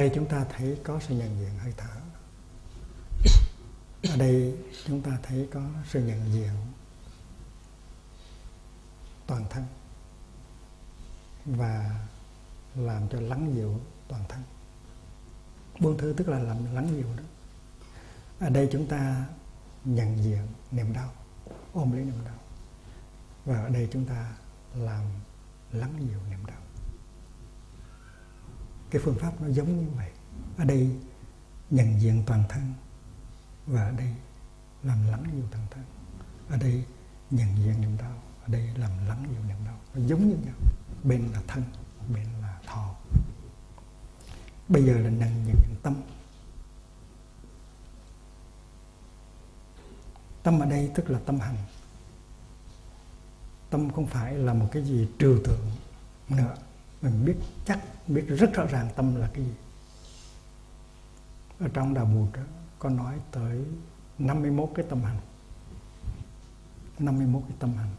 Đây 0.00 0.10
chúng 0.14 0.26
ta 0.26 0.46
thấy 0.56 0.78
có 0.84 1.00
sự 1.00 1.14
nhận 1.14 1.40
diện 1.40 1.58
hơi 1.58 1.72
thở. 1.76 1.96
Ở 4.10 4.16
đây 4.16 4.56
chúng 4.86 5.02
ta 5.02 5.18
thấy 5.22 5.48
có 5.52 5.60
sự 5.88 6.04
nhận 6.04 6.32
diện 6.32 6.52
toàn 9.26 9.44
thân 9.50 9.64
và 11.44 12.06
làm 12.74 13.08
cho 13.08 13.20
lắng 13.20 13.52
dịu 13.54 13.80
toàn 14.08 14.24
thân. 14.28 14.42
Buông 15.80 15.98
thư 15.98 16.14
tức 16.16 16.28
là 16.28 16.38
làm 16.38 16.74
lắng 16.74 16.88
dịu 16.96 17.16
đó. 17.16 17.24
Ở 18.38 18.50
đây 18.50 18.68
chúng 18.72 18.86
ta 18.86 19.24
nhận 19.84 20.24
diện 20.24 20.46
niềm 20.70 20.92
đau, 20.92 21.12
ôm 21.72 21.92
lấy 21.92 22.04
niềm 22.04 22.24
đau. 22.24 22.38
Và 23.44 23.62
ở 23.62 23.68
đây 23.68 23.88
chúng 23.92 24.04
ta 24.04 24.32
làm 24.74 25.04
lắng 25.72 25.94
dịu 25.98 26.18
niềm 26.30 26.46
đau 26.46 26.60
cái 28.90 29.02
phương 29.04 29.18
pháp 29.18 29.40
nó 29.40 29.48
giống 29.48 29.78
như 29.78 29.86
vậy. 29.96 30.10
Ở 30.58 30.64
đây 30.64 30.90
nhận 31.70 32.00
diện 32.00 32.22
toàn 32.26 32.44
thân 32.48 32.74
và 33.66 33.84
ở 33.84 33.90
đây 33.90 34.14
làm 34.82 35.06
lắng 35.10 35.24
nhiều 35.34 35.44
toàn 35.50 35.66
thân. 35.70 35.84
Ở 36.48 36.56
đây 36.56 36.84
nhận 37.30 37.56
diện 37.56 37.80
niềm 37.80 37.96
đau, 37.98 38.22
ở 38.42 38.48
đây 38.48 38.70
làm 38.76 38.90
lắng 39.08 39.26
nhiều 39.32 39.42
niềm 39.48 39.64
đau. 39.64 39.78
Nó 39.94 40.06
giống 40.06 40.28
như 40.28 40.36
nhau. 40.36 40.54
Bên 41.04 41.28
là 41.32 41.42
thân, 41.48 41.62
bên 42.14 42.26
là 42.42 42.60
thọ. 42.66 42.94
Bây 44.68 44.84
giờ 44.84 44.92
là 44.92 45.10
nhận 45.10 45.46
diện 45.46 45.76
tâm. 45.82 45.94
Tâm 50.42 50.60
ở 50.60 50.66
đây 50.66 50.90
tức 50.94 51.10
là 51.10 51.18
tâm 51.26 51.40
hành. 51.40 51.56
Tâm 53.70 53.90
không 53.90 54.06
phải 54.06 54.34
là 54.34 54.54
một 54.54 54.68
cái 54.72 54.84
gì 54.84 55.08
trừu 55.18 55.38
tượng 55.44 55.70
nữa 56.28 56.56
mình 57.02 57.24
biết 57.24 57.36
chắc, 57.64 57.80
biết 58.06 58.24
rất 58.28 58.52
rõ 58.54 58.66
ràng 58.66 58.88
tâm 58.96 59.16
là 59.16 59.30
cái 59.34 59.44
gì. 59.44 59.54
Ở 61.60 61.68
trong 61.74 61.94
đạo 61.94 62.04
bụt 62.04 62.28
có 62.78 62.88
nói 62.88 63.20
tới 63.30 63.64
51 64.18 64.70
cái 64.74 64.86
tâm 64.88 65.02
hành. 65.02 65.20
51 66.98 67.42
cái 67.48 67.56
tâm 67.60 67.72
hành. 67.72 67.90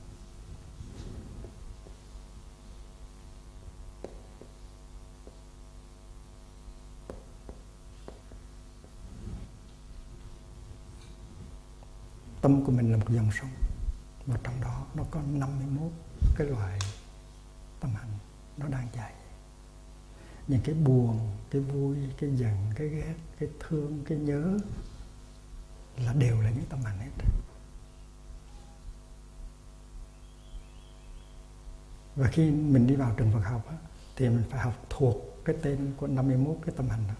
Tâm 12.41 12.65
của 12.65 12.71
mình 12.71 12.91
là 12.91 12.97
một 12.97 13.09
dòng 13.09 13.31
sông 13.31 13.49
và 14.25 14.37
trong 14.43 14.61
đó 14.61 14.85
nó 14.93 15.03
có 15.11 15.21
51 15.21 15.91
cái 16.37 16.47
loại 16.47 16.79
tâm 17.79 17.91
hành 17.95 18.30
nó 18.61 18.67
đang 18.67 18.87
chạy. 18.95 19.13
Những 20.47 20.61
cái 20.63 20.75
buồn 20.75 21.19
cái 21.51 21.61
vui 21.61 21.97
cái 22.17 22.35
giận 22.35 22.57
cái 22.75 22.87
ghét 22.87 23.15
cái 23.39 23.49
thương 23.59 24.03
cái 24.05 24.17
nhớ 24.17 24.57
là 25.97 26.13
đều 26.13 26.41
là 26.41 26.49
những 26.49 26.65
tâm 26.69 26.81
hành 26.81 26.97
hết. 26.99 27.09
Và 32.15 32.27
khi 32.27 32.51
mình 32.51 32.87
đi 32.87 32.95
vào 32.95 33.13
trường 33.17 33.31
Phật 33.31 33.39
học 33.39 33.67
á, 33.69 33.75
thì 34.15 34.29
mình 34.29 34.43
phải 34.49 34.59
học 34.59 34.85
thuộc 34.89 35.15
cái 35.45 35.55
tên 35.61 35.93
của 35.97 36.07
51 36.07 36.57
cái 36.65 36.75
tâm 36.77 36.89
hành 36.89 37.03
đó. 37.07 37.13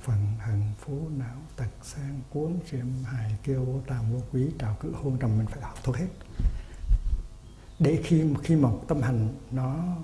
Phần 0.00 0.26
hận 0.38 0.62
phú 0.78 1.08
não 1.08 1.36
tật 1.56 1.70
sang 1.82 2.20
cuốn 2.30 2.58
xiêm 2.70 2.86
hài 3.04 3.38
kêu 3.42 3.64
vô 3.64 3.80
tàm 3.86 4.12
vô 4.12 4.20
quý 4.32 4.50
trào 4.58 4.76
cử 4.80 4.94
hôn 4.94 5.18
trầm 5.18 5.38
mình 5.38 5.46
phải 5.46 5.60
học 5.62 5.78
thuộc 5.82 5.96
hết 5.96 6.08
để 7.78 8.00
khi 8.04 8.24
khi 8.42 8.56
một 8.56 8.84
tâm 8.88 9.02
hành 9.02 9.34
nó 9.50 9.96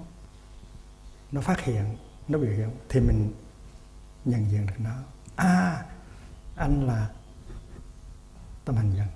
nó 1.33 1.41
phát 1.41 1.61
hiện 1.61 1.97
nó 2.29 2.39
biểu 2.39 2.51
hiện 2.51 2.71
thì 2.89 3.01
mình 3.01 3.33
nhận 4.25 4.51
diện 4.51 4.67
được 4.67 4.75
nó. 4.79 4.97
À 5.37 5.85
anh 6.57 6.87
là 6.87 7.11
tâm 8.65 8.77
hành 8.77 8.95
nhận 8.95 9.09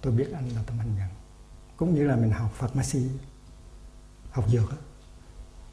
tôi 0.00 0.12
biết 0.12 0.28
anh 0.34 0.48
là 0.48 0.62
tâm 0.66 0.78
hành 0.78 0.94
nhận 0.96 1.08
cũng 1.76 1.94
như 1.94 2.06
là 2.06 2.16
mình 2.16 2.30
học 2.30 2.52
Phật 2.54 2.76
Masi 2.76 3.08
học 4.30 4.44
dược 4.48 4.70
đó, 4.70 4.76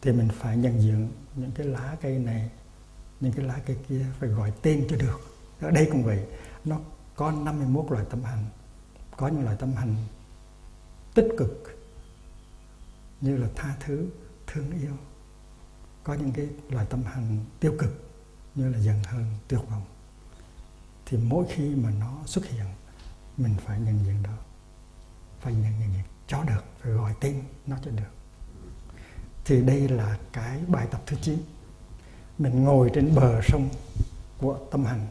thì 0.01 0.12
mình 0.12 0.30
phải 0.39 0.57
nhận 0.57 0.82
diện 0.82 1.12
những 1.36 1.51
cái 1.51 1.68
lá 1.68 1.95
cây 2.01 2.20
này 2.20 2.49
những 3.20 3.34
cái 3.34 3.45
lá 3.45 3.60
cây 3.66 3.78
kia 3.89 4.05
phải 4.20 4.30
gọi 4.30 4.53
tên 4.62 4.88
cho 4.89 4.97
được. 4.97 5.20
Ở 5.62 5.72
đây 5.72 5.89
cũng 5.91 6.03
vậy. 6.03 6.26
Nó 6.66 6.80
có 7.16 7.32
51 7.32 7.91
loại 7.91 8.05
tâm 8.10 8.24
hành 8.24 8.45
có 9.18 9.28
những 9.28 9.43
loại 9.43 9.57
tâm 9.60 9.74
hành 9.74 9.95
tích 11.16 11.28
cực 11.38 11.78
như 13.22 13.38
là 13.38 13.47
tha 13.55 13.76
thứ, 13.80 14.09
thương 14.47 14.72
yêu. 14.82 14.93
Có 16.03 16.13
những 16.13 16.32
cái 16.32 16.47
loại 16.70 16.86
tâm 16.89 17.03
hành 17.03 17.45
tiêu 17.59 17.76
cực, 17.80 18.11
như 18.55 18.70
là 18.70 18.80
giận 18.80 19.03
hờn, 19.03 19.26
tuyệt 19.47 19.61
vọng. 19.70 19.86
Thì 21.05 21.17
mỗi 21.17 21.45
khi 21.49 21.76
mà 21.76 21.91
nó 21.99 22.17
xuất 22.26 22.45
hiện, 22.45 22.65
mình 23.38 23.55
phải 23.65 23.80
nhận 23.80 24.05
diện 24.05 24.24
đó. 24.24 24.38
Phải 25.41 25.53
nhận 25.53 25.80
diện 25.80 26.03
cho 26.28 26.43
được, 26.43 26.63
phải 26.80 26.91
gọi 26.91 27.13
tên 27.22 27.43
nó 27.67 27.78
cho 27.86 27.91
được. 27.91 28.11
Thì 29.45 29.61
đây 29.61 29.89
là 29.89 30.17
cái 30.34 30.59
bài 30.67 30.88
tập 30.91 31.01
thứ 31.05 31.17
9 31.22 31.38
mình 32.38 32.63
ngồi 32.63 32.91
trên 32.93 33.15
bờ 33.15 33.41
sông 33.41 33.70
của 34.38 34.59
tâm 34.72 34.86
hành 34.86 35.07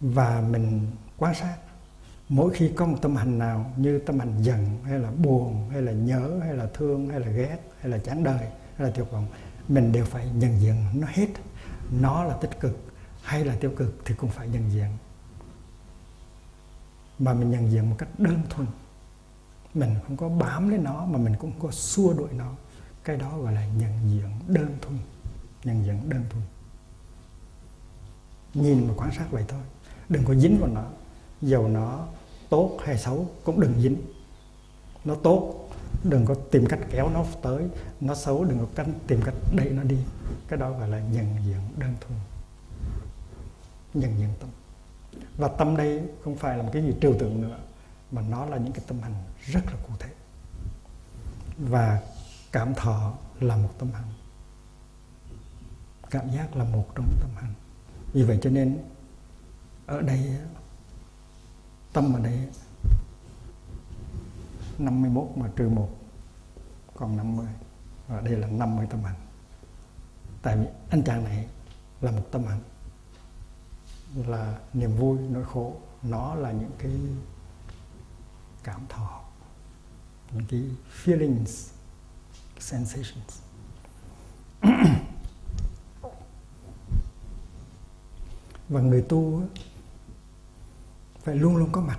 và 0.00 0.40
mình 0.40 0.90
quan 1.16 1.34
sát 1.34 1.56
mỗi 2.30 2.54
khi 2.54 2.70
có 2.76 2.86
một 2.86 2.96
tâm 3.02 3.16
hành 3.16 3.38
nào 3.38 3.72
như 3.76 3.98
tâm 3.98 4.18
hành 4.18 4.42
giận, 4.42 4.78
hay 4.84 4.98
là 4.98 5.10
buồn, 5.10 5.70
hay 5.70 5.82
là 5.82 5.92
nhớ, 5.92 6.40
hay 6.42 6.54
là 6.54 6.68
thương, 6.74 7.08
hay 7.08 7.20
là 7.20 7.28
ghét, 7.28 7.58
hay 7.80 7.90
là 7.90 7.98
chán 7.98 8.24
đời, 8.24 8.48
hay 8.76 8.88
là 8.88 8.90
tuyệt 8.90 9.06
vọng, 9.10 9.26
mình 9.68 9.92
đều 9.92 10.04
phải 10.04 10.30
nhận 10.34 10.60
diện 10.60 10.76
nó 10.94 11.06
hết. 11.10 11.28
Nó 12.00 12.24
là 12.24 12.36
tích 12.40 12.60
cực 12.60 12.78
hay 13.22 13.44
là 13.44 13.56
tiêu 13.60 13.72
cực 13.76 13.98
thì 14.04 14.14
cũng 14.14 14.30
phải 14.30 14.48
nhận 14.48 14.72
diện. 14.72 14.88
Mà 17.18 17.34
mình 17.34 17.50
nhận 17.50 17.70
diện 17.70 17.90
một 17.90 17.96
cách 17.98 18.08
đơn 18.18 18.40
thuần. 18.50 18.66
Mình 19.74 19.94
không 20.06 20.16
có 20.16 20.28
bám 20.28 20.68
lấy 20.68 20.78
nó 20.78 21.04
mà 21.04 21.18
mình 21.18 21.34
cũng 21.38 21.52
không 21.52 21.60
có 21.68 21.72
xua 21.72 22.12
đuổi 22.12 22.28
nó. 22.32 22.52
Cái 23.04 23.16
đó 23.16 23.38
gọi 23.38 23.52
là 23.52 23.66
nhận 23.66 24.10
diện 24.10 24.30
đơn 24.48 24.76
thuần. 24.82 24.98
Nhận 25.64 25.84
diện 25.84 26.10
đơn 26.10 26.24
thuần. 26.30 26.42
Nhìn 28.54 28.88
và 28.88 28.94
quan 28.96 29.10
sát 29.12 29.26
vậy 29.30 29.44
thôi. 29.48 29.60
Đừng 30.08 30.24
có 30.24 30.34
dính 30.34 30.58
vào 30.60 30.70
nó, 30.70 30.84
dầu 31.42 31.68
nó 31.68 32.06
tốt 32.50 32.78
hay 32.84 32.98
xấu 32.98 33.30
cũng 33.44 33.60
đừng 33.60 33.80
dính. 33.80 33.96
Nó 35.04 35.14
tốt, 35.14 35.68
đừng 36.04 36.26
có 36.26 36.34
tìm 36.50 36.66
cách 36.66 36.80
kéo 36.90 37.10
nó 37.10 37.24
tới. 37.42 37.64
Nó 38.00 38.14
xấu, 38.14 38.44
đừng 38.44 38.58
có 38.58 38.66
cách 38.74 38.86
tìm 39.06 39.20
cách 39.24 39.34
đẩy 39.56 39.70
nó 39.70 39.82
đi. 39.82 39.98
Cái 40.48 40.58
đó 40.58 40.70
gọi 40.70 40.88
là 40.88 40.98
nhận 40.98 41.36
diện 41.46 41.60
đơn 41.76 41.94
thuần. 42.00 42.18
Nhận 43.94 44.18
diện 44.18 44.28
tâm. 44.40 44.50
Và 45.36 45.48
tâm 45.48 45.76
đây 45.76 46.02
không 46.24 46.36
phải 46.36 46.56
là 46.56 46.62
một 46.62 46.70
cái 46.72 46.82
gì 46.82 46.94
trừu 47.00 47.14
tượng 47.18 47.40
nữa, 47.40 47.58
mà 48.12 48.22
nó 48.22 48.46
là 48.46 48.56
những 48.56 48.72
cái 48.72 48.84
tâm 48.88 49.00
hành 49.00 49.14
rất 49.40 49.66
là 49.66 49.76
cụ 49.88 49.94
thể. 49.98 50.10
Và 51.58 52.00
cảm 52.52 52.74
thọ 52.74 53.14
là 53.40 53.56
một 53.56 53.70
tâm 53.78 53.92
hành. 53.92 54.12
Cảm 56.10 56.30
giác 56.30 56.56
là 56.56 56.64
một 56.64 56.86
trong 56.94 57.06
tâm 57.20 57.30
hành. 57.36 57.54
Vì 58.12 58.22
vậy 58.22 58.38
cho 58.42 58.50
nên, 58.50 58.78
ở 59.86 60.00
đây 60.00 60.36
tâm 61.92 62.12
ở 62.12 62.20
đây 62.20 62.48
51 64.78 65.28
mà 65.36 65.50
trừ 65.56 65.68
1 65.68 65.88
còn 66.94 67.16
50 67.16 67.46
và 68.08 68.20
đây 68.20 68.36
là 68.36 68.46
50 68.46 68.86
tâm 68.90 69.02
hạnh. 69.04 69.20
Tại 70.42 70.56
vì 70.56 70.66
anh 70.90 71.02
chàng 71.04 71.24
này 71.24 71.46
là 72.00 72.10
một 72.10 72.22
tâm 72.30 72.44
hạnh, 72.44 72.60
là 74.26 74.58
niềm 74.72 74.96
vui, 74.96 75.18
nỗi 75.18 75.44
khổ. 75.44 75.76
Nó 76.02 76.34
là 76.34 76.52
những 76.52 76.70
cái 76.78 76.92
cảm 78.64 78.80
thọ, 78.88 79.20
những 80.32 80.44
cái 80.50 80.62
feelings, 81.04 81.70
sensations. 82.58 83.40
Và 88.68 88.80
người 88.80 89.02
tu 89.02 89.42
phải 91.22 91.36
luôn 91.36 91.56
luôn 91.56 91.72
có 91.72 91.80
mặt. 91.80 91.98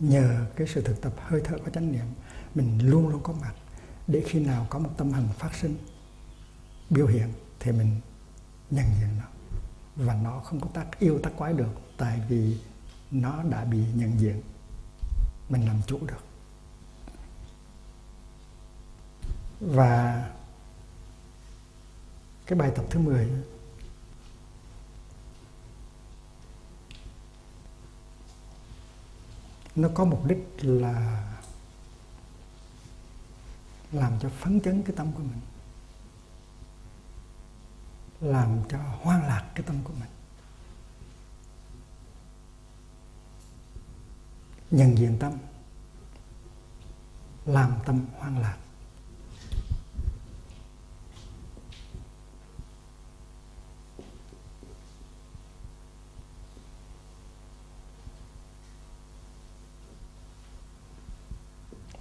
Nhờ 0.00 0.46
cái 0.56 0.66
sự 0.66 0.82
thực 0.82 1.00
tập 1.00 1.12
hơi 1.18 1.40
thở 1.44 1.58
có 1.64 1.70
chánh 1.70 1.92
niệm, 1.92 2.06
mình 2.54 2.90
luôn 2.90 3.08
luôn 3.08 3.20
có 3.22 3.32
mặt 3.32 3.54
để 4.06 4.24
khi 4.26 4.40
nào 4.40 4.66
có 4.70 4.78
một 4.78 4.90
tâm 4.96 5.12
hành 5.12 5.28
phát 5.38 5.54
sinh, 5.54 5.76
biểu 6.90 7.06
hiện 7.06 7.32
thì 7.60 7.72
mình 7.72 8.00
nhận 8.70 8.86
diện 9.00 9.08
nó. 9.18 9.24
Và 9.96 10.14
nó 10.14 10.40
không 10.40 10.60
có 10.60 10.68
tác 10.74 10.98
yêu 10.98 11.18
tác 11.22 11.30
quái 11.36 11.52
được, 11.52 11.80
tại 11.96 12.20
vì 12.28 12.58
nó 13.10 13.42
đã 13.42 13.64
bị 13.64 13.78
nhận 13.94 14.20
diện. 14.20 14.42
Mình 15.48 15.66
làm 15.66 15.80
chủ 15.86 15.98
được. 16.06 16.24
Và 19.60 20.30
cái 22.46 22.58
bài 22.58 22.72
tập 22.76 22.84
thứ 22.90 23.00
10 23.00 23.28
nó 29.76 29.88
có 29.94 30.04
mục 30.04 30.24
đích 30.26 30.48
là 30.62 31.24
làm 33.92 34.12
cho 34.20 34.28
phấn 34.28 34.60
chấn 34.60 34.82
cái 34.82 34.96
tâm 34.96 35.12
của 35.12 35.22
mình. 35.22 35.40
Làm 38.20 38.58
cho 38.68 38.78
hoang 38.78 39.22
lạc 39.22 39.50
cái 39.54 39.64
tâm 39.66 39.76
của 39.84 39.92
mình. 39.92 40.10
Nhận 44.70 44.98
diện 44.98 45.18
tâm, 45.18 45.32
làm 47.46 47.72
tâm 47.84 48.06
hoang 48.18 48.38
lạc. 48.38 48.56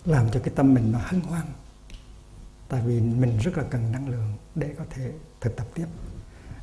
Làm 0.05 0.31
cho 0.31 0.39
cái 0.39 0.53
tâm 0.55 0.73
mình 0.73 0.91
nó 0.91 0.99
hân 1.03 1.21
hoan. 1.21 1.45
Tại 2.69 2.81
vì 2.85 3.01
mình 3.01 3.37
rất 3.37 3.57
là 3.57 3.63
cần 3.69 3.91
năng 3.91 4.09
lượng 4.09 4.33
để 4.55 4.75
có 4.77 4.85
thể 4.89 5.11
thực 5.41 5.55
tập 5.55 5.67
tiếp. 5.73 5.85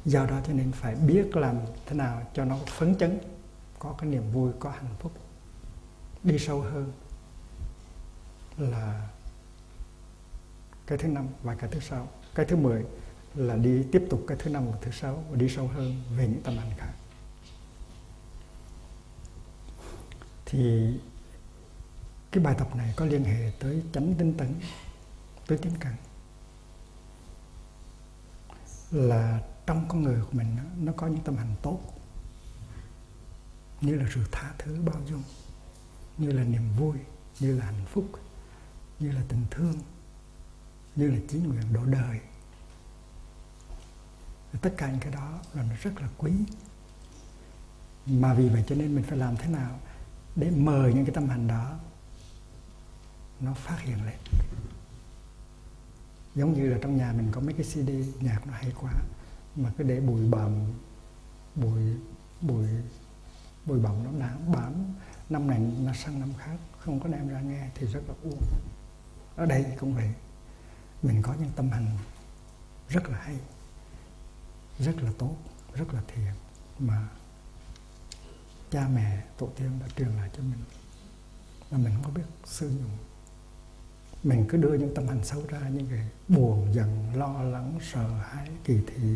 Do 0.05 0.27
đó 0.27 0.41
cho 0.47 0.53
nên 0.53 0.73
phải 0.73 0.95
biết 0.95 1.37
làm 1.37 1.57
thế 1.87 1.95
nào 1.97 2.23
cho 2.35 2.45
nó 2.45 2.59
phấn 2.79 2.95
chấn, 2.99 3.19
có 3.79 3.95
cái 3.99 4.11
niềm 4.11 4.33
vui, 4.33 4.53
có 4.59 4.71
hạnh 4.71 4.95
phúc. 4.99 5.13
Đi 6.23 6.39
sâu 6.39 6.61
hơn 6.61 6.93
là 8.59 9.09
cái 10.87 10.99
thứ 10.99 11.09
năm 11.09 11.27
và 11.43 11.55
cái 11.55 11.71
thứ 11.73 11.81
sáu. 11.81 12.09
Cái 12.35 12.47
thứ 12.47 12.57
mười 12.57 12.85
là 13.35 13.57
đi 13.57 13.83
tiếp 13.93 14.07
tục 14.11 14.25
cái 14.27 14.37
thứ 14.41 14.51
năm 14.51 14.71
và 14.71 14.79
thứ 14.81 14.91
sáu 14.91 15.25
và 15.31 15.37
đi 15.37 15.49
sâu 15.49 15.69
hơn 15.69 16.03
về 16.17 16.27
những 16.27 16.43
tâm 16.43 16.57
hành 16.57 16.71
khác. 16.77 16.93
Thì 20.47 20.93
cái 22.31 22.45
bài 22.45 22.55
tập 22.59 22.77
này 22.77 22.93
có 22.97 23.05
liên 23.05 23.25
hệ 23.25 23.53
tới 23.59 23.83
chánh 23.93 24.15
tinh 24.15 24.35
tấn, 24.35 24.55
tới 25.47 25.59
tiến 25.59 25.73
cần 25.81 25.93
là 28.91 29.41
trong 29.67 29.85
con 29.89 30.03
người 30.03 30.21
của 30.21 30.33
mình 30.33 30.57
nó 30.81 30.93
có 30.97 31.07
những 31.07 31.25
tâm 31.25 31.37
hành 31.37 31.55
tốt, 31.63 31.81
như 33.81 33.95
là 33.95 34.05
sự 34.15 34.21
tha 34.33 34.53
thứ, 34.59 34.83
bao 34.85 35.03
dung, 35.07 35.23
như 36.19 36.33
là 36.33 36.45
niềm 36.45 36.73
vui, 36.79 36.97
như 37.41 37.59
là 37.59 37.65
hạnh 37.65 37.85
phúc, 37.87 38.11
như 38.99 39.13
là 39.13 39.23
tình 39.29 39.45
thương, 39.51 39.75
như 40.97 41.11
là 41.11 41.19
chí 41.29 41.39
nguyện 41.39 41.73
độ 41.73 41.85
đời. 41.85 42.21
Tất 44.61 44.75
cả 44.77 44.91
những 44.91 45.01
cái 45.01 45.13
đó 45.13 45.39
là 45.55 45.63
nó 45.63 45.75
rất 45.83 46.01
là 46.01 46.09
quý. 46.19 46.33
Mà 48.07 48.35
vì 48.35 48.49
vậy 48.49 48.65
cho 48.67 48.75
nên 48.75 48.95
mình 48.95 49.05
phải 49.05 49.19
làm 49.19 49.37
thế 49.37 49.49
nào 49.49 49.81
để 50.37 50.51
mời 50.51 50.95
những 50.95 51.05
cái 51.05 51.15
tâm 51.15 51.29
hành 51.29 51.47
đó 51.47 51.79
nó 53.41 53.55
phát 53.55 53.81
hiện 53.81 54.05
lên 54.07 54.19
giống 56.35 56.53
như 56.53 56.69
là 56.69 56.79
trong 56.83 56.97
nhà 56.97 57.13
mình 57.13 57.29
có 57.33 57.41
mấy 57.41 57.55
cái 57.55 57.65
CD 57.65 57.91
nhạc 58.21 58.47
nó 58.47 58.53
hay 58.53 58.73
quá, 58.81 58.93
mà 59.57 59.73
cứ 59.79 59.85
để 59.85 60.01
bụi 60.01 60.29
bặm, 60.31 60.73
bụi 61.55 61.97
bụi 62.41 62.67
bụi 63.67 63.81
bặm 63.81 64.05
nó 64.05 64.11
nám 64.11 64.53
bám, 64.53 64.73
năm 65.31 65.47
này 65.47 65.59
nó 65.59 65.93
sang 65.93 66.21
năm 66.21 66.33
khác, 66.39 66.57
không 66.79 67.01
có 67.01 67.09
đem 67.09 67.29
ra 67.29 67.41
nghe 67.41 67.69
thì 67.75 67.87
rất 67.87 68.01
là 68.09 68.15
uổng. 68.23 68.43
Ở 69.37 69.47
đây 69.47 69.67
cũng 69.81 69.95
vậy. 69.95 70.11
Mình 71.03 71.23
có 71.23 71.35
những 71.35 71.51
tâm 71.57 71.71
hành 71.71 71.99
rất 72.89 73.09
là 73.09 73.19
hay, 73.19 73.37
rất 74.79 74.97
là 75.03 75.13
tốt, 75.19 75.37
rất 75.75 75.95
là 75.95 76.03
thiện 76.15 76.33
mà 76.79 77.09
cha 78.71 78.89
mẹ 78.89 79.25
tổ 79.39 79.49
tiên 79.57 79.71
đã 79.81 79.87
truyền 79.97 80.09
lại 80.09 80.31
cho 80.37 80.43
mình, 80.43 80.61
mà 81.71 81.79
mình 81.79 81.93
không 81.95 82.05
có 82.05 82.11
biết 82.11 82.27
sử 82.45 82.69
dụng 82.69 82.97
mình 84.25 84.45
cứ 84.49 84.59
đưa 84.59 84.75
những 84.75 84.95
tâm 84.95 85.09
hành 85.09 85.25
xấu 85.25 85.43
ra, 85.49 85.61
những 85.75 85.87
cái 85.91 86.09
buồn, 86.29 86.67
giận, 86.75 87.07
lo 87.15 87.43
lắng, 87.43 87.79
sợ 87.93 88.09
hãi, 88.09 88.49
kỳ 88.65 88.79
thị. 88.87 89.15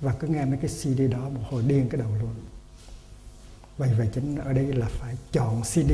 Và 0.00 0.14
cứ 0.20 0.28
nghe 0.28 0.44
mấy 0.44 0.58
cái 0.62 0.70
CD 0.70 1.12
đó 1.12 1.28
một 1.28 1.40
hồi 1.50 1.62
điên 1.66 1.88
cái 1.88 2.00
đầu 2.00 2.10
luôn. 2.20 2.34
Vậy 3.76 3.90
vậy 3.98 4.08
chính 4.14 4.36
ở 4.36 4.52
đây 4.52 4.72
là 4.72 4.86
phải 4.86 5.16
chọn 5.32 5.62
CD 5.62 5.92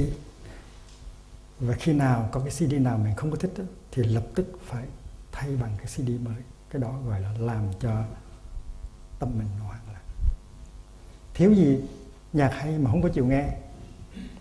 và 1.60 1.74
khi 1.74 1.92
nào 1.92 2.28
có 2.32 2.40
cái 2.40 2.50
CD 2.50 2.72
nào 2.72 2.98
mình 2.98 3.14
không 3.16 3.30
có 3.30 3.36
thích 3.36 3.52
thì 3.92 4.02
lập 4.02 4.24
tức 4.34 4.58
phải 4.66 4.84
thay 5.32 5.56
bằng 5.56 5.76
cái 5.78 5.86
CD 5.86 6.08
mới. 6.08 6.42
Cái 6.70 6.82
đó 6.82 7.00
gọi 7.06 7.20
là 7.20 7.32
làm 7.38 7.64
cho 7.80 8.04
tâm 9.18 9.38
mình 9.38 9.48
hoang 9.58 9.80
lạc. 9.92 10.00
Thiếu 11.34 11.52
gì 11.52 11.78
nhạc 12.32 12.50
hay 12.54 12.78
mà 12.78 12.90
không 12.90 13.02
có 13.02 13.08
chịu 13.08 13.26
nghe, 13.26 13.48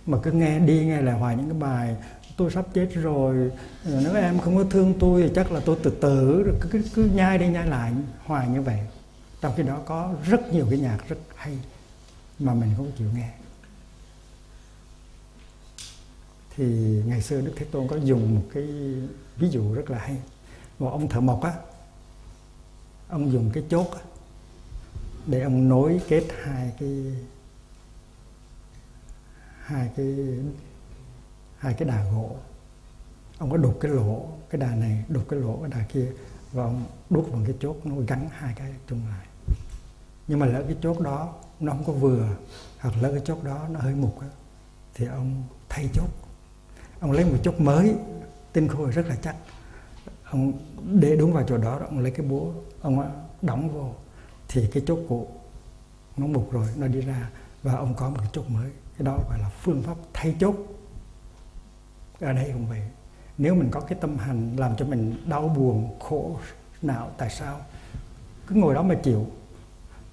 mà 0.06 0.18
cứ 0.24 0.32
nghe 0.32 0.60
đi 0.60 0.86
nghe 0.86 1.02
lại 1.02 1.20
hoài 1.20 1.36
những 1.36 1.50
cái 1.50 1.60
bài 1.60 1.96
tôi 2.40 2.52
sắp 2.52 2.66
chết 2.74 2.90
rồi. 2.94 3.52
Ờ, 3.86 4.02
nếu 4.04 4.16
em 4.16 4.40
không 4.40 4.58
có 4.58 4.64
thương 4.70 4.94
tôi 5.00 5.22
thì 5.22 5.30
chắc 5.36 5.52
là 5.52 5.60
tôi 5.66 5.78
tự 5.84 5.92
tử 6.02 6.44
rồi 6.44 6.56
cứ, 6.62 6.70
cứ, 6.72 6.82
cứ 6.94 7.06
nhai 7.06 7.38
đi 7.38 7.48
nhai 7.48 7.68
lại 7.68 7.94
hoài 8.26 8.48
như 8.48 8.62
vậy. 8.62 8.80
Trong 9.42 9.54
khi 9.58 9.64
đó 9.64 9.82
có 9.86 10.14
rất 10.24 10.54
nhiều 10.54 10.68
cái 10.70 10.80
nhạc 10.80 11.10
rất 11.10 11.18
hay 11.36 11.58
mà 12.40 12.54
mình 12.54 12.70
không 12.78 12.92
chịu 12.98 13.08
nghe. 13.16 13.30
Thì 16.56 16.66
ngày 17.06 17.22
xưa 17.22 17.42
đức 17.42 17.54
thế 17.56 17.66
tôn 17.72 17.88
có 17.88 17.96
dùng 17.96 18.36
một 18.36 18.46
cái 18.54 18.64
ví 19.38 19.50
dụ 19.50 19.74
rất 19.74 19.90
là 19.90 19.98
hay. 19.98 20.18
Một 20.80 20.90
ông 20.92 21.10
thợ 21.10 21.20
mộc 21.20 21.42
á 21.44 21.54
ông 23.08 23.32
dùng 23.32 23.52
cái 23.54 23.64
chốt 23.70 23.88
á, 23.92 24.02
để 25.28 25.42
ông 25.42 25.70
nối 25.70 26.02
kết 26.08 26.24
hai 26.44 26.72
cái 26.80 27.04
hai 29.62 29.90
cái 29.98 30.16
hai 31.60 31.74
cái 31.74 31.88
đà 31.88 32.03
gỗ 32.03 32.36
ông 33.38 33.51
có 33.51 33.57
đục 33.57 33.78
cái 33.82 33.91
lỗ 33.91 34.26
cái 34.49 34.62
đà 34.62 34.76
này 34.76 35.03
đục 35.07 35.24
cái 35.30 35.39
lỗ 35.39 35.57
cái 35.62 35.70
đà 35.70 35.86
kia 35.93 36.12
và 36.51 36.64
ông 36.64 36.86
đút 37.10 37.32
bằng 37.32 37.45
cái 37.45 37.55
chốt 37.60 37.76
nó 37.84 37.95
gắn 38.07 38.30
hai 38.32 38.53
cái 38.57 38.72
chung 38.88 39.01
lại. 39.10 39.26
Nhưng 40.28 40.39
mà 40.39 40.45
lỡ 40.45 40.64
cái 40.68 40.78
chốt 40.82 40.99
đó 40.99 41.34
nó 41.60 41.72
không 41.72 41.84
có 41.84 41.93
vừa 41.93 42.28
hoặc 42.80 42.93
lỡ 43.01 43.12
cái 43.12 43.22
chốt 43.26 43.43
đó 43.43 43.68
nó 43.72 43.80
hơi 43.80 43.95
mục 43.95 44.22
á, 44.22 44.28
thì 44.93 45.05
ông 45.05 45.43
thay 45.70 45.89
chốt. 45.93 46.10
Ông 46.99 47.12
lấy 47.12 47.26
một 47.26 47.38
chốt 47.43 47.60
mới 47.60 47.95
tinh 48.53 48.68
khôi 48.68 48.91
rất 48.91 49.07
là 49.07 49.16
chắc. 49.16 49.36
Ông 50.24 50.53
để 50.86 51.16
đúng 51.16 51.34
vào 51.34 51.43
chỗ 51.47 51.57
đó 51.57 51.80
ông 51.86 51.99
lấy 51.99 52.12
cái 52.12 52.26
búa 52.26 52.51
ông 52.82 53.12
đóng 53.41 53.70
vô 53.70 53.93
thì 54.47 54.68
cái 54.74 54.84
chốt 54.88 54.99
cũ 55.10 55.28
nó 56.18 56.28
mục 56.28 56.51
rồi 56.51 56.68
nó 56.76 56.88
đi 56.88 57.01
ra 57.01 57.30
và 57.64 57.74
ông 57.74 57.93
có 57.93 58.10
một 58.10 58.18
cái 58.20 58.30
chốt 58.34 58.49
mới. 58.49 58.70
Cái 58.97 59.05
đó 59.05 59.18
gọi 59.30 59.39
là 59.39 59.49
phương 59.62 59.84
pháp 59.84 59.95
thay 60.14 60.36
chốt 60.39 60.55
ở 62.20 62.34
đây 62.34 62.50
cũng 62.54 62.68
vậy 62.68 62.82
nếu 63.40 63.56
mình 63.56 63.72
có 63.72 63.80
cái 63.80 63.98
tâm 64.02 64.18
hành 64.18 64.56
làm 64.58 64.76
cho 64.76 64.86
mình 64.86 65.16
đau 65.26 65.48
buồn, 65.48 66.00
khổ 66.00 66.40
não, 66.82 67.12
tại 67.18 67.30
sao? 67.30 67.62
Cứ 68.48 68.56
ngồi 68.56 68.74
đó 68.74 68.84
mà 68.84 68.96
chịu. 68.96 69.28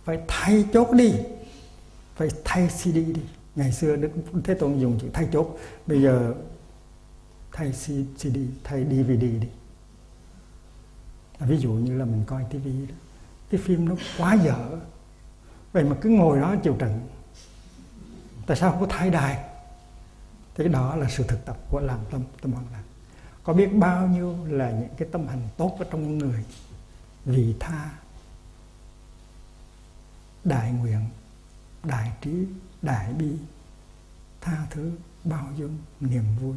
Phải 0.04 0.18
thay 0.28 0.64
chốt 0.72 0.92
đi. 0.92 1.12
Phải 2.16 2.28
thay 2.44 2.68
CD 2.68 2.94
đi. 2.94 3.22
Ngày 3.56 3.72
xưa 3.72 3.96
Đức 3.96 4.10
Thế 4.44 4.54
Tôn 4.54 4.78
dùng 4.78 4.98
chữ 5.00 5.08
thay 5.12 5.28
chốt. 5.32 5.58
Bây 5.86 6.02
giờ 6.02 6.34
thay 7.52 7.72
CD 8.16 8.36
thay 8.64 8.84
DVD 8.84 9.20
đi. 9.20 9.48
À, 11.38 11.46
ví 11.46 11.58
dụ 11.58 11.70
như 11.70 11.98
là 11.98 12.04
mình 12.04 12.22
coi 12.26 12.44
TV 12.50 12.66
đó. 12.88 12.94
Cái 13.50 13.60
phim 13.64 13.88
nó 13.88 13.94
quá 14.18 14.34
dở. 14.44 14.78
Vậy 15.72 15.84
mà 15.84 15.96
cứ 16.00 16.08
ngồi 16.08 16.40
đó 16.40 16.56
chịu 16.62 16.76
trận. 16.78 17.00
Tại 18.46 18.56
sao 18.56 18.70
không 18.70 18.80
có 18.80 18.86
thay 18.90 19.10
đài? 19.10 19.45
Thế 20.56 20.64
cái 20.64 20.72
đó 20.72 20.96
là 20.96 21.08
sự 21.08 21.24
thực 21.28 21.44
tập 21.44 21.58
của 21.70 21.80
làm 21.80 21.98
tâm 22.10 22.22
tâm 22.42 22.52
hoàn 22.52 22.66
lạc. 22.72 22.82
Có 23.44 23.52
biết 23.52 23.68
bao 23.74 24.08
nhiêu 24.08 24.36
là 24.44 24.70
những 24.70 24.94
cái 24.96 25.08
tâm 25.12 25.26
hành 25.26 25.48
tốt 25.56 25.76
ở 25.78 25.86
trong 25.90 26.18
người 26.18 26.44
vị 27.24 27.54
tha, 27.60 27.90
đại 30.44 30.72
nguyện, 30.72 31.00
đại 31.84 32.12
trí, 32.22 32.46
đại 32.82 33.12
bi, 33.12 33.32
tha 34.40 34.66
thứ 34.70 34.92
bao 35.24 35.48
dung, 35.56 35.78
niềm 36.00 36.24
vui, 36.40 36.56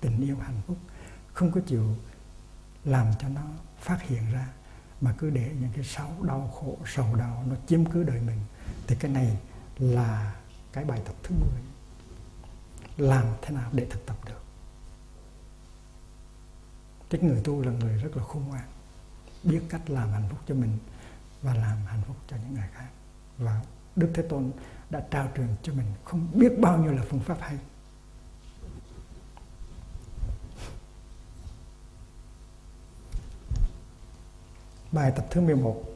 tình 0.00 0.20
yêu 0.20 0.36
hạnh 0.36 0.60
phúc. 0.66 0.76
Không 1.32 1.52
có 1.52 1.60
chịu 1.66 1.96
làm 2.84 3.06
cho 3.20 3.28
nó 3.28 3.42
phát 3.80 4.02
hiện 4.02 4.32
ra, 4.32 4.48
mà 5.00 5.14
cứ 5.18 5.30
để 5.30 5.50
những 5.60 5.70
cái 5.74 5.84
sáu 5.84 6.12
đau 6.22 6.52
khổ, 6.54 6.76
sầu 6.86 7.14
đau 7.14 7.44
nó 7.48 7.56
chiếm 7.66 7.84
cứ 7.84 8.02
đời 8.02 8.20
mình. 8.20 8.38
Thì 8.86 8.96
cái 9.00 9.10
này 9.10 9.36
là 9.78 10.34
cái 10.72 10.84
bài 10.84 11.00
tập 11.04 11.14
thứ 11.22 11.34
10 11.40 11.75
làm 12.96 13.26
thế 13.42 13.54
nào 13.54 13.70
để 13.72 13.86
thực 13.90 14.06
tập 14.06 14.16
được. 14.26 14.42
Cái 17.10 17.20
người 17.20 17.40
tu 17.44 17.62
là 17.62 17.72
người 17.72 17.96
rất 17.96 18.16
là 18.16 18.24
khôn 18.24 18.44
ngoan, 18.48 18.64
biết 19.42 19.60
cách 19.68 19.90
làm 19.90 20.12
hạnh 20.12 20.28
phúc 20.30 20.38
cho 20.46 20.54
mình 20.54 20.78
và 21.42 21.54
làm 21.54 21.78
hạnh 21.86 22.02
phúc 22.06 22.16
cho 22.28 22.36
những 22.36 22.54
người 22.54 22.68
khác. 22.74 22.88
Và 23.38 23.62
Đức 23.96 24.10
Thế 24.14 24.22
Tôn 24.22 24.50
đã 24.90 25.06
trao 25.10 25.28
truyền 25.36 25.48
cho 25.62 25.72
mình 25.72 25.86
không 26.04 26.28
biết 26.34 26.52
bao 26.58 26.78
nhiêu 26.78 26.92
là 26.92 27.02
phương 27.08 27.20
pháp 27.20 27.38
hay. 27.40 27.58
Bài 34.92 35.12
tập 35.16 35.26
thứ 35.30 35.40
11 35.40 35.95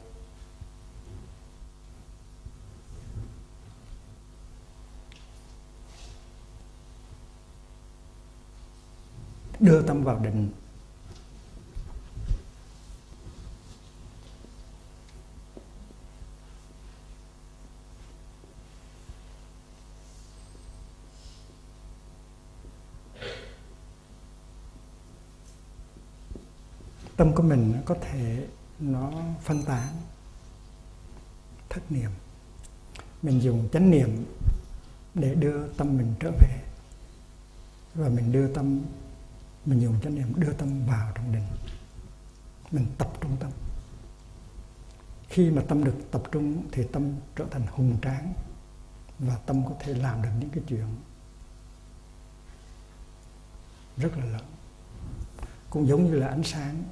Đưa 9.61 9.81
tâm 9.81 10.03
vào 10.03 10.19
định. 10.19 10.49
Tâm 27.17 27.35
của 27.35 27.43
mình 27.43 27.73
có 27.85 27.95
thể 28.01 28.47
nó 28.79 29.11
phân 29.43 29.63
tán, 29.63 29.87
thất 31.69 31.91
niệm. 31.91 32.11
Mình 33.21 33.41
dùng 33.41 33.69
chánh 33.73 33.91
niệm 33.91 34.25
để 35.13 35.35
đưa 35.35 35.67
tâm 35.67 35.97
mình 35.97 36.13
trở 36.19 36.31
về. 36.31 36.61
Và 37.95 38.09
mình 38.09 38.31
đưa 38.31 38.53
tâm 38.53 38.81
mình 39.65 39.81
dùng 39.81 39.95
chánh 40.03 40.15
niệm 40.15 40.33
đưa 40.35 40.53
tâm 40.53 40.85
vào 40.85 41.11
trong 41.15 41.31
định. 41.31 41.47
Mình 42.71 42.85
tập 42.97 43.11
trung 43.21 43.37
tâm. 43.39 43.51
Khi 45.29 45.49
mà 45.49 45.61
tâm 45.67 45.83
được 45.83 45.95
tập 46.11 46.23
trung 46.31 46.63
thì 46.71 46.83
tâm 46.91 47.13
trở 47.35 47.45
thành 47.51 47.67
hùng 47.67 47.97
tráng 48.01 48.33
và 49.19 49.35
tâm 49.45 49.65
có 49.65 49.75
thể 49.79 49.93
làm 49.93 50.21
được 50.21 50.29
những 50.39 50.49
cái 50.49 50.63
chuyện 50.67 50.87
rất 53.97 54.17
là 54.17 54.25
lớn. 54.25 54.45
Cũng 55.69 55.87
giống 55.87 56.05
như 56.05 56.19
là 56.19 56.27
ánh 56.27 56.43
sáng. 56.43 56.83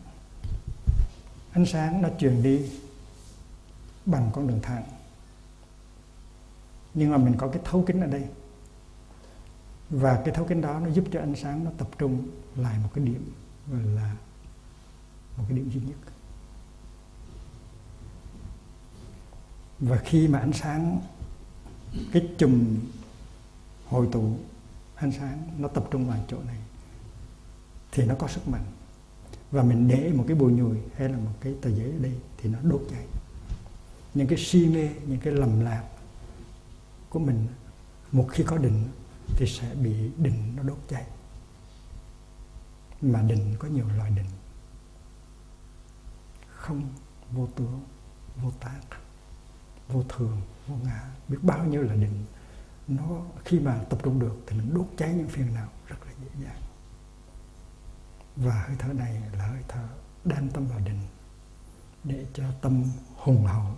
Ánh 1.51 1.65
sáng 1.65 2.01
nó 2.01 2.09
truyền 2.20 2.43
đi 2.43 2.70
bằng 4.05 4.30
con 4.34 4.47
đường 4.47 4.59
thẳng 4.61 4.84
nhưng 6.93 7.11
mà 7.11 7.17
mình 7.17 7.36
có 7.38 7.47
cái 7.47 7.61
thấu 7.65 7.84
kính 7.88 8.01
ở 8.01 8.07
đây. 8.07 8.24
Và 9.89 10.22
cái 10.26 10.36
thấu 10.36 10.45
kính 10.45 10.61
đó 10.61 10.80
nó 10.80 10.89
giúp 10.89 11.05
cho 11.11 11.20
ánh 11.20 11.36
sáng 11.36 11.63
nó 11.63 11.72
tập 11.78 11.88
trung 11.97 12.28
lại 12.62 12.80
một 12.84 12.89
cái 12.93 13.05
điểm 13.05 13.34
gọi 13.72 13.84
là 13.84 14.16
một 15.38 15.43
cái 15.49 15.57
điểm 15.57 15.70
duy 15.70 15.82
nhất. 15.82 15.97
Và 19.80 19.97
khi 19.97 20.28
mà 20.28 20.39
ánh 20.39 20.53
sáng, 20.53 20.99
cái 22.12 22.30
chùm 22.38 22.78
hội 23.88 24.07
tụ 24.12 24.38
ánh 24.95 25.12
sáng 25.12 25.49
nó 25.57 25.68
tập 25.68 25.88
trung 25.91 26.07
vào 26.07 26.26
chỗ 26.28 26.38
này, 26.47 26.57
thì 27.91 28.05
nó 28.05 28.16
có 28.16 28.28
sức 28.28 28.47
mạnh. 28.47 28.66
Và 29.51 29.64
mình 29.64 29.88
để 29.88 30.12
một 30.16 30.26
cái 30.28 30.36
bùi 30.36 30.51
nhùi 30.51 30.78
hay 30.95 31.10
là 31.10 31.18
một 31.18 31.32
cái 31.41 31.55
tờ 31.62 31.70
giấy 31.70 31.91
ở 31.91 31.97
đây 31.99 32.16
thì 32.38 32.49
nó 32.49 32.60
đốt 32.64 32.82
cháy. 32.91 33.05
Những 34.14 34.28
cái 34.28 34.38
si 34.38 34.68
mê, 34.68 34.89
những 35.07 35.20
cái 35.20 35.34
lầm 35.34 35.60
lạc 35.60 35.84
của 37.10 37.20
mình, 37.20 37.47
một 38.12 38.28
khi 38.32 38.43
có 38.43 38.57
định 38.57 38.88
thì 39.36 39.45
sẽ 39.47 39.76
bị 39.76 39.93
định 40.18 40.53
nó 40.55 40.64
đốt 40.64 40.78
cháy 40.89 41.05
mà 43.02 43.22
định 43.22 43.56
có 43.60 43.68
nhiều 43.68 43.86
loại 43.97 44.12
định 44.12 44.30
không, 46.56 46.93
vô 47.32 47.47
tướng, 47.56 47.84
vô 48.41 48.52
tác 48.60 48.80
vô 49.88 50.04
thường, 50.10 50.41
vô 50.68 50.76
ngã. 50.84 51.10
Biết 51.28 51.38
bao 51.41 51.66
nhiêu 51.66 51.82
là 51.82 51.95
định 51.95 52.26
nó 52.88 53.22
khi 53.45 53.60
mà 53.60 53.84
tập 53.89 54.00
trung 54.04 54.20
được 54.20 54.36
thì 54.47 54.58
mình 54.58 54.74
đốt 54.74 54.86
cháy 54.97 55.14
những 55.14 55.28
phiền 55.28 55.54
não 55.54 55.70
rất 55.88 55.95
là 56.06 56.12
dễ 56.22 56.43
dàng. 56.43 56.62
Và 58.36 58.64
hơi 58.68 58.76
thở 58.80 58.93
này 58.93 59.22
là 59.38 59.47
hơi 59.47 59.64
thở 59.68 59.88
đem 60.26 60.50
tâm 60.50 60.68
vào 60.68 60.80
định 60.80 61.00
để 62.04 62.26
cho 62.34 62.43
tâm 62.62 62.84
hùng 63.16 63.45
hậu 63.45 63.76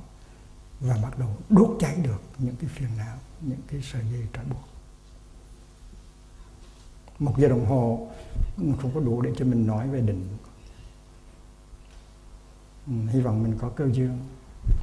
và 0.79 0.97
bắt 1.03 1.19
đầu 1.19 1.37
đốt 1.49 1.77
cháy 1.79 1.95
được 1.95 2.21
những 2.37 2.55
cái 2.55 2.69
phiền 2.69 2.89
não, 2.97 3.17
những 3.41 3.61
cái 3.67 3.81
sợi 3.81 4.05
dây 4.11 4.27
trói 4.33 4.45
buộc 4.45 4.70
một 7.21 7.37
giờ 7.37 7.47
đồng 7.47 7.65
hồ 7.65 8.07
không 8.81 8.91
có 8.93 8.99
đủ 8.99 9.21
để 9.21 9.31
cho 9.37 9.45
mình 9.45 9.67
nói 9.67 9.87
về 9.87 10.01
định. 10.01 10.27
Ừ, 12.87 12.93
hy 13.09 13.21
vọng 13.21 13.43
mình 13.43 13.57
có 13.61 13.69
cơ 13.69 13.89
duyên 13.93 14.17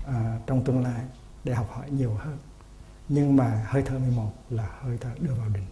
à, 0.07 0.41
trong 0.47 0.65
tương 0.65 0.83
lai 0.83 1.05
để 1.45 1.55
học 1.55 1.69
hỏi 1.71 1.91
nhiều 1.91 2.15
hơn. 2.15 2.39
Nhưng 3.09 3.37
mà 3.37 3.67
hơi 3.69 3.83
thở 3.83 3.99
11 3.99 4.33
là 4.51 4.69
hơi 4.83 4.99
thở 5.01 5.11
đưa 5.21 5.35
vào 5.35 5.49
định. 5.49 5.65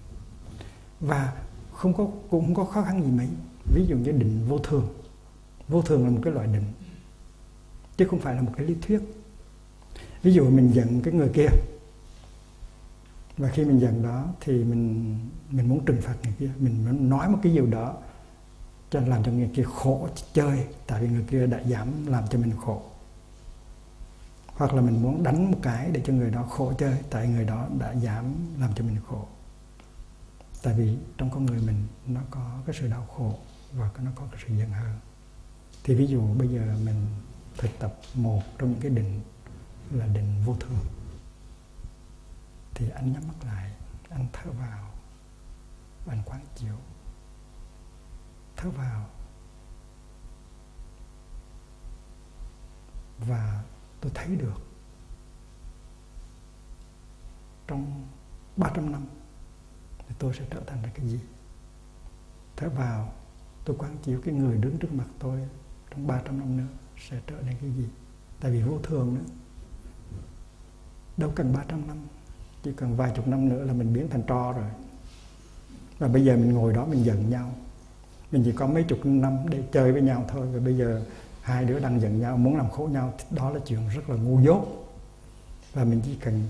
Và 1.00 1.32
không 1.72 1.94
có 1.94 2.06
cũng 2.30 2.44
không 2.44 2.54
có 2.54 2.64
khó 2.64 2.82
khăn 2.82 3.02
gì 3.02 3.10
mấy. 3.10 3.28
Ví 3.74 3.86
dụ 3.88 3.96
như 3.96 4.12
định 4.12 4.46
vô 4.48 4.58
thường. 4.58 4.88
Vô 5.68 5.82
thường 5.82 6.04
là 6.04 6.10
một 6.10 6.20
cái 6.24 6.32
loại 6.32 6.46
định 6.46 6.64
chứ 7.96 8.06
không 8.10 8.20
phải 8.20 8.34
là 8.34 8.42
một 8.42 8.52
cái 8.56 8.66
lý 8.66 8.74
thuyết. 8.82 9.00
Ví 10.22 10.32
dụ 10.32 10.50
mình 10.50 10.72
giận 10.72 11.00
cái 11.00 11.14
người 11.14 11.28
kia 11.28 11.48
và 13.36 13.48
khi 13.48 13.64
mình 13.64 13.78
giận 13.78 14.02
đó 14.02 14.24
thì 14.40 14.64
mình 14.64 15.18
mình 15.50 15.68
muốn 15.68 15.84
trừng 15.84 16.00
phạt 16.02 16.14
người 16.24 16.32
kia. 16.38 16.50
Mình 16.58 16.84
muốn 16.84 17.10
nói 17.10 17.28
một 17.28 17.38
cái 17.42 17.52
điều 17.52 17.66
đó 17.66 17.96
cho 18.90 19.00
làm 19.00 19.24
cho 19.24 19.32
người 19.32 19.50
kia 19.54 19.62
khổ 19.62 20.08
chơi, 20.32 20.64
tại 20.86 21.02
vì 21.02 21.08
người 21.08 21.24
kia 21.30 21.46
đã 21.46 21.60
dám 21.60 22.06
làm 22.06 22.24
cho 22.30 22.38
mình 22.38 22.52
khổ. 22.60 22.82
Hoặc 24.46 24.74
là 24.74 24.82
mình 24.82 25.02
muốn 25.02 25.22
đánh 25.22 25.50
một 25.50 25.58
cái 25.62 25.90
để 25.92 26.02
cho 26.06 26.12
người 26.12 26.30
đó 26.30 26.42
khổ 26.42 26.72
chơi, 26.78 26.98
tại 27.10 27.28
người 27.28 27.44
đó 27.44 27.68
đã 27.78 27.92
dám 27.92 28.24
làm 28.60 28.70
cho 28.74 28.84
mình 28.84 28.96
khổ. 29.08 29.26
Tại 30.62 30.74
vì 30.74 30.96
trong 31.18 31.30
con 31.30 31.46
người 31.46 31.60
mình 31.60 31.86
nó 32.06 32.20
có 32.30 32.58
cái 32.66 32.76
sự 32.80 32.88
đau 32.88 33.06
khổ 33.16 33.34
và 33.72 33.90
nó 34.02 34.10
có 34.14 34.22
cái 34.32 34.40
sự 34.46 34.56
giận 34.56 34.70
hờn. 34.70 34.94
Thì 35.84 35.94
ví 35.94 36.06
dụ 36.06 36.34
bây 36.34 36.48
giờ 36.48 36.76
mình 36.84 37.06
thực 37.58 37.70
tập 37.78 37.98
một 38.14 38.42
trong 38.58 38.70
những 38.70 38.80
cái 38.80 38.90
định 38.90 39.20
là 39.90 40.06
định 40.06 40.42
vô 40.46 40.56
thường 40.60 40.95
thì 42.76 42.90
anh 42.90 43.12
nhắm 43.12 43.22
mắt 43.28 43.44
lại, 43.44 43.72
anh 44.10 44.26
thở 44.32 44.50
vào. 44.50 44.90
Và 46.04 46.12
anh 46.12 46.22
quán 46.26 46.40
chiếu. 46.54 46.76
Thở 48.56 48.70
vào. 48.70 49.06
Và 53.18 53.64
tôi 54.00 54.12
thấy 54.14 54.36
được 54.36 54.62
trong 57.66 58.06
300 58.56 58.92
năm 58.92 59.06
thì 59.98 60.14
tôi 60.18 60.34
sẽ 60.34 60.46
trở 60.50 60.60
thành 60.66 60.82
là 60.82 60.88
cái 60.94 61.08
gì? 61.08 61.20
Thở 62.56 62.68
vào, 62.68 63.12
tôi 63.64 63.76
quán 63.78 63.96
chiếu 64.02 64.20
cái 64.24 64.34
người 64.34 64.58
đứng 64.58 64.78
trước 64.78 64.92
mặt 64.92 65.06
tôi 65.18 65.48
trong 65.90 66.06
300 66.06 66.38
năm 66.38 66.56
nữa 66.56 66.72
sẽ 66.98 67.20
trở 67.26 67.42
nên 67.42 67.56
cái 67.60 67.70
gì? 67.70 67.88
Tại 68.40 68.50
vì 68.52 68.62
vô 68.62 68.78
thường 68.82 69.14
nữa. 69.14 69.24
Đâu 71.16 71.32
cần 71.36 71.52
300 71.52 71.86
năm 71.86 72.06
chỉ 72.66 72.72
cần 72.76 72.96
vài 72.96 73.12
chục 73.16 73.28
năm 73.28 73.48
nữa 73.48 73.64
là 73.64 73.72
mình 73.72 73.92
biến 73.92 74.08
thành 74.10 74.22
tro 74.22 74.52
rồi. 74.52 74.64
Và 75.98 76.08
bây 76.08 76.24
giờ 76.24 76.36
mình 76.36 76.52
ngồi 76.52 76.72
đó 76.72 76.86
mình 76.86 77.04
giận 77.04 77.30
nhau. 77.30 77.54
Mình 78.32 78.42
chỉ 78.44 78.52
có 78.52 78.66
mấy 78.66 78.82
chục 78.82 78.98
năm 79.04 79.36
để 79.48 79.62
chơi 79.72 79.92
với 79.92 80.02
nhau 80.02 80.24
thôi. 80.28 80.46
Và 80.52 80.60
bây 80.60 80.76
giờ 80.76 81.02
hai 81.42 81.64
đứa 81.64 81.78
đang 81.78 82.00
giận 82.00 82.20
nhau, 82.20 82.36
muốn 82.36 82.56
làm 82.56 82.70
khổ 82.70 82.88
nhau 82.92 83.14
đó 83.30 83.50
là 83.50 83.60
chuyện 83.66 83.88
rất 83.88 84.10
là 84.10 84.16
ngu 84.16 84.40
dốt. 84.40 84.66
Và 85.74 85.84
mình 85.84 86.00
chỉ 86.04 86.14
cần 86.14 86.48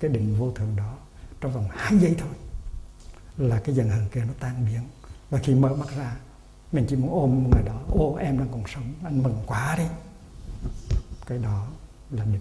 cái 0.00 0.10
định 0.10 0.36
vô 0.38 0.52
thường 0.54 0.76
đó 0.76 0.94
trong 1.40 1.52
vòng 1.52 1.66
hai 1.70 1.98
giây 1.98 2.14
thôi 2.18 2.30
là 3.36 3.60
cái 3.60 3.74
giận 3.74 3.88
hờn 3.88 4.08
kia 4.12 4.24
nó 4.24 4.32
tan 4.40 4.66
biến. 4.66 4.82
Và 5.30 5.38
khi 5.38 5.54
mở 5.54 5.74
mắt 5.74 5.88
ra, 5.96 6.16
mình 6.72 6.86
chỉ 6.88 6.96
muốn 6.96 7.10
ôm 7.10 7.50
người 7.50 7.62
đó. 7.66 7.80
Ô, 7.88 8.14
em 8.14 8.38
đang 8.38 8.48
còn 8.52 8.62
sống, 8.74 8.92
anh 9.04 9.22
mừng 9.22 9.36
quá 9.46 9.74
đi 9.78 9.86
cái 11.26 11.38
đó 11.38 11.66
là 12.10 12.24
định 12.24 12.40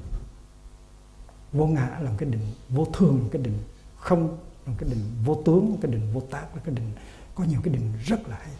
vô 1.58 1.68
ngã 1.68 2.00
là 2.02 2.10
một 2.10 2.16
cái 2.18 2.30
định, 2.30 2.54
vô 2.70 2.86
thường 2.94 3.18
là 3.18 3.24
một 3.24 3.30
cái 3.32 3.42
định, 3.42 3.60
không 3.98 4.28
là 4.66 4.72
một 4.72 4.78
cái 4.78 4.90
định, 4.90 5.04
vô 5.26 5.42
tướng 5.46 5.72
một 5.72 5.78
cái 5.82 5.92
định, 5.92 6.14
vô 6.14 6.22
tác 6.32 6.56
là 6.56 6.62
cái 6.66 6.76
định. 6.76 6.92
Có 7.36 7.44
nhiều 7.44 7.62
cái 7.64 7.74
định 7.74 7.94
rất 8.06 8.28
là 8.28 8.38
hay. 8.38 8.54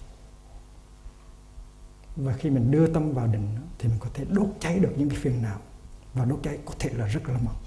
Và 2.16 2.34
khi 2.34 2.50
mình 2.50 2.72
đưa 2.72 2.94
tâm 2.94 3.14
vào 3.14 3.28
định 3.28 3.58
thì 3.80 3.90
mình 3.90 3.98
có 4.00 4.10
thể 4.14 4.26
đốt 4.26 4.48
cháy 4.60 4.80
được 4.80 4.94
những 4.98 5.10
cái 5.10 5.20
phiền 5.20 5.42
não. 5.42 5.60
Và 6.14 6.26
đốt 6.26 6.40
cháy 6.44 6.58
có 6.66 6.74
thể 6.80 6.90
là 6.94 7.08
rất 7.08 7.30
là 7.30 7.38
mỏng. 7.38 7.64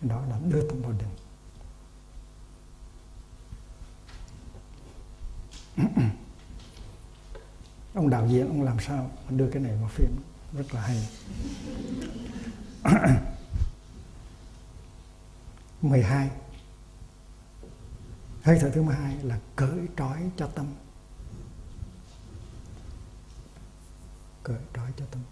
Đó 0.00 0.22
là 0.30 0.38
đưa 0.48 0.68
tâm 0.68 0.82
vào 0.82 0.92
định. 0.92 1.08
Ông 7.94 8.10
đạo 8.10 8.26
diễn, 8.28 8.48
ông 8.48 8.62
làm 8.62 8.80
sao 8.80 9.10
đưa 9.30 9.50
cái 9.50 9.62
này 9.62 9.76
vào 9.76 9.88
phim? 9.88 10.10
Rất 10.52 10.74
là 10.74 10.80
hay. 10.80 11.08
12 15.82 16.30
hơi 18.42 18.58
thở 18.60 18.70
thứ 18.70 18.82
12 18.82 19.16
là 19.22 19.38
cởi 19.56 19.88
trói 19.96 20.30
cho 20.36 20.46
tâm. 20.46 20.66
Cởi 24.42 24.58
trói 24.74 24.90
cho 24.96 25.04
tâm. 25.10 25.22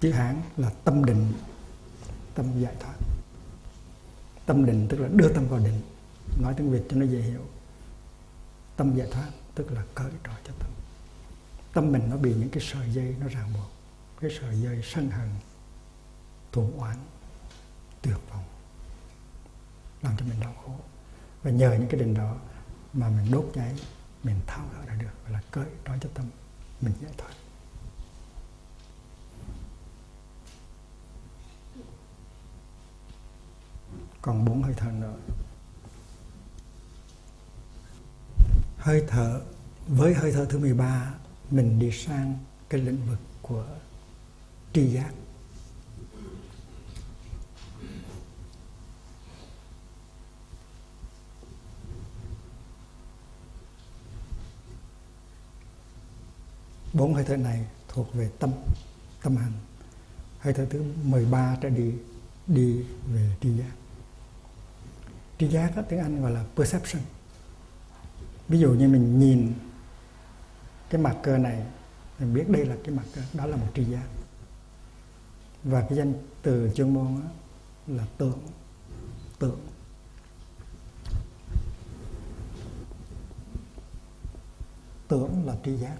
Chữ 0.00 0.12
hán 0.12 0.42
là 0.56 0.70
tâm 0.84 1.04
định, 1.04 1.32
tâm 2.34 2.60
giải 2.60 2.74
thoát. 2.80 2.94
Tâm 4.46 4.66
định 4.66 4.86
tức 4.90 5.00
là 5.00 5.08
đưa 5.12 5.28
tâm 5.28 5.48
vào 5.48 5.58
định. 5.58 5.80
Nói 6.40 6.54
tiếng 6.56 6.70
việt 6.70 6.82
cho 6.90 6.96
nó 6.96 7.06
dễ 7.06 7.20
hiểu 7.20 7.46
tâm 8.82 8.96
giải 8.96 9.08
thoát, 9.10 9.28
tức 9.54 9.72
là 9.72 9.82
cởi 9.94 10.10
trói 10.24 10.34
cho 10.46 10.52
tâm. 10.58 10.70
Tâm 11.72 11.92
mình 11.92 12.10
nó 12.10 12.16
bị 12.16 12.34
những 12.34 12.50
cái 12.50 12.62
sợi 12.72 12.92
dây 12.92 13.16
nó 13.20 13.28
ràng 13.28 13.52
buộc, 13.54 13.70
cái 14.20 14.30
sợi 14.40 14.60
dây 14.62 14.82
sân 14.84 15.10
hận, 15.10 15.28
thù 16.52 16.72
oán, 16.78 16.96
tuyệt 18.02 18.16
vọng, 18.30 18.44
làm 20.02 20.16
cho 20.16 20.24
mình 20.24 20.40
đau 20.40 20.54
khổ. 20.66 20.74
Và 21.42 21.50
nhờ 21.50 21.76
những 21.78 21.88
cái 21.88 22.00
định 22.00 22.14
đó 22.14 22.36
mà 22.92 23.08
mình 23.08 23.30
đốt 23.30 23.44
cháy, 23.54 23.74
mình 24.22 24.40
tháo 24.46 24.64
gỡ 24.72 24.84
ra 24.86 24.94
được, 24.94 25.10
gọi 25.22 25.32
là 25.32 25.40
cởi 25.50 25.66
trói 25.86 25.98
cho 26.00 26.08
tâm, 26.14 26.26
mình 26.80 26.92
giải 27.02 27.12
thoát. 27.18 27.32
Còn 34.22 34.44
bốn 34.44 34.62
hơi 34.62 34.74
thở 34.76 34.90
nữa. 34.90 35.16
Hơi 38.82 39.04
thở 39.08 39.40
với 39.88 40.14
hơi 40.14 40.32
thở 40.32 40.44
thứ 40.44 40.58
13 40.58 41.14
mình 41.50 41.78
đi 41.78 41.90
sang 41.90 42.38
cái 42.68 42.80
lĩnh 42.80 43.06
vực 43.08 43.18
của 43.42 43.64
tri 44.72 44.86
giác. 44.86 45.10
Bốn 56.92 57.14
hơi 57.14 57.24
thở 57.24 57.36
này 57.36 57.66
thuộc 57.88 58.14
về 58.14 58.30
tâm 58.38 58.50
tâm 59.22 59.36
hành. 59.36 59.52
Hơi 60.38 60.54
thở 60.54 60.66
thứ 60.70 60.82
13 61.02 61.56
trở 61.60 61.68
đi 61.68 61.92
đi 62.46 62.84
về 63.12 63.30
tri 63.40 63.58
giác. 63.58 63.72
Tri 65.38 65.48
giác 65.48 65.76
đó, 65.76 65.82
tiếng 65.88 65.98
Anh 65.98 66.22
gọi 66.22 66.30
là 66.30 66.44
perception 66.56 67.02
ví 68.52 68.58
dụ 68.58 68.72
như 68.72 68.88
mình 68.88 69.18
nhìn 69.18 69.54
cái 70.90 71.00
mặt 71.00 71.16
cơ 71.22 71.38
này 71.38 71.66
mình 72.18 72.34
biết 72.34 72.48
đây 72.48 72.64
là 72.64 72.76
cái 72.84 72.94
mặt 72.94 73.02
cơ 73.14 73.22
đó 73.32 73.46
là 73.46 73.56
một 73.56 73.66
tri 73.74 73.84
giác. 73.84 74.06
Và 75.64 75.80
cái 75.80 75.98
danh 75.98 76.14
từ 76.42 76.70
chuyên 76.74 76.94
môn 76.94 77.20
đó 77.20 77.30
là 77.86 78.06
tượng 78.18 78.38
tượng. 79.38 79.60
Tưởng 85.08 85.46
là 85.46 85.54
tri 85.64 85.76
giác. 85.76 85.96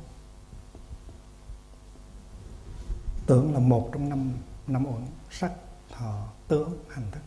Tưởng 3.26 3.54
là 3.54 3.58
một 3.58 3.90
trong 3.92 4.08
năm 4.08 4.32
năm 4.66 4.86
uẩn 4.86 5.06
sắc 5.30 5.52
thọ 5.90 6.28
tưởng 6.48 6.78
hành 6.88 7.10
thức. 7.10 7.22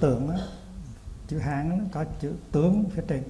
Tượng 0.00 0.28
á, 0.28 0.38
chữ 1.32 1.38
hán 1.38 1.78
nó 1.78 1.84
có 1.92 2.04
chữ 2.20 2.32
tướng 2.52 2.84
phía 2.90 3.02
trên. 3.08 3.22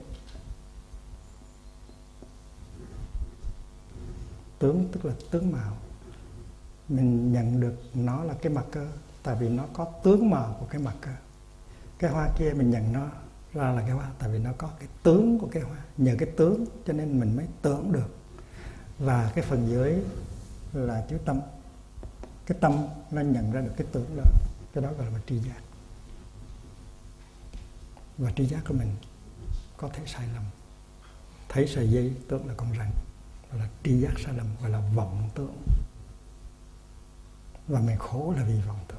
Tướng 4.59 4.89
tức 4.93 5.05
là 5.05 5.13
tướng 5.31 5.53
mạo. 5.53 5.77
Mình 6.89 7.33
nhận 7.33 7.61
được 7.61 7.75
nó 7.95 8.25
là 8.25 8.35
cái 8.43 8.53
mặt 8.53 8.65
cơ, 8.73 8.89
tại 9.23 9.37
vì 9.41 9.49
nó 9.49 9.65
có 9.73 9.85
tướng 9.85 10.31
màu 10.31 10.57
của 10.61 10.67
cái 10.67 10.81
mặt 10.81 10.95
cơ. 11.01 11.11
Cái 11.99 12.11
hoa 12.11 12.29
kia 12.39 12.53
mình 12.57 12.71
nhận 12.71 12.93
nó 12.93 13.07
ra 13.53 13.73
là 13.73 13.81
cái 13.81 13.91
hoa, 13.91 14.11
tại 14.19 14.31
vì 14.33 14.39
nó 14.39 14.51
có 14.59 14.71
cái 14.79 14.89
tướng 15.03 15.39
của 15.39 15.49
cái 15.53 15.63
hoa. 15.63 15.79
Nhờ 15.97 16.15
cái 16.19 16.29
tướng 16.37 16.65
cho 16.87 16.93
nên 16.93 17.21
mình 17.21 17.37
mới 17.37 17.47
tưởng 17.63 17.93
được. 17.93 18.17
Và 18.99 19.33
cái 19.35 19.45
phần 19.45 19.69
dưới 19.69 19.95
là 20.73 21.07
chữ 21.11 21.19
tâm. 21.25 21.41
Cái 22.47 22.59
tâm 22.61 22.87
nó 23.11 23.21
nhận 23.21 23.53
ra 23.53 23.61
được 23.61 23.73
cái 23.77 23.87
tưởng 23.93 24.17
đó. 24.17 24.25
Cái 24.75 24.85
đó 24.85 24.91
gọi 24.99 25.11
là 25.11 25.19
tri 25.27 25.39
giác 25.39 25.61
và 28.19 28.31
tri 28.37 28.47
giác 28.47 28.63
của 28.69 28.75
mình 28.75 28.97
có 29.77 29.89
thể 29.89 30.03
sai 30.07 30.29
lầm. 30.35 30.43
Thấy 31.49 31.67
sợi 31.67 31.91
dây 31.91 32.15
tưởng 32.29 32.49
là 32.49 32.55
con 32.57 32.69
rắn 32.79 32.91
đó 33.51 33.59
là 33.59 33.69
tri 33.85 34.01
giác 34.01 34.13
sai 34.25 34.35
lầm 34.35 34.47
gọi 34.61 34.71
là 34.71 34.81
vọng 34.95 35.31
tưởng. 35.35 35.57
Và 37.69 37.81
mình 37.81 37.99
khổ 37.99 38.35
là 38.37 38.45
vì 38.45 38.61
vọng 38.61 38.85
tưởng. 38.89 38.99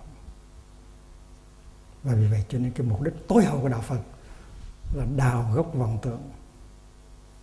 Và 2.04 2.14
vì 2.16 2.28
vậy 2.28 2.46
cho 2.50 2.60
nên 2.60 2.72
cái 2.72 2.88
mục 2.88 3.02
đích 3.02 3.14
tối 3.28 3.46
hậu 3.46 3.62
của 3.62 3.70
đạo 3.70 3.82
Phật 3.82 4.02
là 4.94 5.06
đào 5.16 5.52
gốc 5.54 5.74
vọng 5.74 6.00
tưởng, 6.02 6.32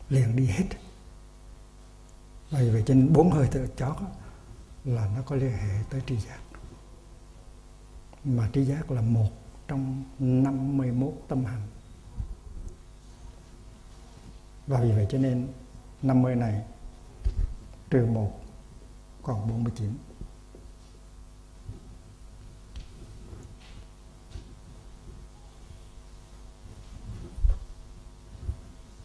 liền 0.08 0.36
đi 0.36 0.46
hết. 0.46 0.66
Và 2.50 2.60
vì 2.60 2.70
vậy 2.70 2.82
cho 2.86 2.94
nên 2.94 3.12
bốn 3.12 3.30
hơi 3.30 3.48
thở 3.50 3.66
chót 3.76 3.96
là 4.84 5.10
nó 5.16 5.22
có 5.22 5.36
liên 5.36 5.52
hệ 5.52 5.82
tới 5.90 6.02
tri 6.06 6.16
giác. 6.16 6.38
Mà 8.24 8.50
tri 8.52 8.64
giác 8.64 8.90
là 8.90 9.00
một 9.00 9.30
trong 9.70 10.04
51 10.18 11.12
tâm 11.28 11.44
hành. 11.44 11.62
Và 14.66 14.80
vì 14.80 14.92
vậy 14.92 15.06
cho 15.10 15.18
nên 15.18 15.48
50 16.02 16.34
này 16.34 16.62
trừ 17.90 18.06
1 18.06 18.40
còn 19.22 19.48
49 19.48 19.94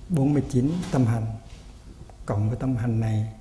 49 0.10 0.72
tâm 0.92 1.06
hành 1.06 1.26
cộng 2.26 2.50
với 2.50 2.58
tâm 2.60 2.76
hành 2.76 3.00
này 3.00 3.34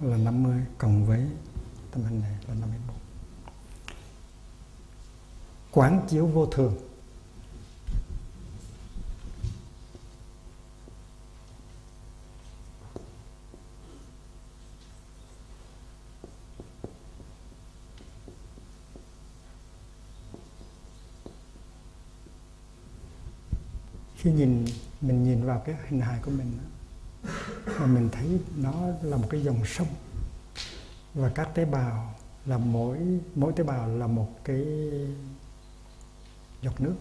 là 0.00 0.16
50 0.16 0.60
cộng 0.78 1.06
với 1.06 1.26
tâm 1.90 2.04
hành 2.04 2.20
này 2.20 2.32
là 2.48 2.54
51 2.54 2.95
quán 5.76 6.06
chiếu 6.08 6.26
vô 6.26 6.46
thường. 6.46 6.74
Khi 24.16 24.32
nhìn, 24.32 24.64
mình 25.00 25.24
nhìn 25.24 25.44
vào 25.44 25.62
cái 25.66 25.76
hình 25.88 26.00
hài 26.00 26.20
của 26.22 26.30
mình 26.30 26.58
mà 27.80 27.86
mình 27.86 28.08
thấy 28.12 28.38
nó 28.56 28.72
là 29.02 29.16
một 29.16 29.26
cái 29.30 29.42
dòng 29.42 29.60
sông. 29.66 29.88
Và 31.14 31.32
các 31.34 31.54
tế 31.54 31.64
bào 31.64 32.14
là 32.46 32.58
mỗi 32.58 32.98
mỗi 33.34 33.52
tế 33.56 33.64
bào 33.64 33.88
là 33.88 34.06
một 34.06 34.28
cái 34.44 34.64
giọt 36.66 36.80
nước, 36.80 36.96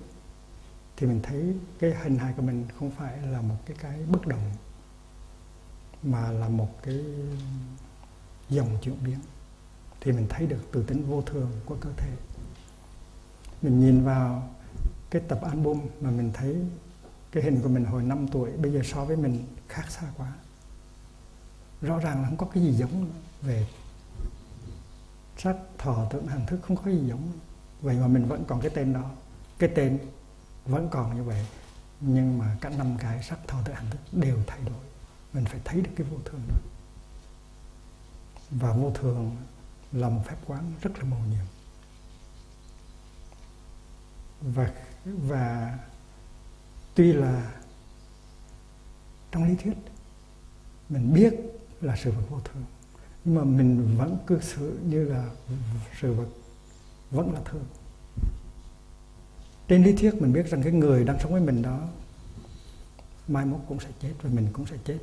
thì 0.97 1.07
mình 1.07 1.19
thấy 1.23 1.55
cái 1.79 1.93
hình 2.03 2.17
hài 2.17 2.33
của 2.33 2.41
mình 2.41 2.65
không 2.79 2.91
phải 2.91 3.17
là 3.17 3.41
một 3.41 3.55
cái 3.65 3.77
cái 3.81 3.99
bất 4.11 4.27
động, 4.27 4.51
mà 6.03 6.31
là 6.31 6.49
một 6.49 6.69
cái 6.83 6.99
dòng 8.49 8.77
chuyển 8.81 9.03
biến. 9.05 9.19
Thì 10.01 10.11
mình 10.11 10.27
thấy 10.29 10.47
được 10.47 10.61
từ 10.71 10.83
tính 10.83 11.09
vô 11.09 11.21
thường 11.21 11.51
của 11.65 11.77
cơ 11.81 11.89
thể. 11.97 12.11
Mình 13.61 13.79
nhìn 13.79 14.03
vào 14.03 14.49
cái 15.09 15.21
tập 15.27 15.39
album 15.41 15.81
mà 16.01 16.11
mình 16.11 16.31
thấy 16.33 16.55
cái 17.31 17.43
hình 17.43 17.61
của 17.61 17.69
mình 17.69 17.85
hồi 17.85 18.03
5 18.03 18.27
tuổi, 18.31 18.51
bây 18.51 18.71
giờ 18.71 18.81
so 18.83 19.05
với 19.05 19.17
mình 19.17 19.45
khác 19.67 19.85
xa 19.89 20.07
quá. 20.17 20.33
Rõ 21.81 21.99
ràng 21.99 22.21
là 22.21 22.27
không 22.27 22.37
có 22.37 22.47
cái 22.53 22.63
gì 22.63 22.71
giống 22.71 23.11
về 23.41 23.67
sắc 25.37 25.55
thọ 25.77 26.07
tưởng 26.11 26.27
hành 26.27 26.45
thức 26.45 26.59
không 26.61 26.77
có 26.77 26.91
gì 26.91 27.01
giống. 27.07 27.31
Vậy 27.81 27.97
mà 27.99 28.07
mình 28.07 28.25
vẫn 28.25 28.43
còn 28.47 28.61
cái 28.61 28.71
tên 28.75 28.93
đó 28.93 29.11
cái 29.60 29.69
tên 29.76 29.99
vẫn 30.65 30.90
còn 30.91 31.15
như 31.15 31.23
vậy, 31.23 31.45
nhưng 32.02 32.38
mà 32.38 32.57
cả 32.61 32.69
năm 32.69 32.98
cái 32.99 33.23
sắc 33.23 33.48
thọ 33.48 33.61
tưởng 33.65 33.76
hành 33.76 33.90
thức 33.90 33.99
đều 34.11 34.38
thay 34.48 34.60
đổi. 34.61 34.84
Mình 35.34 35.45
phải 35.45 35.60
thấy 35.65 35.82
được 35.82 35.91
cái 35.95 36.07
vô 36.11 36.18
thường 36.26 36.41
đó. 36.49 36.56
Và 38.49 38.73
vô 38.73 38.91
thường 38.91 39.38
là 39.91 40.10
một 40.10 40.22
phép 40.26 40.36
quán 40.48 40.73
rất 40.82 40.91
là 40.98 41.03
màu 41.03 41.19
nhiệm. 41.19 41.45
Và 44.41 44.72
và 45.06 45.80
tuy 46.95 47.14
là 47.14 47.53
trong 49.32 49.44
lý 49.48 49.56
thuyết, 49.56 49.77
mình 50.90 51.14
biết 51.14 51.34
là 51.82 51.95
sự 51.95 52.11
vật 52.11 52.23
vô 52.30 52.40
thường, 52.40 52.64
nhưng 53.26 53.36
mà 53.36 53.44
mình 53.44 53.98
vẫn 53.98 54.18
cư 54.27 54.41
xử 54.41 54.80
như 54.84 55.03
là 55.03 55.30
sự 56.02 56.14
vật 56.14 56.27
vẫn 57.11 57.34
là 57.34 57.40
thường 57.45 57.65
trên 59.67 59.83
lý 59.83 59.93
thuyết 59.93 60.21
mình 60.21 60.33
biết 60.33 60.49
rằng 60.49 60.63
cái 60.63 60.71
người 60.71 61.03
đang 61.03 61.19
sống 61.19 61.31
với 61.31 61.41
mình 61.41 61.61
đó, 61.61 61.79
mai 63.27 63.45
mốt 63.45 63.59
cũng 63.67 63.79
sẽ 63.79 63.89
chết 64.01 64.13
và 64.21 64.29
mình 64.33 64.47
cũng 64.53 64.65
sẽ 64.65 64.77
chết. 64.85 64.99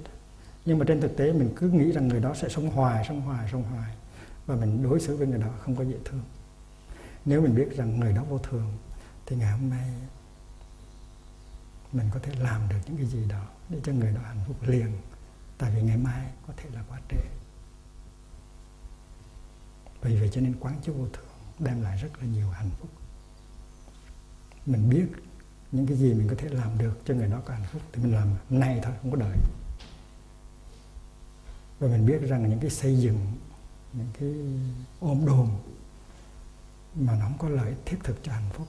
Nhưng 0.64 0.78
mà 0.78 0.84
trên 0.88 1.00
thực 1.00 1.16
tế 1.16 1.32
mình 1.32 1.52
cứ 1.56 1.70
nghĩ 1.70 1.92
rằng 1.92 2.08
người 2.08 2.20
đó 2.20 2.34
sẽ 2.34 2.48
sống 2.48 2.70
hoài 2.70 3.04
sống 3.08 3.20
hoài 3.20 3.48
sống 3.52 3.62
hoài 3.62 3.94
và 4.46 4.56
mình 4.56 4.82
đối 4.82 5.00
xử 5.00 5.16
với 5.16 5.26
người 5.26 5.38
đó 5.38 5.48
không 5.60 5.76
có 5.76 5.84
dễ 5.84 5.96
thương. 6.04 6.22
Nếu 7.24 7.42
mình 7.42 7.54
biết 7.54 7.76
rằng 7.76 8.00
người 8.00 8.12
đó 8.12 8.24
vô 8.28 8.38
thường, 8.38 8.72
thì 9.26 9.36
ngày 9.36 9.52
hôm 9.52 9.70
nay 9.70 9.92
mình 11.92 12.06
có 12.14 12.20
thể 12.22 12.32
làm 12.38 12.68
được 12.68 12.76
những 12.86 12.96
cái 12.96 13.06
gì 13.06 13.24
đó 13.28 13.46
để 13.68 13.78
cho 13.84 13.92
người 13.92 14.12
đó 14.12 14.20
hạnh 14.24 14.40
phúc 14.46 14.56
liền. 14.66 14.92
Tại 15.58 15.72
vì 15.76 15.82
ngày 15.82 15.96
mai 15.96 16.26
có 16.46 16.52
thể 16.56 16.68
là 16.74 16.84
quá 16.88 17.00
trễ. 17.10 17.22
Vì 20.02 20.18
vậy 20.20 20.30
cho 20.32 20.40
nên 20.40 20.54
quán 20.60 20.74
chiếu 20.82 20.94
vô 20.94 21.06
thường 21.12 21.24
đem 21.58 21.82
lại 21.82 21.98
rất 22.02 22.08
là 22.20 22.26
nhiều 22.26 22.50
hạnh 22.50 22.70
phúc 22.80 22.90
mình 24.66 24.90
biết 24.90 25.06
những 25.72 25.86
cái 25.86 25.96
gì 25.96 26.14
mình 26.14 26.28
có 26.28 26.34
thể 26.38 26.48
làm 26.48 26.78
được 26.78 27.00
cho 27.04 27.14
người 27.14 27.28
đó 27.28 27.40
có 27.44 27.54
hạnh 27.54 27.66
phúc 27.72 27.82
thì 27.92 28.02
mình 28.02 28.14
làm 28.14 28.28
nay 28.50 28.80
thôi, 28.82 28.92
không 29.02 29.10
có 29.10 29.16
đợi. 29.16 29.36
Và 31.78 31.88
mình 31.88 32.06
biết 32.06 32.18
rằng 32.28 32.50
những 32.50 32.60
cái 32.60 32.70
xây 32.70 32.98
dựng, 33.00 33.32
những 33.92 34.08
cái 34.18 34.34
ôm 35.00 35.26
đồm 35.26 35.50
mà 36.94 37.16
nó 37.18 37.24
không 37.24 37.38
có 37.38 37.48
lợi 37.48 37.74
thiết 37.84 37.96
thực 38.04 38.18
cho 38.22 38.32
hạnh 38.32 38.50
phúc 38.52 38.68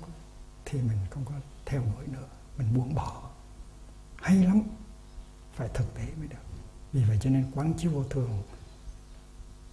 thì 0.65 0.81
mình 0.81 0.97
không 1.09 1.25
có 1.25 1.33
theo 1.65 1.81
đuổi 1.81 2.07
nữa. 2.07 2.27
Mình 2.57 2.73
buông 2.75 2.95
bỏ. 2.95 3.29
Hay 4.15 4.43
lắm. 4.43 4.61
Phải 5.55 5.69
thực 5.73 5.95
tế 5.95 6.07
mới 6.19 6.27
được. 6.27 6.37
Vì 6.93 7.03
vậy 7.03 7.17
cho 7.21 7.29
nên 7.29 7.51
quán 7.55 7.73
chiếu 7.77 7.91
vô 7.91 8.03
thường 8.03 8.43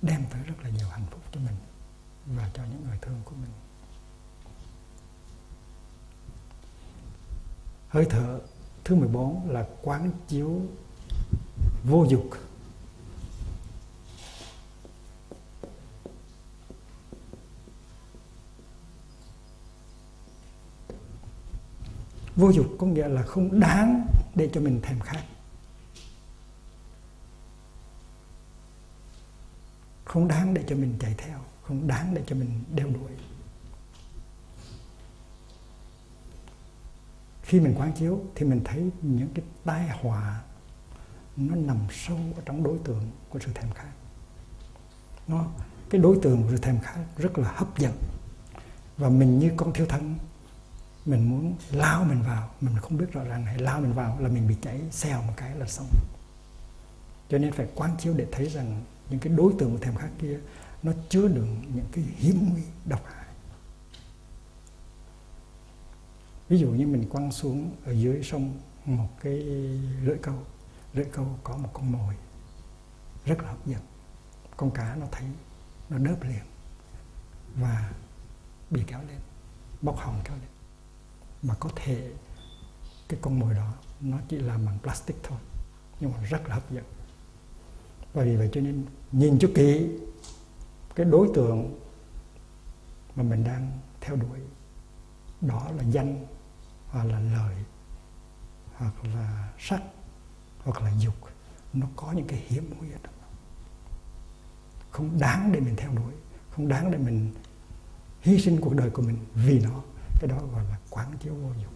đem 0.03 0.25
tới 0.33 0.43
rất 0.43 0.55
là 0.63 0.71
nhiều 0.71 0.89
hạnh 0.89 1.07
phúc 1.11 1.21
cho 1.33 1.41
mình 1.41 1.57
và 2.27 2.51
cho 2.55 2.63
những 2.65 2.85
người 2.85 2.99
thương 3.03 3.21
của 3.25 3.37
mình. 3.37 3.51
Hơi 7.91 8.07
thở 8.11 8.41
thứ 8.85 8.95
14 8.95 9.51
là 9.51 9.67
quán 9.83 10.11
chiếu 10.29 10.63
vô 11.85 12.07
dục. 12.09 12.31
Vô 22.37 22.51
dục 22.51 22.67
có 22.79 22.87
nghĩa 22.87 23.09
là 23.09 23.23
không 23.23 23.61
đáng 23.61 24.07
để 24.35 24.51
cho 24.53 24.61
mình 24.61 24.81
thèm 24.83 25.01
khát. 25.01 25.25
Không 30.05 30.29
đáng 30.29 30.55
để 30.55 30.65
cho 30.69 30.77
mình 30.77 30.95
chạy 31.01 31.15
theo, 31.19 31.39
không 31.63 31.87
đáng 31.87 32.15
để 32.15 32.23
cho 32.27 32.37
mình 32.37 32.65
đeo 32.75 32.87
đuổi. 32.87 33.30
Khi 37.51 37.61
mình 37.61 37.75
quán 37.79 37.93
chiếu 37.93 38.21
thì 38.35 38.47
mình 38.47 38.61
thấy 38.65 38.91
những 39.03 39.29
cái 39.35 39.45
tai 39.65 39.89
họa 39.89 40.41
nó 41.37 41.55
nằm 41.55 41.77
sâu 41.91 42.19
ở 42.37 42.43
trong 42.45 42.63
đối 42.63 42.79
tượng 42.79 43.11
của 43.29 43.39
sự 43.39 43.53
thèm 43.55 43.71
khát. 43.75 43.93
Nó, 45.29 45.47
cái 45.91 46.01
đối 46.01 46.19
tượng 46.23 46.43
của 46.43 46.49
sự 46.51 46.57
thèm 46.57 46.81
khát 46.81 46.99
rất 47.17 47.39
là 47.39 47.53
hấp 47.53 47.79
dẫn. 47.79 47.93
Và 48.97 49.09
mình 49.09 49.39
như 49.39 49.51
con 49.57 49.73
thiêu 49.73 49.87
thân, 49.87 50.15
mình 51.07 51.31
muốn 51.31 51.55
lao 51.71 52.05
mình 52.05 52.23
vào, 52.23 52.51
mình 52.61 52.77
không 52.77 52.99
biết 52.99 53.13
rõ 53.13 53.25
ràng 53.25 53.45
hay 53.45 53.59
lao 53.59 53.81
mình 53.81 53.93
vào 53.93 54.21
là 54.21 54.29
mình 54.29 54.49
bị 54.49 54.57
cháy 54.63 54.81
xèo 54.91 55.23
một 55.23 55.33
cái 55.37 55.57
là 55.57 55.67
xong. 55.67 55.89
Cho 57.29 57.39
nên 57.39 57.53
phải 57.53 57.67
quán 57.75 57.97
chiếu 57.99 58.15
để 58.15 58.27
thấy 58.33 58.47
rằng 58.47 58.85
những 59.11 59.21
cái 59.21 59.33
đối 59.37 59.53
tượng 59.59 59.73
của 59.73 59.85
thèm 59.85 59.95
khát 59.95 60.11
kia 60.19 60.39
nó 60.83 60.93
chứa 61.09 61.29
đựng 61.29 61.63
những 61.75 61.87
cái 61.93 62.05
hiểm 62.17 62.49
nguy 62.53 62.63
độc 62.85 63.03
hại. 63.05 63.20
Ví 66.51 66.59
dụ 66.59 66.69
như 66.69 66.87
mình 66.87 67.09
quăng 67.09 67.33
xuống 67.33 67.71
ở 67.85 67.93
dưới 67.93 68.23
sông 68.23 68.59
một 68.85 69.09
cái 69.23 69.33
lưỡi 70.03 70.19
câu 70.23 70.35
lưỡi 70.93 71.05
câu 71.05 71.27
có 71.45 71.57
một 71.57 71.71
con 71.73 71.93
mồi, 71.93 72.15
rất 73.25 73.43
là 73.43 73.49
hấp 73.49 73.67
dẫn. 73.67 73.81
Con 74.57 74.71
cá 74.71 74.97
nó 74.97 75.07
thấy, 75.13 75.25
nó 75.89 75.99
đớp 75.99 76.23
liền 76.23 76.43
và 77.55 77.93
bị 78.71 78.83
kéo 78.87 79.01
lên 79.09 79.19
bóc 79.83 79.97
hồng 79.97 80.21
kéo 80.25 80.37
lên. 80.37 80.49
Mà 81.43 81.55
có 81.61 81.71
thể 81.77 82.11
cái 83.09 83.19
con 83.23 83.39
mồi 83.39 83.55
đó 83.55 83.75
nó 84.01 84.19
chỉ 84.29 84.39
làm 84.39 84.67
bằng 84.67 84.79
plastic 84.83 85.17
thôi, 85.23 85.39
nhưng 86.01 86.13
mà 86.13 86.19
rất 86.23 86.49
là 86.49 86.55
hấp 86.55 86.71
dẫn. 86.71 86.85
Và 88.13 88.25
vì 88.25 88.37
vậy 88.37 88.49
cho 88.53 88.61
nên 88.61 88.85
nhìn 89.13 89.39
cho 89.39 89.49
kỹ 89.55 89.99
cái 90.95 91.07
đối 91.07 91.29
tượng 91.35 91.81
mà 93.17 93.23
mình 93.23 93.45
đang 93.45 93.79
theo 94.01 94.17
đuổi, 94.17 94.39
đó 95.41 95.71
là 95.77 95.83
danh 95.83 96.27
hoặc 96.91 97.05
là 97.05 97.21
lời, 97.21 97.55
hoặc 98.77 99.05
là 99.05 99.53
sắc 99.59 99.83
hoặc 100.65 100.83
là 100.83 100.93
dục, 100.99 101.15
nó 101.73 101.87
có 101.97 102.13
những 102.13 102.27
cái 102.27 102.39
hiểm 102.49 102.75
nguy 102.79 102.91
ở 102.91 102.99
đó. 103.03 103.11
Không 104.91 105.19
đáng 105.19 105.53
để 105.53 105.61
mình 105.61 105.77
theo 105.77 105.91
đuổi, 105.93 106.13
không 106.51 106.69
đáng 106.69 106.91
để 106.91 106.99
mình 106.99 107.35
hy 108.21 108.41
sinh 108.41 108.61
cuộc 108.61 108.75
đời 108.75 108.91
của 108.91 109.03
mình 109.03 109.27
vì 109.35 109.59
nó. 109.59 109.83
Cái 110.21 110.29
đó 110.29 110.39
gọi 110.53 110.65
là 110.65 110.79
quán 110.91 111.13
chiếu 111.21 111.35
vô 111.35 111.51
dục. 111.63 111.73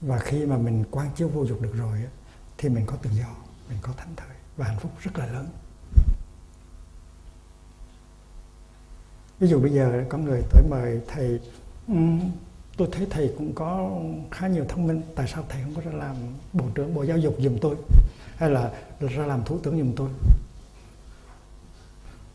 Và 0.00 0.18
khi 0.18 0.46
mà 0.46 0.56
mình 0.56 0.84
quan 0.90 1.10
chiếu 1.14 1.28
vô 1.28 1.46
dục 1.46 1.60
được 1.60 1.72
rồi 1.74 2.06
thì 2.58 2.68
mình 2.68 2.86
có 2.86 2.96
tự 2.96 3.10
do, 3.10 3.36
mình 3.68 3.78
có 3.82 3.92
thánh 3.96 4.14
thời 4.16 4.36
và 4.56 4.66
hạnh 4.66 4.78
phúc 4.78 4.92
rất 5.00 5.18
là 5.18 5.26
lớn. 5.26 5.48
Ví 9.40 9.48
dụ 9.48 9.60
bây 9.60 9.70
giờ 9.70 10.04
có 10.08 10.18
người 10.18 10.42
tới 10.50 10.62
mời 10.70 11.00
thầy 11.08 11.40
um, 11.88 12.30
tôi 12.76 12.88
thấy 12.92 13.06
thầy 13.10 13.34
cũng 13.38 13.52
có 13.54 14.00
khá 14.30 14.46
nhiều 14.48 14.64
thông 14.68 14.86
minh. 14.86 15.02
Tại 15.14 15.26
sao 15.34 15.44
thầy 15.48 15.62
không 15.62 15.74
có 15.74 15.80
ra 15.80 15.92
làm 15.98 16.16
bộ 16.52 16.64
trưởng 16.74 16.94
bộ 16.94 17.02
giáo 17.02 17.18
dục 17.18 17.36
giùm 17.38 17.58
tôi? 17.58 17.76
Hay 18.36 18.50
là 18.50 18.72
ra 19.00 19.26
làm 19.26 19.44
thủ 19.44 19.58
tướng 19.58 19.78
giùm 19.78 19.92
tôi? 19.92 20.08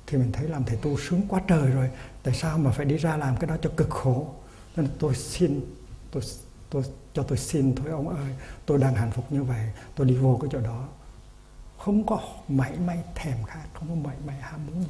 Thì 0.07 0.17
mình 0.17 0.31
thấy 0.31 0.47
làm 0.47 0.63
thầy 0.63 0.77
tu 0.77 0.97
sướng 0.97 1.21
quá 1.27 1.41
trời 1.47 1.71
rồi. 1.71 1.89
Tại 2.23 2.33
sao 2.33 2.57
mà 2.57 2.71
phải 2.71 2.85
đi 2.85 2.97
ra 2.97 3.17
làm 3.17 3.37
cái 3.37 3.49
đó 3.49 3.57
cho 3.61 3.69
cực 3.77 3.89
khổ? 3.89 4.27
Nên 4.75 4.87
tôi 4.99 5.15
xin 5.15 5.61
tôi 6.11 6.23
tôi 6.69 6.83
cho 7.13 7.23
tôi 7.23 7.37
xin 7.37 7.75
thôi 7.75 7.91
ông 7.91 8.09
ơi. 8.09 8.35
Tôi 8.65 8.77
đang 8.77 8.95
hạnh 8.95 9.11
phúc 9.11 9.25
như 9.29 9.43
vậy 9.43 9.65
tôi 9.95 10.07
đi 10.07 10.15
vô 10.15 10.39
cái 10.41 10.49
chỗ 10.53 10.59
đó. 10.59 10.87
Không 11.77 12.05
có 12.05 12.19
mảy 12.47 12.71
may 12.85 12.99
thèm 13.15 13.37
khát 13.47 13.65
không 13.73 13.87
có 13.89 14.09
mảy 14.09 14.17
may 14.25 14.35
ham 14.41 14.67
muốn 14.67 14.81
gì 14.81 14.89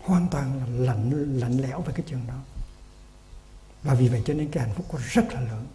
hoàn 0.00 0.28
toàn 0.28 0.58
là 0.58 0.66
lạnh 0.66 1.10
lạnh 1.40 1.58
lẽo 1.58 1.80
về 1.80 1.92
cái 1.96 2.06
chuyện 2.08 2.26
đó. 2.26 2.40
Và 3.82 3.94
vì 3.94 4.08
vậy 4.08 4.22
cho 4.26 4.34
nên 4.34 4.50
cái 4.50 4.64
hạnh 4.64 4.74
phúc 4.74 4.86
của 4.88 4.98
rất 5.02 5.24
là 5.32 5.40
lớn. 5.40 5.66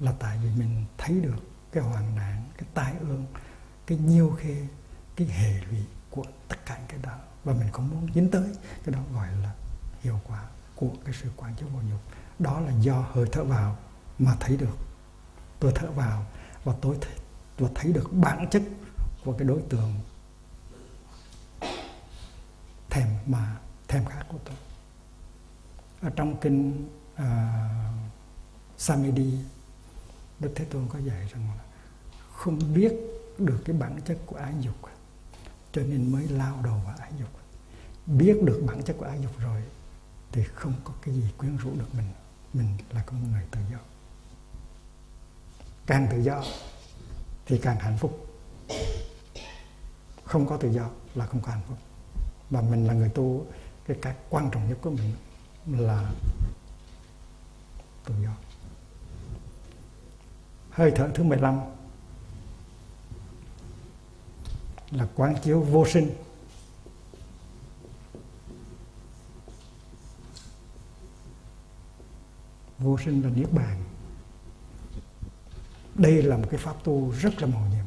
Là 0.00 0.12
tại 0.18 0.38
vì 0.42 0.50
mình 0.50 0.84
thấy 0.98 1.20
được 1.20 1.50
cái 1.72 1.82
hoàn 1.82 2.16
nạn 2.16 2.42
cái 2.58 2.68
tai 2.74 2.94
ương 3.00 3.26
cái 3.86 3.98
nhiêu 3.98 4.36
khê 4.38 4.66
cái 5.16 5.28
hệ 5.28 5.52
lụy 5.70 5.80
của 6.10 6.24
tất 6.48 6.66
cả 6.66 6.78
cái 6.88 6.98
đó. 7.02 7.18
Và 7.44 7.52
mình 7.52 7.68
không 7.72 7.90
muốn 7.90 8.08
dính 8.14 8.30
tới 8.30 8.54
cái 8.84 8.94
đó 8.94 9.00
gọi 9.14 9.28
là 9.42 9.54
hiệu 10.02 10.20
quả 10.28 10.42
của 10.74 10.90
cái 11.04 11.14
sự 11.22 11.30
quan 11.36 11.54
chiếu 11.54 11.68
vô 11.68 11.80
nhục. 11.90 12.00
Đó 12.38 12.60
là 12.60 12.72
do 12.80 13.04
hơi 13.12 13.26
thở 13.32 13.44
vào 13.44 13.76
mà 14.18 14.36
thấy 14.40 14.56
được. 14.56 14.76
Tôi 15.60 15.72
thở 15.74 15.90
vào 15.90 16.26
và 16.64 16.74
tôi 16.80 16.96
thấy, 17.00 17.14
tôi 17.56 17.70
thấy 17.74 17.92
được 17.92 18.12
bản 18.12 18.46
chất 18.50 18.62
của 19.24 19.32
cái 19.32 19.48
đối 19.48 19.62
tượng 19.68 19.94
thèm 22.96 23.08
mà 23.26 23.56
thèm 23.88 24.04
khát 24.04 24.24
của 24.28 24.38
tôi. 24.44 24.56
Ở 26.00 26.10
trong 26.16 26.36
kinh 26.40 26.88
uh, 27.14 27.20
Samedi 28.78 29.38
Đức 30.38 30.52
Thế 30.54 30.64
Tôn 30.64 30.88
có 30.88 30.98
dạy 30.98 31.28
rằng 31.32 31.48
là 31.56 31.64
không 32.32 32.74
biết 32.74 32.94
được 33.38 33.62
cái 33.64 33.76
bản 33.76 34.00
chất 34.04 34.18
của 34.26 34.36
ái 34.36 34.54
dục 34.60 34.74
cho 35.72 35.82
nên 35.82 36.12
mới 36.12 36.28
lao 36.28 36.60
đầu 36.64 36.80
vào 36.84 36.94
ái 36.98 37.12
dục. 37.18 37.28
Biết 38.06 38.38
được 38.42 38.62
bản 38.66 38.82
chất 38.82 38.96
của 38.98 39.04
ái 39.04 39.18
dục 39.22 39.38
rồi 39.38 39.62
thì 40.32 40.44
không 40.54 40.74
có 40.84 40.92
cái 41.02 41.14
gì 41.14 41.28
quyến 41.38 41.56
rũ 41.56 41.70
được 41.74 41.94
mình. 41.94 42.08
Mình 42.52 42.76
là 42.90 43.02
con 43.06 43.32
người 43.32 43.42
tự 43.50 43.60
do. 43.72 43.78
Càng 45.86 46.08
tự 46.10 46.22
do 46.22 46.44
thì 47.46 47.58
càng 47.58 47.78
hạnh 47.78 47.98
phúc. 47.98 48.26
Không 50.24 50.46
có 50.46 50.56
tự 50.56 50.72
do 50.72 50.90
là 51.14 51.26
không 51.26 51.40
có 51.40 51.52
hạnh 51.52 51.62
phúc 51.68 51.78
và 52.50 52.60
mình 52.60 52.86
là 52.86 52.94
người 52.94 53.08
tu, 53.08 53.46
cái 53.86 53.96
cái 54.02 54.14
quan 54.30 54.50
trọng 54.50 54.68
nhất 54.68 54.78
của 54.82 54.90
mình 54.90 55.12
là 55.66 56.12
tự 58.04 58.14
do. 58.22 58.30
Hơi 60.70 60.92
thở 60.96 61.10
thứ 61.14 61.24
15 61.24 61.60
là 64.90 65.08
quán 65.14 65.34
chiếu 65.42 65.60
vô 65.60 65.86
sinh. 65.86 66.10
Vô 72.78 72.98
sinh 73.04 73.22
là 73.22 73.30
niết 73.30 73.52
bàn. 73.52 73.82
Đây 75.94 76.22
là 76.22 76.36
một 76.36 76.46
cái 76.50 76.58
pháp 76.58 76.84
tu 76.84 77.10
rất 77.10 77.42
là 77.42 77.46
màu 77.46 77.66
nhiệm. 77.70 77.84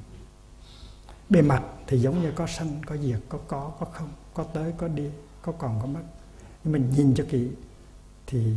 Bề 1.29 1.41
mặt 1.41 1.63
thì 1.87 1.99
giống 1.99 2.21
như 2.21 2.31
có 2.35 2.47
sanh, 2.47 2.81
có 2.85 2.97
diệt, 2.97 3.19
có 3.29 3.39
có 3.47 3.71
có 3.79 3.85
không 3.85 4.09
có 4.39 4.45
tới, 4.53 4.73
có 4.77 4.87
đi, 4.87 5.09
có 5.41 5.51
còn, 5.51 5.79
có 5.81 5.85
mất. 5.85 6.03
Nhưng 6.63 6.73
mình 6.73 6.93
nhìn 6.97 7.13
cho 7.15 7.25
kỹ 7.29 7.51
thì 8.27 8.55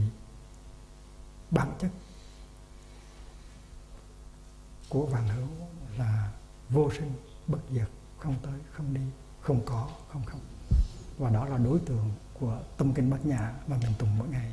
bản 1.51 1.73
chất 1.79 1.91
của 4.89 5.07
vạn 5.07 5.29
hữu 5.29 5.49
là 5.99 6.33
vô 6.69 6.91
sinh, 6.99 7.13
bất 7.47 7.59
diệt, 7.71 7.89
không 8.19 8.35
tới, 8.43 8.61
không 8.73 8.95
đi, 8.95 9.01
không 9.41 9.61
có, 9.67 9.89
không 10.13 10.25
không. 10.25 10.41
Và 11.19 11.31
đó 11.31 11.45
là 11.45 11.59
đối 11.59 11.79
tượng 11.79 12.11
của 12.41 12.61
tâm 12.77 12.95
kinh 12.95 13.11
bát 13.11 13.27
nhã 13.27 13.55
mà 13.67 13.77
mình 13.77 13.93
tùng 13.99 14.19
mỗi 14.19 14.29
ngày. 14.29 14.53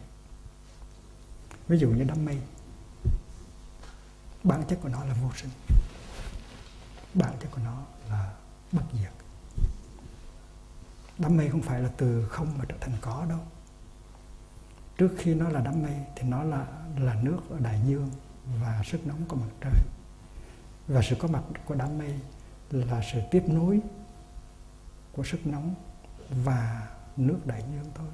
Ví 1.67 1.77
dụ 1.77 1.89
như 1.89 2.03
đám 2.03 2.25
mây, 2.25 2.37
bản 4.43 4.63
chất 4.69 4.79
của 4.81 4.89
nó 4.89 5.05
là 5.05 5.13
vô 5.13 5.29
sinh, 5.35 5.51
bản 7.13 7.33
chất 7.41 7.51
của 7.51 7.61
nó 7.63 7.83
là 8.09 8.33
bất 8.71 8.83
diệt 8.93 9.11
đám 11.19 11.37
mây 11.37 11.49
không 11.49 11.61
phải 11.61 11.81
là 11.81 11.89
từ 11.97 12.27
không 12.27 12.57
mà 12.57 12.65
trở 12.69 12.75
thành 12.81 12.93
có 13.01 13.25
đâu. 13.29 13.39
Trước 14.97 15.09
khi 15.17 15.35
nó 15.35 15.49
là 15.49 15.61
đám 15.61 15.83
mây 15.83 15.95
thì 16.15 16.29
nó 16.29 16.43
là 16.43 16.67
là 16.97 17.13
nước 17.13 17.39
ở 17.49 17.59
đại 17.59 17.81
dương 17.85 18.09
và 18.61 18.81
sức 18.85 19.07
nóng 19.07 19.25
của 19.27 19.35
mặt 19.35 19.49
trời. 19.61 19.73
Và 20.87 21.01
sự 21.01 21.15
có 21.19 21.27
mặt 21.27 21.43
của 21.65 21.75
đám 21.75 21.97
mây 21.97 22.19
là 22.71 23.01
sự 23.13 23.19
tiếp 23.31 23.43
nối 23.47 23.79
của 25.11 25.23
sức 25.23 25.47
nóng 25.47 25.75
và 26.43 26.87
nước 27.17 27.39
đại 27.45 27.63
dương 27.73 27.91
thôi. 27.95 28.07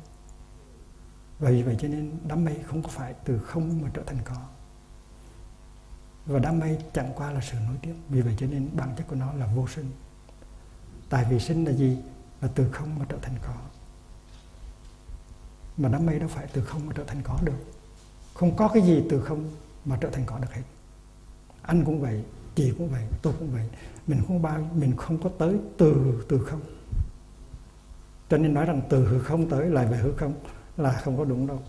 Vì 1.40 1.64
vậy 1.64 1.78
cho 1.80 1.88
nên 1.88 2.12
đám 2.28 2.46
mây 2.46 2.60
không 2.66 2.84
có 2.84 2.90
phải 2.90 3.14
từ 3.26 3.40
không 3.40 3.82
mà 3.82 3.90
trở 3.94 4.04
thành 4.04 4.18
có. 4.24 4.36
Và 6.26 6.40
đám 6.40 6.60
mây 6.60 6.80
chẳng 6.94 7.12
qua 7.16 7.32
là 7.32 7.42
sự 7.42 7.58
nối 7.68 7.76
tiếp. 7.82 7.94
Vì 8.10 8.22
vậy 8.22 8.36
cho 8.38 8.48
nên 8.48 8.70
bản 8.76 8.94
chất 8.98 9.08
của 9.08 9.16
nó 9.16 9.34
là 9.34 9.46
vô 9.46 9.68
sinh. 9.68 9.92
Tại 11.10 11.26
vì 11.30 11.40
sinh 11.40 11.66
là 11.66 11.72
gì? 11.72 11.98
Là 12.42 12.50
từ 12.56 12.72
không 12.72 13.00
mà 13.00 13.06
trở 13.10 13.18
thành 13.22 13.36
có. 13.42 13.54
Mà 15.78 15.90
đám 15.90 16.06
mây 16.06 16.20
đâu 16.20 16.30
phải 16.30 16.48
từ 16.54 16.62
không 16.62 16.86
mà 16.86 16.94
trở 16.96 17.04
thành 17.04 17.22
có 17.24 17.40
được. 17.44 17.58
Không 18.34 18.56
có 18.56 18.68
cái 18.74 18.84
gì 18.84 19.04
từ 19.10 19.22
không 19.22 19.52
mà 19.86 19.98
trở 20.02 20.10
thành 20.10 20.26
có 20.26 20.40
được 20.40 20.54
hết. 20.54 20.62
Anh 21.62 21.86
cũng 21.86 22.02
vậy, 22.02 22.24
chị 22.56 22.74
cũng 22.78 22.90
vậy, 22.90 23.04
tôi 23.22 23.34
cũng 23.40 23.52
vậy. 23.52 23.70
Mình 24.08 24.22
không 24.28 24.42
bao, 24.42 24.70
mình 24.76 24.98
không 24.98 25.22
có 25.24 25.30
tới 25.38 25.58
từ 25.78 26.24
từ 26.30 26.40
không. 26.40 26.62
Cho 28.30 28.38
nên 28.38 28.54
nói 28.54 28.66
rằng 28.66 28.82
từ 28.90 29.08
hư 29.08 29.20
không 29.20 29.50
tới 29.50 29.70
lại 29.70 29.86
về 29.86 29.98
hư 29.98 30.14
không 30.14 30.34
là 30.78 30.92
không 30.92 31.18
có 31.18 31.26
đúng 31.26 31.48
đâu. 31.48 31.62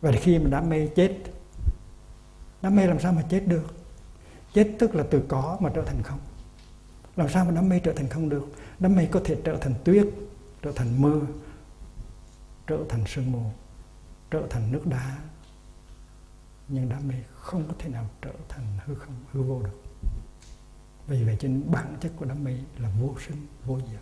Và 0.00 0.12
khi 0.12 0.38
mà 0.38 0.50
đám 0.50 0.70
mây 0.70 0.92
chết, 0.96 1.18
đám 2.62 2.76
mây 2.76 2.86
làm 2.86 3.00
sao 3.00 3.12
mà 3.12 3.22
chết 3.22 3.40
được? 3.46 3.74
Chết 4.54 4.76
tức 4.78 4.94
là 4.94 5.04
từ 5.10 5.22
có 5.28 5.58
mà 5.60 5.70
trở 5.74 5.82
thành 5.82 6.02
không 6.02 6.18
làm 7.16 7.28
sao 7.28 7.44
mà 7.44 7.50
đám 7.50 7.68
mây 7.68 7.80
trở 7.84 7.92
thành 7.92 8.08
không 8.08 8.28
được? 8.28 8.44
Đám 8.78 8.96
mây 8.96 9.08
có 9.12 9.20
thể 9.24 9.36
trở 9.44 9.56
thành 9.60 9.74
tuyết, 9.84 10.06
trở 10.62 10.72
thành 10.72 11.02
mưa, 11.02 11.20
trở 12.66 12.78
thành 12.88 13.04
sương 13.06 13.32
mù, 13.32 13.50
trở 14.30 14.46
thành 14.50 14.72
nước 14.72 14.86
đá. 14.86 15.18
Nhưng 16.68 16.88
đám 16.88 17.08
mê 17.08 17.14
không 17.34 17.64
có 17.68 17.74
thể 17.78 17.88
nào 17.88 18.06
trở 18.22 18.32
thành 18.48 18.64
hư 18.84 18.94
không, 18.94 19.14
hư 19.32 19.42
vô 19.42 19.62
được. 19.62 19.82
Vì 21.06 21.24
vậy 21.24 21.36
trên 21.40 21.70
bản 21.70 21.96
chất 22.00 22.12
của 22.16 22.24
đám 22.24 22.44
mê 22.44 22.58
là 22.78 22.90
vô 23.00 23.14
sinh, 23.26 23.46
vô 23.64 23.78
diệt. 23.90 24.00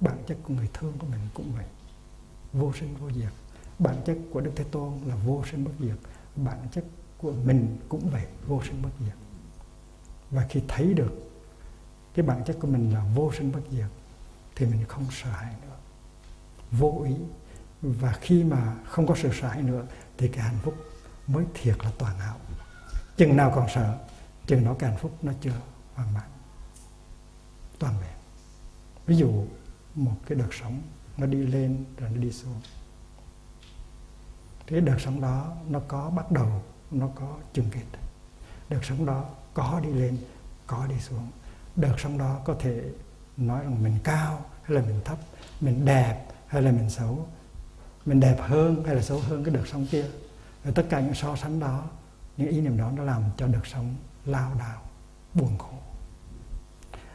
Bản 0.00 0.18
chất 0.26 0.38
của 0.42 0.54
người 0.54 0.68
thương 0.74 0.92
của 0.98 1.06
mình 1.06 1.20
cũng 1.34 1.52
vậy. 1.56 1.64
Vô 2.52 2.72
sinh, 2.80 2.94
vô 3.00 3.10
diệt. 3.10 3.32
Bản 3.78 3.96
chất 4.06 4.18
của 4.32 4.40
đức 4.40 4.50
thế 4.56 4.64
tôn 4.70 4.92
là 5.06 5.16
vô 5.16 5.44
sinh, 5.50 5.64
bất 5.64 5.72
diệt. 5.80 5.96
Bản 6.36 6.58
chất 6.72 6.84
của 7.18 7.32
mình 7.32 7.76
cũng 7.88 8.10
vậy, 8.10 8.26
vô 8.46 8.62
sinh, 8.62 8.82
bất 8.82 8.90
diệt. 9.00 9.14
Và 10.30 10.46
khi 10.50 10.62
thấy 10.68 10.94
được 10.94 11.12
cái 12.14 12.26
bản 12.26 12.44
chất 12.44 12.56
của 12.60 12.66
mình 12.66 12.94
là 12.94 13.04
vô 13.14 13.32
sinh 13.32 13.52
bất 13.52 13.60
diệt, 13.70 13.88
thì 14.56 14.66
mình 14.66 14.84
không 14.88 15.06
sợ 15.22 15.30
hãi 15.30 15.54
nữa. 15.62 15.76
Vô 16.70 17.02
ý. 17.06 17.14
Và 17.82 18.12
khi 18.12 18.44
mà 18.44 18.74
không 18.86 19.06
có 19.06 19.14
sự 19.22 19.30
sợ 19.40 19.48
hãi 19.48 19.62
nữa, 19.62 19.86
thì 20.18 20.28
cái 20.28 20.44
hạnh 20.44 20.58
phúc 20.62 20.74
mới 21.26 21.44
thiệt 21.54 21.78
là 21.84 21.90
toàn 21.98 22.18
hảo. 22.18 22.36
Chừng 23.16 23.36
nào 23.36 23.52
còn 23.54 23.68
sợ, 23.74 23.98
chừng 24.46 24.64
đó 24.64 24.76
cái 24.78 24.90
hạnh 24.90 24.98
phúc 24.98 25.18
nó 25.22 25.32
chưa 25.40 25.60
hoàn 25.94 26.14
mãn 26.14 26.28
toàn 27.78 27.94
vẹn 28.00 28.16
ví 29.06 29.16
dụ, 29.16 29.46
một 29.94 30.16
cái 30.26 30.38
đợt 30.38 30.54
sống 30.60 30.82
nó 31.16 31.26
đi 31.26 31.38
lên 31.38 31.84
rồi 31.96 32.10
nó 32.10 32.16
đi 32.16 32.32
xuống. 32.32 32.60
Thế 34.66 34.80
đợt 34.80 34.96
sống 34.98 35.20
đó 35.20 35.56
nó 35.68 35.80
có 35.88 36.10
bắt 36.10 36.30
đầu, 36.30 36.62
nó 36.90 37.08
có 37.14 37.36
chừng 37.52 37.70
kết 37.70 37.98
đợt 38.68 38.84
sống 38.84 39.06
đó 39.06 39.24
có 39.54 39.80
đi 39.84 39.90
lên, 39.92 40.18
có 40.66 40.86
đi 40.86 41.00
xuống 41.00 41.30
đợt 41.76 41.94
sóng 41.98 42.18
đó 42.18 42.40
có 42.44 42.54
thể 42.58 42.82
nói 43.36 43.64
rằng 43.64 43.82
mình 43.82 43.94
cao 44.04 44.44
hay 44.62 44.74
là 44.74 44.82
mình 44.86 45.00
thấp, 45.04 45.18
mình 45.60 45.84
đẹp 45.84 46.26
hay 46.46 46.62
là 46.62 46.72
mình 46.72 46.90
xấu, 46.90 47.26
mình 48.06 48.20
đẹp 48.20 48.36
hơn 48.40 48.82
hay 48.86 48.94
là 48.94 49.02
xấu 49.02 49.20
hơn 49.20 49.44
cái 49.44 49.54
đợt 49.54 49.66
sóng 49.66 49.86
kia. 49.90 50.04
Rồi 50.64 50.74
tất 50.74 50.86
cả 50.88 51.00
những 51.00 51.14
so 51.14 51.36
sánh 51.36 51.60
đó, 51.60 51.84
những 52.36 52.48
ý 52.48 52.60
niệm 52.60 52.78
đó 52.78 52.92
nó 52.96 53.02
làm 53.02 53.22
cho 53.36 53.46
đợt 53.46 53.66
sống 53.66 53.94
lao 54.26 54.52
đao, 54.58 54.82
buồn 55.34 55.58
khổ. 55.58 55.76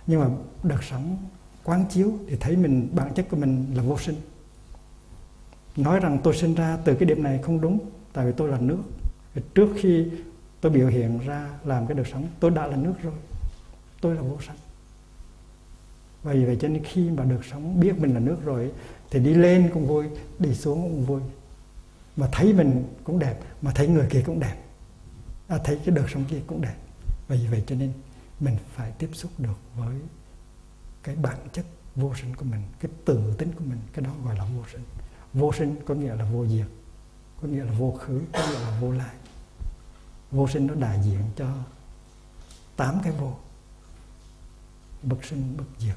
Nhưng 0.08 0.20
mà 0.20 0.28
đợt 0.64 0.84
sống 0.84 1.18
quán 1.64 1.86
chiếu 1.90 2.14
thì 2.28 2.38
thấy 2.40 2.56
mình, 2.58 2.90
bản 2.96 3.14
chất 3.14 3.26
của 3.30 3.38
mình 3.38 3.66
là 3.74 3.84
vô 3.84 3.98
sinh. 3.98 4.16
Nói 5.76 6.00
rằng 6.00 6.20
tôi 6.24 6.36
sinh 6.36 6.56
ra 6.56 6.78
từ 6.86 6.96
cái 6.96 7.10
điểm 7.10 7.24
này 7.24 7.40
không 7.44 7.62
đúng, 7.62 7.80
tại 8.14 8.26
vì 8.26 8.32
tôi 8.38 8.50
là 8.50 8.58
nước. 8.60 8.82
Trước 9.56 9.70
khi 9.82 10.08
tôi 10.62 10.72
biểu 10.72 10.88
hiện 10.88 11.20
ra 11.20 11.50
làm 11.64 11.88
cái 11.88 11.98
đợt 11.98 12.08
sống, 12.14 12.28
tôi 12.40 12.52
đã 12.52 12.68
là 12.68 12.76
nước 12.76 12.94
rồi 13.04 13.14
tôi 14.02 14.16
là 14.16 14.22
vô 14.22 14.38
sanh. 14.48 14.58
Vì 16.24 16.46
vậy 16.46 16.58
cho 16.62 16.68
nên 16.68 16.84
khi 16.84 17.10
mà 17.10 17.24
được 17.24 17.46
sống 17.52 17.80
biết 17.80 18.00
mình 18.00 18.14
là 18.14 18.20
nước 18.20 18.38
rồi 18.44 18.72
thì 19.10 19.20
đi 19.20 19.34
lên 19.34 19.70
cũng 19.74 19.88
vui 19.88 20.06
đi 20.40 20.56
xuống 20.56 20.82
cũng 20.82 21.06
vui. 21.06 21.22
Mà 22.16 22.30
thấy 22.32 22.54
mình 22.54 22.94
cũng 23.04 23.20
đẹp 23.20 23.40
mà 23.62 23.72
thấy 23.76 23.88
người 23.88 24.08
kia 24.10 24.24
cũng 24.26 24.40
đẹp. 24.40 24.56
À, 25.48 25.58
thấy 25.64 25.80
cái 25.86 25.96
đời 25.96 26.06
sống 26.14 26.26
kia 26.30 26.42
cũng 26.48 26.62
đẹp. 26.62 26.76
Vì 27.28 27.48
vậy 27.48 27.64
cho 27.68 27.76
nên 27.76 27.94
mình 28.40 28.56
phải 28.76 28.92
tiếp 28.92 29.10
xúc 29.14 29.32
được 29.38 29.60
với 29.76 29.96
cái 31.04 31.16
bản 31.16 31.38
chất 31.54 31.66
vô 31.96 32.14
sinh 32.22 32.36
của 32.36 32.46
mình 32.46 32.62
cái 32.80 32.92
tự 33.06 33.34
tính 33.38 33.52
của 33.52 33.66
mình 33.66 33.80
cái 33.94 34.06
đó 34.06 34.12
gọi 34.26 34.36
là 34.38 34.46
vô 34.56 34.64
sinh 34.72 34.82
vô 35.34 35.54
sinh 35.54 35.76
có 35.86 35.94
nghĩa 35.94 36.16
là 36.16 36.26
vô 36.26 36.48
diệt 36.48 36.68
có 37.42 37.48
nghĩa 37.48 37.64
là 37.64 37.72
vô 37.72 37.92
khứ 37.92 38.22
có 38.34 38.40
nghĩa 38.40 38.60
là 38.60 38.80
vô 38.82 38.92
lai. 38.92 39.16
vô 40.32 40.48
sinh 40.48 40.68
nó 40.68 40.74
đại 40.74 41.00
diện 41.04 41.22
cho 41.36 41.48
tám 42.76 43.00
cái 43.04 43.14
vô 43.14 43.34
bất 45.04 45.26
sinh, 45.26 45.58
bất 45.58 45.66
diệt, 45.80 45.96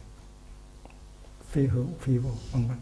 phi 1.50 1.66
hữu, 1.66 1.86
phi 2.00 2.18
vô, 2.18 2.30
vân 2.52 2.68
vân. 2.68 2.78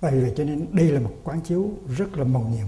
Vậy 0.00 0.20
vậy 0.20 0.32
cho 0.36 0.44
nên 0.44 0.66
đây 0.72 0.90
là 0.92 1.00
một 1.00 1.16
quán 1.24 1.40
chiếu 1.40 1.70
rất 1.96 2.18
là 2.18 2.24
màu 2.24 2.42
nhiệm. 2.42 2.66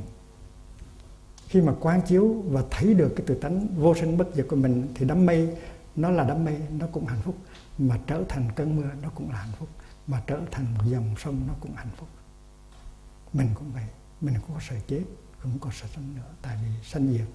Khi 1.48 1.60
mà 1.60 1.74
quán 1.80 2.02
chiếu 2.06 2.42
và 2.46 2.62
thấy 2.70 2.94
được 2.94 3.12
cái 3.16 3.26
tự 3.26 3.34
tánh 3.34 3.66
vô 3.76 3.94
sinh 3.94 4.18
bất 4.18 4.28
diệt 4.34 4.46
của 4.48 4.56
mình 4.56 4.88
thì 4.94 5.06
đám 5.06 5.26
mây, 5.26 5.56
nó 5.96 6.10
là 6.10 6.24
đám 6.24 6.44
mây, 6.44 6.60
nó 6.70 6.86
cũng 6.92 7.06
hạnh 7.06 7.22
phúc. 7.22 7.36
Mà 7.78 8.00
trở 8.06 8.24
thành 8.28 8.50
cơn 8.56 8.76
mưa, 8.76 8.90
nó 9.02 9.08
cũng 9.14 9.30
là 9.30 9.36
hạnh 9.36 9.52
phúc. 9.58 9.68
Mà 10.06 10.22
trở 10.26 10.40
thành 10.50 10.74
một 10.74 10.84
dòng 10.86 11.14
sông, 11.18 11.40
nó 11.46 11.54
cũng 11.60 11.74
hạnh 11.74 11.90
phúc. 11.96 12.08
Mình 13.32 13.48
cũng 13.54 13.72
vậy. 13.72 13.84
Mình 14.20 14.34
không 14.34 14.54
có 14.54 14.60
sợ 14.68 14.76
chết 14.86 15.02
cũng 15.42 15.58
có 15.58 15.70
sợ 15.80 15.86
sanh 15.94 16.14
nữa. 16.14 16.30
Tại 16.42 16.58
vì 16.62 16.88
sanh 16.88 17.12
diệt 17.12 17.26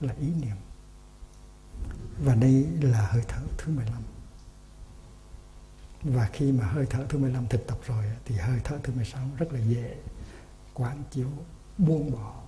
là 0.00 0.14
ý 0.20 0.26
niệm 0.42 0.56
và 2.18 2.34
đây 2.34 2.66
là 2.80 3.06
hơi 3.06 3.22
thở 3.28 3.42
thứ 3.58 3.72
15 3.72 4.02
và 6.04 6.28
khi 6.32 6.52
mà 6.52 6.66
hơi 6.66 6.86
thở 6.90 7.06
thứ 7.08 7.18
15 7.18 7.46
thực 7.48 7.66
tập 7.66 7.78
rồi, 7.86 8.04
thì 8.24 8.34
hơi 8.34 8.60
thở 8.64 8.78
thứ 8.82 8.92
16 8.92 9.28
rất 9.38 9.52
là 9.52 9.60
dễ 9.60 9.96
quán 10.74 11.02
chiếu, 11.10 11.28
buông 11.78 12.12
bỏ. 12.12 12.40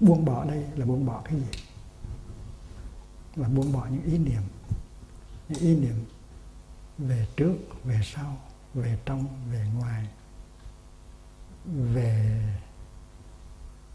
Buông 0.00 0.24
bỏ 0.24 0.44
đây 0.44 0.64
là 0.76 0.86
buông 0.86 1.06
bỏ 1.06 1.22
cái 1.24 1.34
gì? 1.34 1.46
Là 3.36 3.48
buông 3.48 3.72
bỏ 3.72 3.86
những 3.90 4.04
ý 4.04 4.18
niệm. 4.18 4.42
Những 5.48 5.60
ý 5.60 5.76
niệm 5.76 6.04
về 6.98 7.26
trước, 7.36 7.56
về 7.84 8.00
sau, 8.04 8.36
về 8.74 8.98
trong, 9.04 9.50
về 9.50 9.66
ngoài, 9.74 10.08
về 11.64 12.42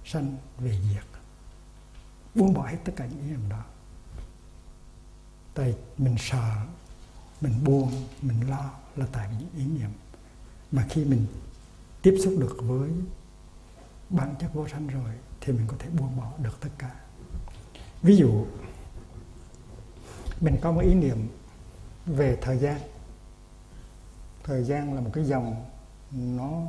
sanh, 0.06 0.38
về 0.58 0.80
diệt. 0.94 1.04
Buông 2.36 2.54
bỏ 2.54 2.68
hết 2.68 2.78
tất 2.86 2.94
cả 2.96 3.06
những 3.06 3.30
niệm 3.30 3.50
đó. 3.50 3.64
Tại 5.54 5.76
mình 5.98 6.16
sợ, 6.20 6.66
mình 7.42 7.64
buông 7.64 7.92
mình 8.22 8.50
lo 8.50 8.72
là 8.96 9.06
tại 9.12 9.30
những 9.40 9.50
ý 9.56 9.80
niệm. 9.80 9.90
Mà 10.72 10.86
khi 10.90 11.06
mình 11.06 11.26
tiếp 12.02 12.18
xúc 12.24 12.36
được 12.40 12.58
với 12.60 12.92
bản 14.10 14.36
chất 14.40 14.54
vô 14.54 14.68
sanh 14.68 14.88
rồi, 14.88 15.12
thì 15.42 15.54
mình 15.54 15.68
có 15.68 15.76
thể 15.80 15.90
buông 15.90 16.18
bỏ 16.18 16.32
được 16.38 16.58
tất 16.62 16.70
cả. 16.78 16.96
Ví 18.02 18.16
dụ, 18.16 18.46
mình 20.42 20.56
có 20.62 20.72
một 20.72 20.82
ý 20.82 20.94
niệm 20.94 21.28
về 22.06 22.38
thời 22.42 22.58
gian 22.58 22.82
thời 24.44 24.64
gian 24.64 24.94
là 24.94 25.02
một 25.02 25.10
cái 25.14 25.24
dòng 25.24 25.66
nó 26.12 26.64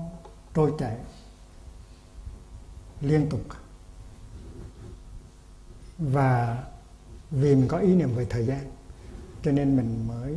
trôi 0.54 0.72
chảy 0.78 0.96
liên 3.00 3.28
tục. 3.30 3.40
Và 5.98 6.64
vì 7.30 7.54
mình 7.54 7.68
có 7.68 7.78
ý 7.78 7.94
niệm 7.94 8.14
về 8.14 8.26
thời 8.30 8.46
gian, 8.46 8.70
cho 9.42 9.52
nên 9.52 9.76
mình 9.76 10.08
mới 10.08 10.36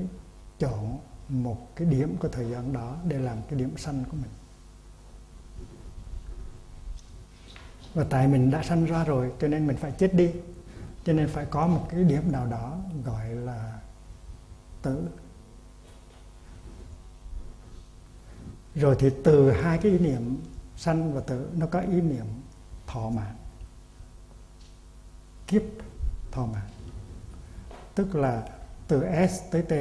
chọn 0.60 1.00
một 1.30 1.76
cái 1.76 1.88
điểm 1.88 2.18
của 2.20 2.28
thời 2.28 2.52
gian 2.52 2.74
đó 2.74 2.98
để 3.08 3.20
làm 3.20 3.38
cái 3.50 3.60
điểm 3.60 3.78
sanh 3.78 4.04
của 4.12 4.18
mình. 4.18 4.32
Và 7.94 8.06
tại 8.10 8.28
mình 8.28 8.52
đã 8.52 8.64
sanh 8.64 8.86
ra 8.86 9.04
rồi, 9.04 9.32
cho 9.40 9.48
nên 9.48 9.68
mình 9.68 9.78
phải 9.78 9.92
chết 9.92 10.14
đi. 10.14 10.32
Cho 11.06 11.14
nên 11.14 11.28
phải 11.28 11.46
có 11.46 11.68
một 11.68 11.88
cái 11.90 12.04
điểm 12.04 12.32
nào 12.32 12.46
đó 12.46 12.78
gọi 13.06 13.30
là 13.30 13.80
tử. 14.82 15.08
Rồi 18.76 18.96
thì 19.00 19.10
từ 19.24 19.52
hai 19.52 19.78
cái 19.78 19.92
ý 19.92 19.98
niệm 19.98 20.44
sanh 20.78 21.14
và 21.14 21.22
tử, 21.22 21.50
nó 21.56 21.66
có 21.66 21.80
ý 21.80 22.02
niệm 22.02 22.26
thọ 22.88 23.10
mạng. 23.10 23.36
Kiếp 25.48 25.62
thọ 26.32 26.46
mạng. 26.46 26.70
Tức 27.96 28.16
là 28.16 28.48
từ 28.88 29.04
S 29.30 29.42
tới 29.52 29.62
T, 29.62 29.74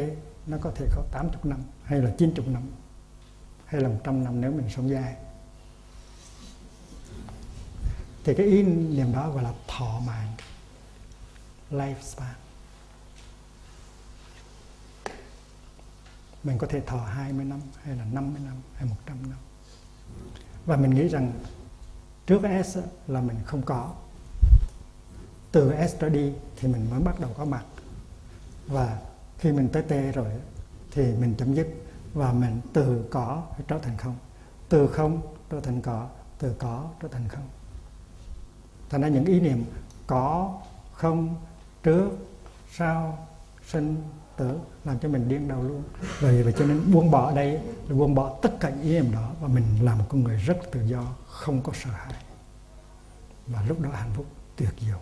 nó 0.47 0.57
có 0.61 0.73
thể 0.75 0.87
có 0.97 1.03
80 1.12 1.41
năm, 1.45 1.59
hay 1.85 1.99
là 1.99 2.11
90 2.19 2.47
năm, 2.47 2.62
hay 3.66 3.81
là 3.81 3.89
100 3.89 4.25
năm 4.25 4.41
nếu 4.41 4.53
mình 4.53 4.71
sống 4.71 4.91
dài 4.91 5.16
thì 8.25 8.35
cái 8.35 8.47
ý 8.47 8.62
niệm 8.62 9.12
đó 9.12 9.31
gọi 9.31 9.43
là 9.43 9.53
thọ 9.69 10.01
mạng, 10.07 10.33
lifespan. 11.71 12.35
Mình 16.45 16.59
có 16.59 16.66
thể 16.66 16.81
thọ 16.81 16.99
20 16.99 17.45
năm 17.45 17.61
hay 17.83 17.97
là 17.97 18.05
50 18.05 18.43
năm 18.45 18.55
hay 18.75 18.89
100 18.89 19.16
năm. 19.23 19.39
Và 20.66 20.77
mình 20.77 20.91
nghĩ 20.95 21.09
rằng 21.09 21.33
trước 22.27 22.41
S 22.65 22.79
là 23.07 23.21
mình 23.21 23.37
không 23.45 23.62
có. 23.62 23.93
Từ 25.53 25.73
S 25.89 25.95
trở 26.01 26.09
đi 26.09 26.33
thì 26.57 26.69
mình 26.69 26.91
mới 26.91 27.01
bắt 27.01 27.21
đầu 27.21 27.31
có 27.37 27.45
mặt. 27.45 27.65
Và 28.66 28.99
khi 29.39 29.53
mình 29.53 29.69
tới 29.73 29.83
T 29.83 30.15
rồi 30.15 30.31
thì 30.91 31.03
mình 31.03 31.35
chấm 31.39 31.55
dứt. 31.55 31.69
Và 32.15 32.33
mình 32.33 32.61
từ 32.73 33.05
có 33.11 33.43
trở 33.69 33.79
thành 33.79 33.97
không. 33.97 34.16
Từ 34.69 34.87
không 34.87 35.23
trở 35.51 35.61
thành 35.61 35.83
có, 35.83 36.09
từ 36.39 36.55
có 36.59 36.91
trở 37.03 37.09
thành 37.09 37.29
không. 37.29 37.49
Thành 38.91 39.01
ra 39.01 39.09
những 39.09 39.25
ý 39.25 39.41
niệm 39.41 39.65
có, 40.07 40.61
không, 40.93 41.35
trước, 41.83 42.11
sau, 42.71 43.29
sinh 43.66 44.03
tử 44.36 44.59
làm 44.85 44.98
cho 44.98 45.09
mình 45.09 45.28
điên 45.28 45.48
đầu 45.48 45.62
luôn. 45.62 45.82
Vậy 46.20 46.43
và 46.43 46.51
cho 46.51 46.66
nên 46.66 46.93
buông 46.93 47.11
bỏ 47.11 47.32
đây 47.32 47.52
là 47.89 47.97
buông 47.97 48.15
bỏ 48.15 48.39
tất 48.43 48.61
cả 48.61 48.70
những 48.70 48.82
ý 48.82 48.93
niệm 48.93 49.12
đó 49.12 49.32
và 49.40 49.48
mình 49.48 49.65
là 49.82 49.94
một 49.94 50.05
con 50.09 50.24
người 50.24 50.36
rất 50.36 50.56
tự 50.73 50.82
do, 50.86 51.15
không 51.27 51.62
có 51.62 51.73
sợ 51.74 51.90
hãi. 51.90 52.15
Và 53.47 53.65
lúc 53.69 53.81
đó 53.81 53.90
hạnh 53.93 54.12
phúc 54.15 54.27
tuyệt 54.56 54.74
diệu. 54.81 54.98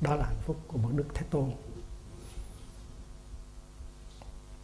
Đó 0.00 0.14
là 0.14 0.26
hạnh 0.26 0.42
phúc 0.46 0.56
của 0.66 0.78
một 0.78 0.90
đức 0.94 1.06
thế 1.14 1.22
tôn. 1.30 1.50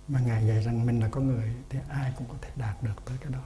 Mà 0.08 0.20
ngài 0.20 0.46
dạy 0.46 0.62
rằng 0.62 0.86
mình 0.86 1.00
là 1.00 1.08
con 1.08 1.26
người 1.26 1.54
thì 1.68 1.78
ai 1.88 2.12
cũng 2.18 2.26
có 2.28 2.34
thể 2.42 2.50
đạt 2.56 2.82
được 2.82 3.04
tới 3.04 3.16
cái 3.20 3.32
đó. 3.32 3.38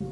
Thầy 0.00 0.08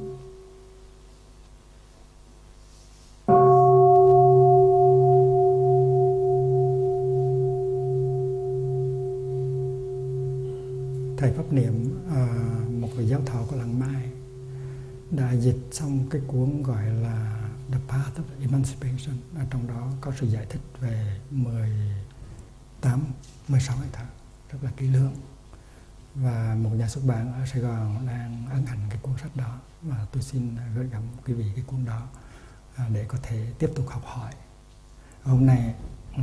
pháp 11.36 11.52
niệm 11.52 12.04
à, 12.10 12.26
một 12.80 12.88
vị 12.96 13.06
giáo 13.06 13.20
thọ 13.26 13.44
của 13.50 13.56
làng 13.56 13.78
mai 13.78 14.10
đã 15.10 15.32
dịch 15.32 15.58
xong 15.70 16.06
cái 16.10 16.22
cuốn 16.26 16.62
gọi 16.62 16.86
là 16.86 17.48
The 17.72 17.78
Path 17.88 18.18
of 18.18 18.22
Emancipation. 18.40 19.16
Ở 19.36 19.44
trong 19.50 19.66
đó 19.66 19.92
có 20.00 20.12
sự 20.20 20.26
giải 20.26 20.46
thích 20.48 20.60
về 20.80 21.20
18 21.30 23.00
16 23.48 23.76
tháng 23.92 24.06
rất 24.52 24.58
là 24.62 24.70
kỹ 24.76 24.86
lưỡng 24.86 25.12
và 26.14 26.56
một 26.62 26.70
nhà 26.70 26.88
xuất 26.88 27.04
bản 27.04 27.32
ở 27.32 27.46
Sài 27.46 27.62
Gòn 27.62 28.06
đang 28.06 28.46
ấn 28.50 28.66
hành 28.66 28.78
cái 28.90 28.98
cuốn 29.02 29.14
sách 29.22 29.36
đó. 29.36 29.58
Và 29.82 30.06
tôi 30.12 30.22
xin 30.22 30.56
gửi 30.76 30.88
gắm 30.88 31.02
quý 31.26 31.34
vị 31.34 31.52
cái 31.54 31.64
cuốn 31.66 31.84
đó 31.84 32.08
à, 32.76 32.88
để 32.92 33.04
có 33.08 33.18
thể 33.22 33.52
tiếp 33.58 33.70
tục 33.76 33.88
học 33.88 34.02
hỏi. 34.04 34.32
Hôm 35.22 35.46
nay 35.46 35.74
ừ, 36.16 36.22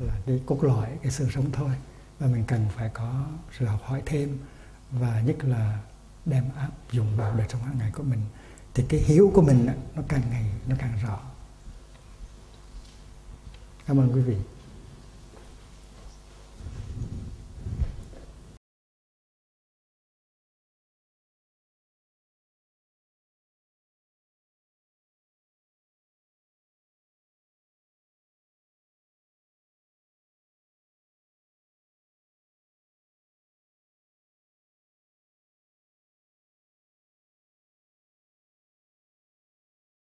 là 0.00 0.14
cái 0.26 0.42
cốt 0.46 0.64
lõi 0.64 0.98
cái 1.02 1.12
sự 1.12 1.30
sống 1.30 1.50
thôi. 1.52 1.70
Và 2.18 2.26
mình 2.26 2.44
cần 2.46 2.66
phải 2.76 2.88
có 2.88 3.26
sự 3.58 3.66
học 3.66 3.80
hỏi 3.84 4.02
thêm. 4.06 4.38
Và 4.90 5.20
nhất 5.20 5.36
là 5.44 5.80
đem 6.24 6.44
áp 6.56 6.70
dụng 6.92 7.16
vào 7.16 7.36
đời 7.36 7.46
sống 7.50 7.62
hàng 7.62 7.78
ngày 7.78 7.90
của 7.90 8.02
mình. 8.02 8.20
Thì 8.74 8.84
cái 8.88 9.00
hiểu 9.00 9.30
của 9.34 9.42
mình 9.42 9.68
nó 9.94 10.02
càng 10.08 10.22
ngày 10.30 10.50
nó 10.66 10.76
càng 10.78 10.98
rõ. 11.02 11.20
Cảm 13.86 14.00
ơn 14.00 14.12
quý 14.12 14.20
vị. 14.20 14.36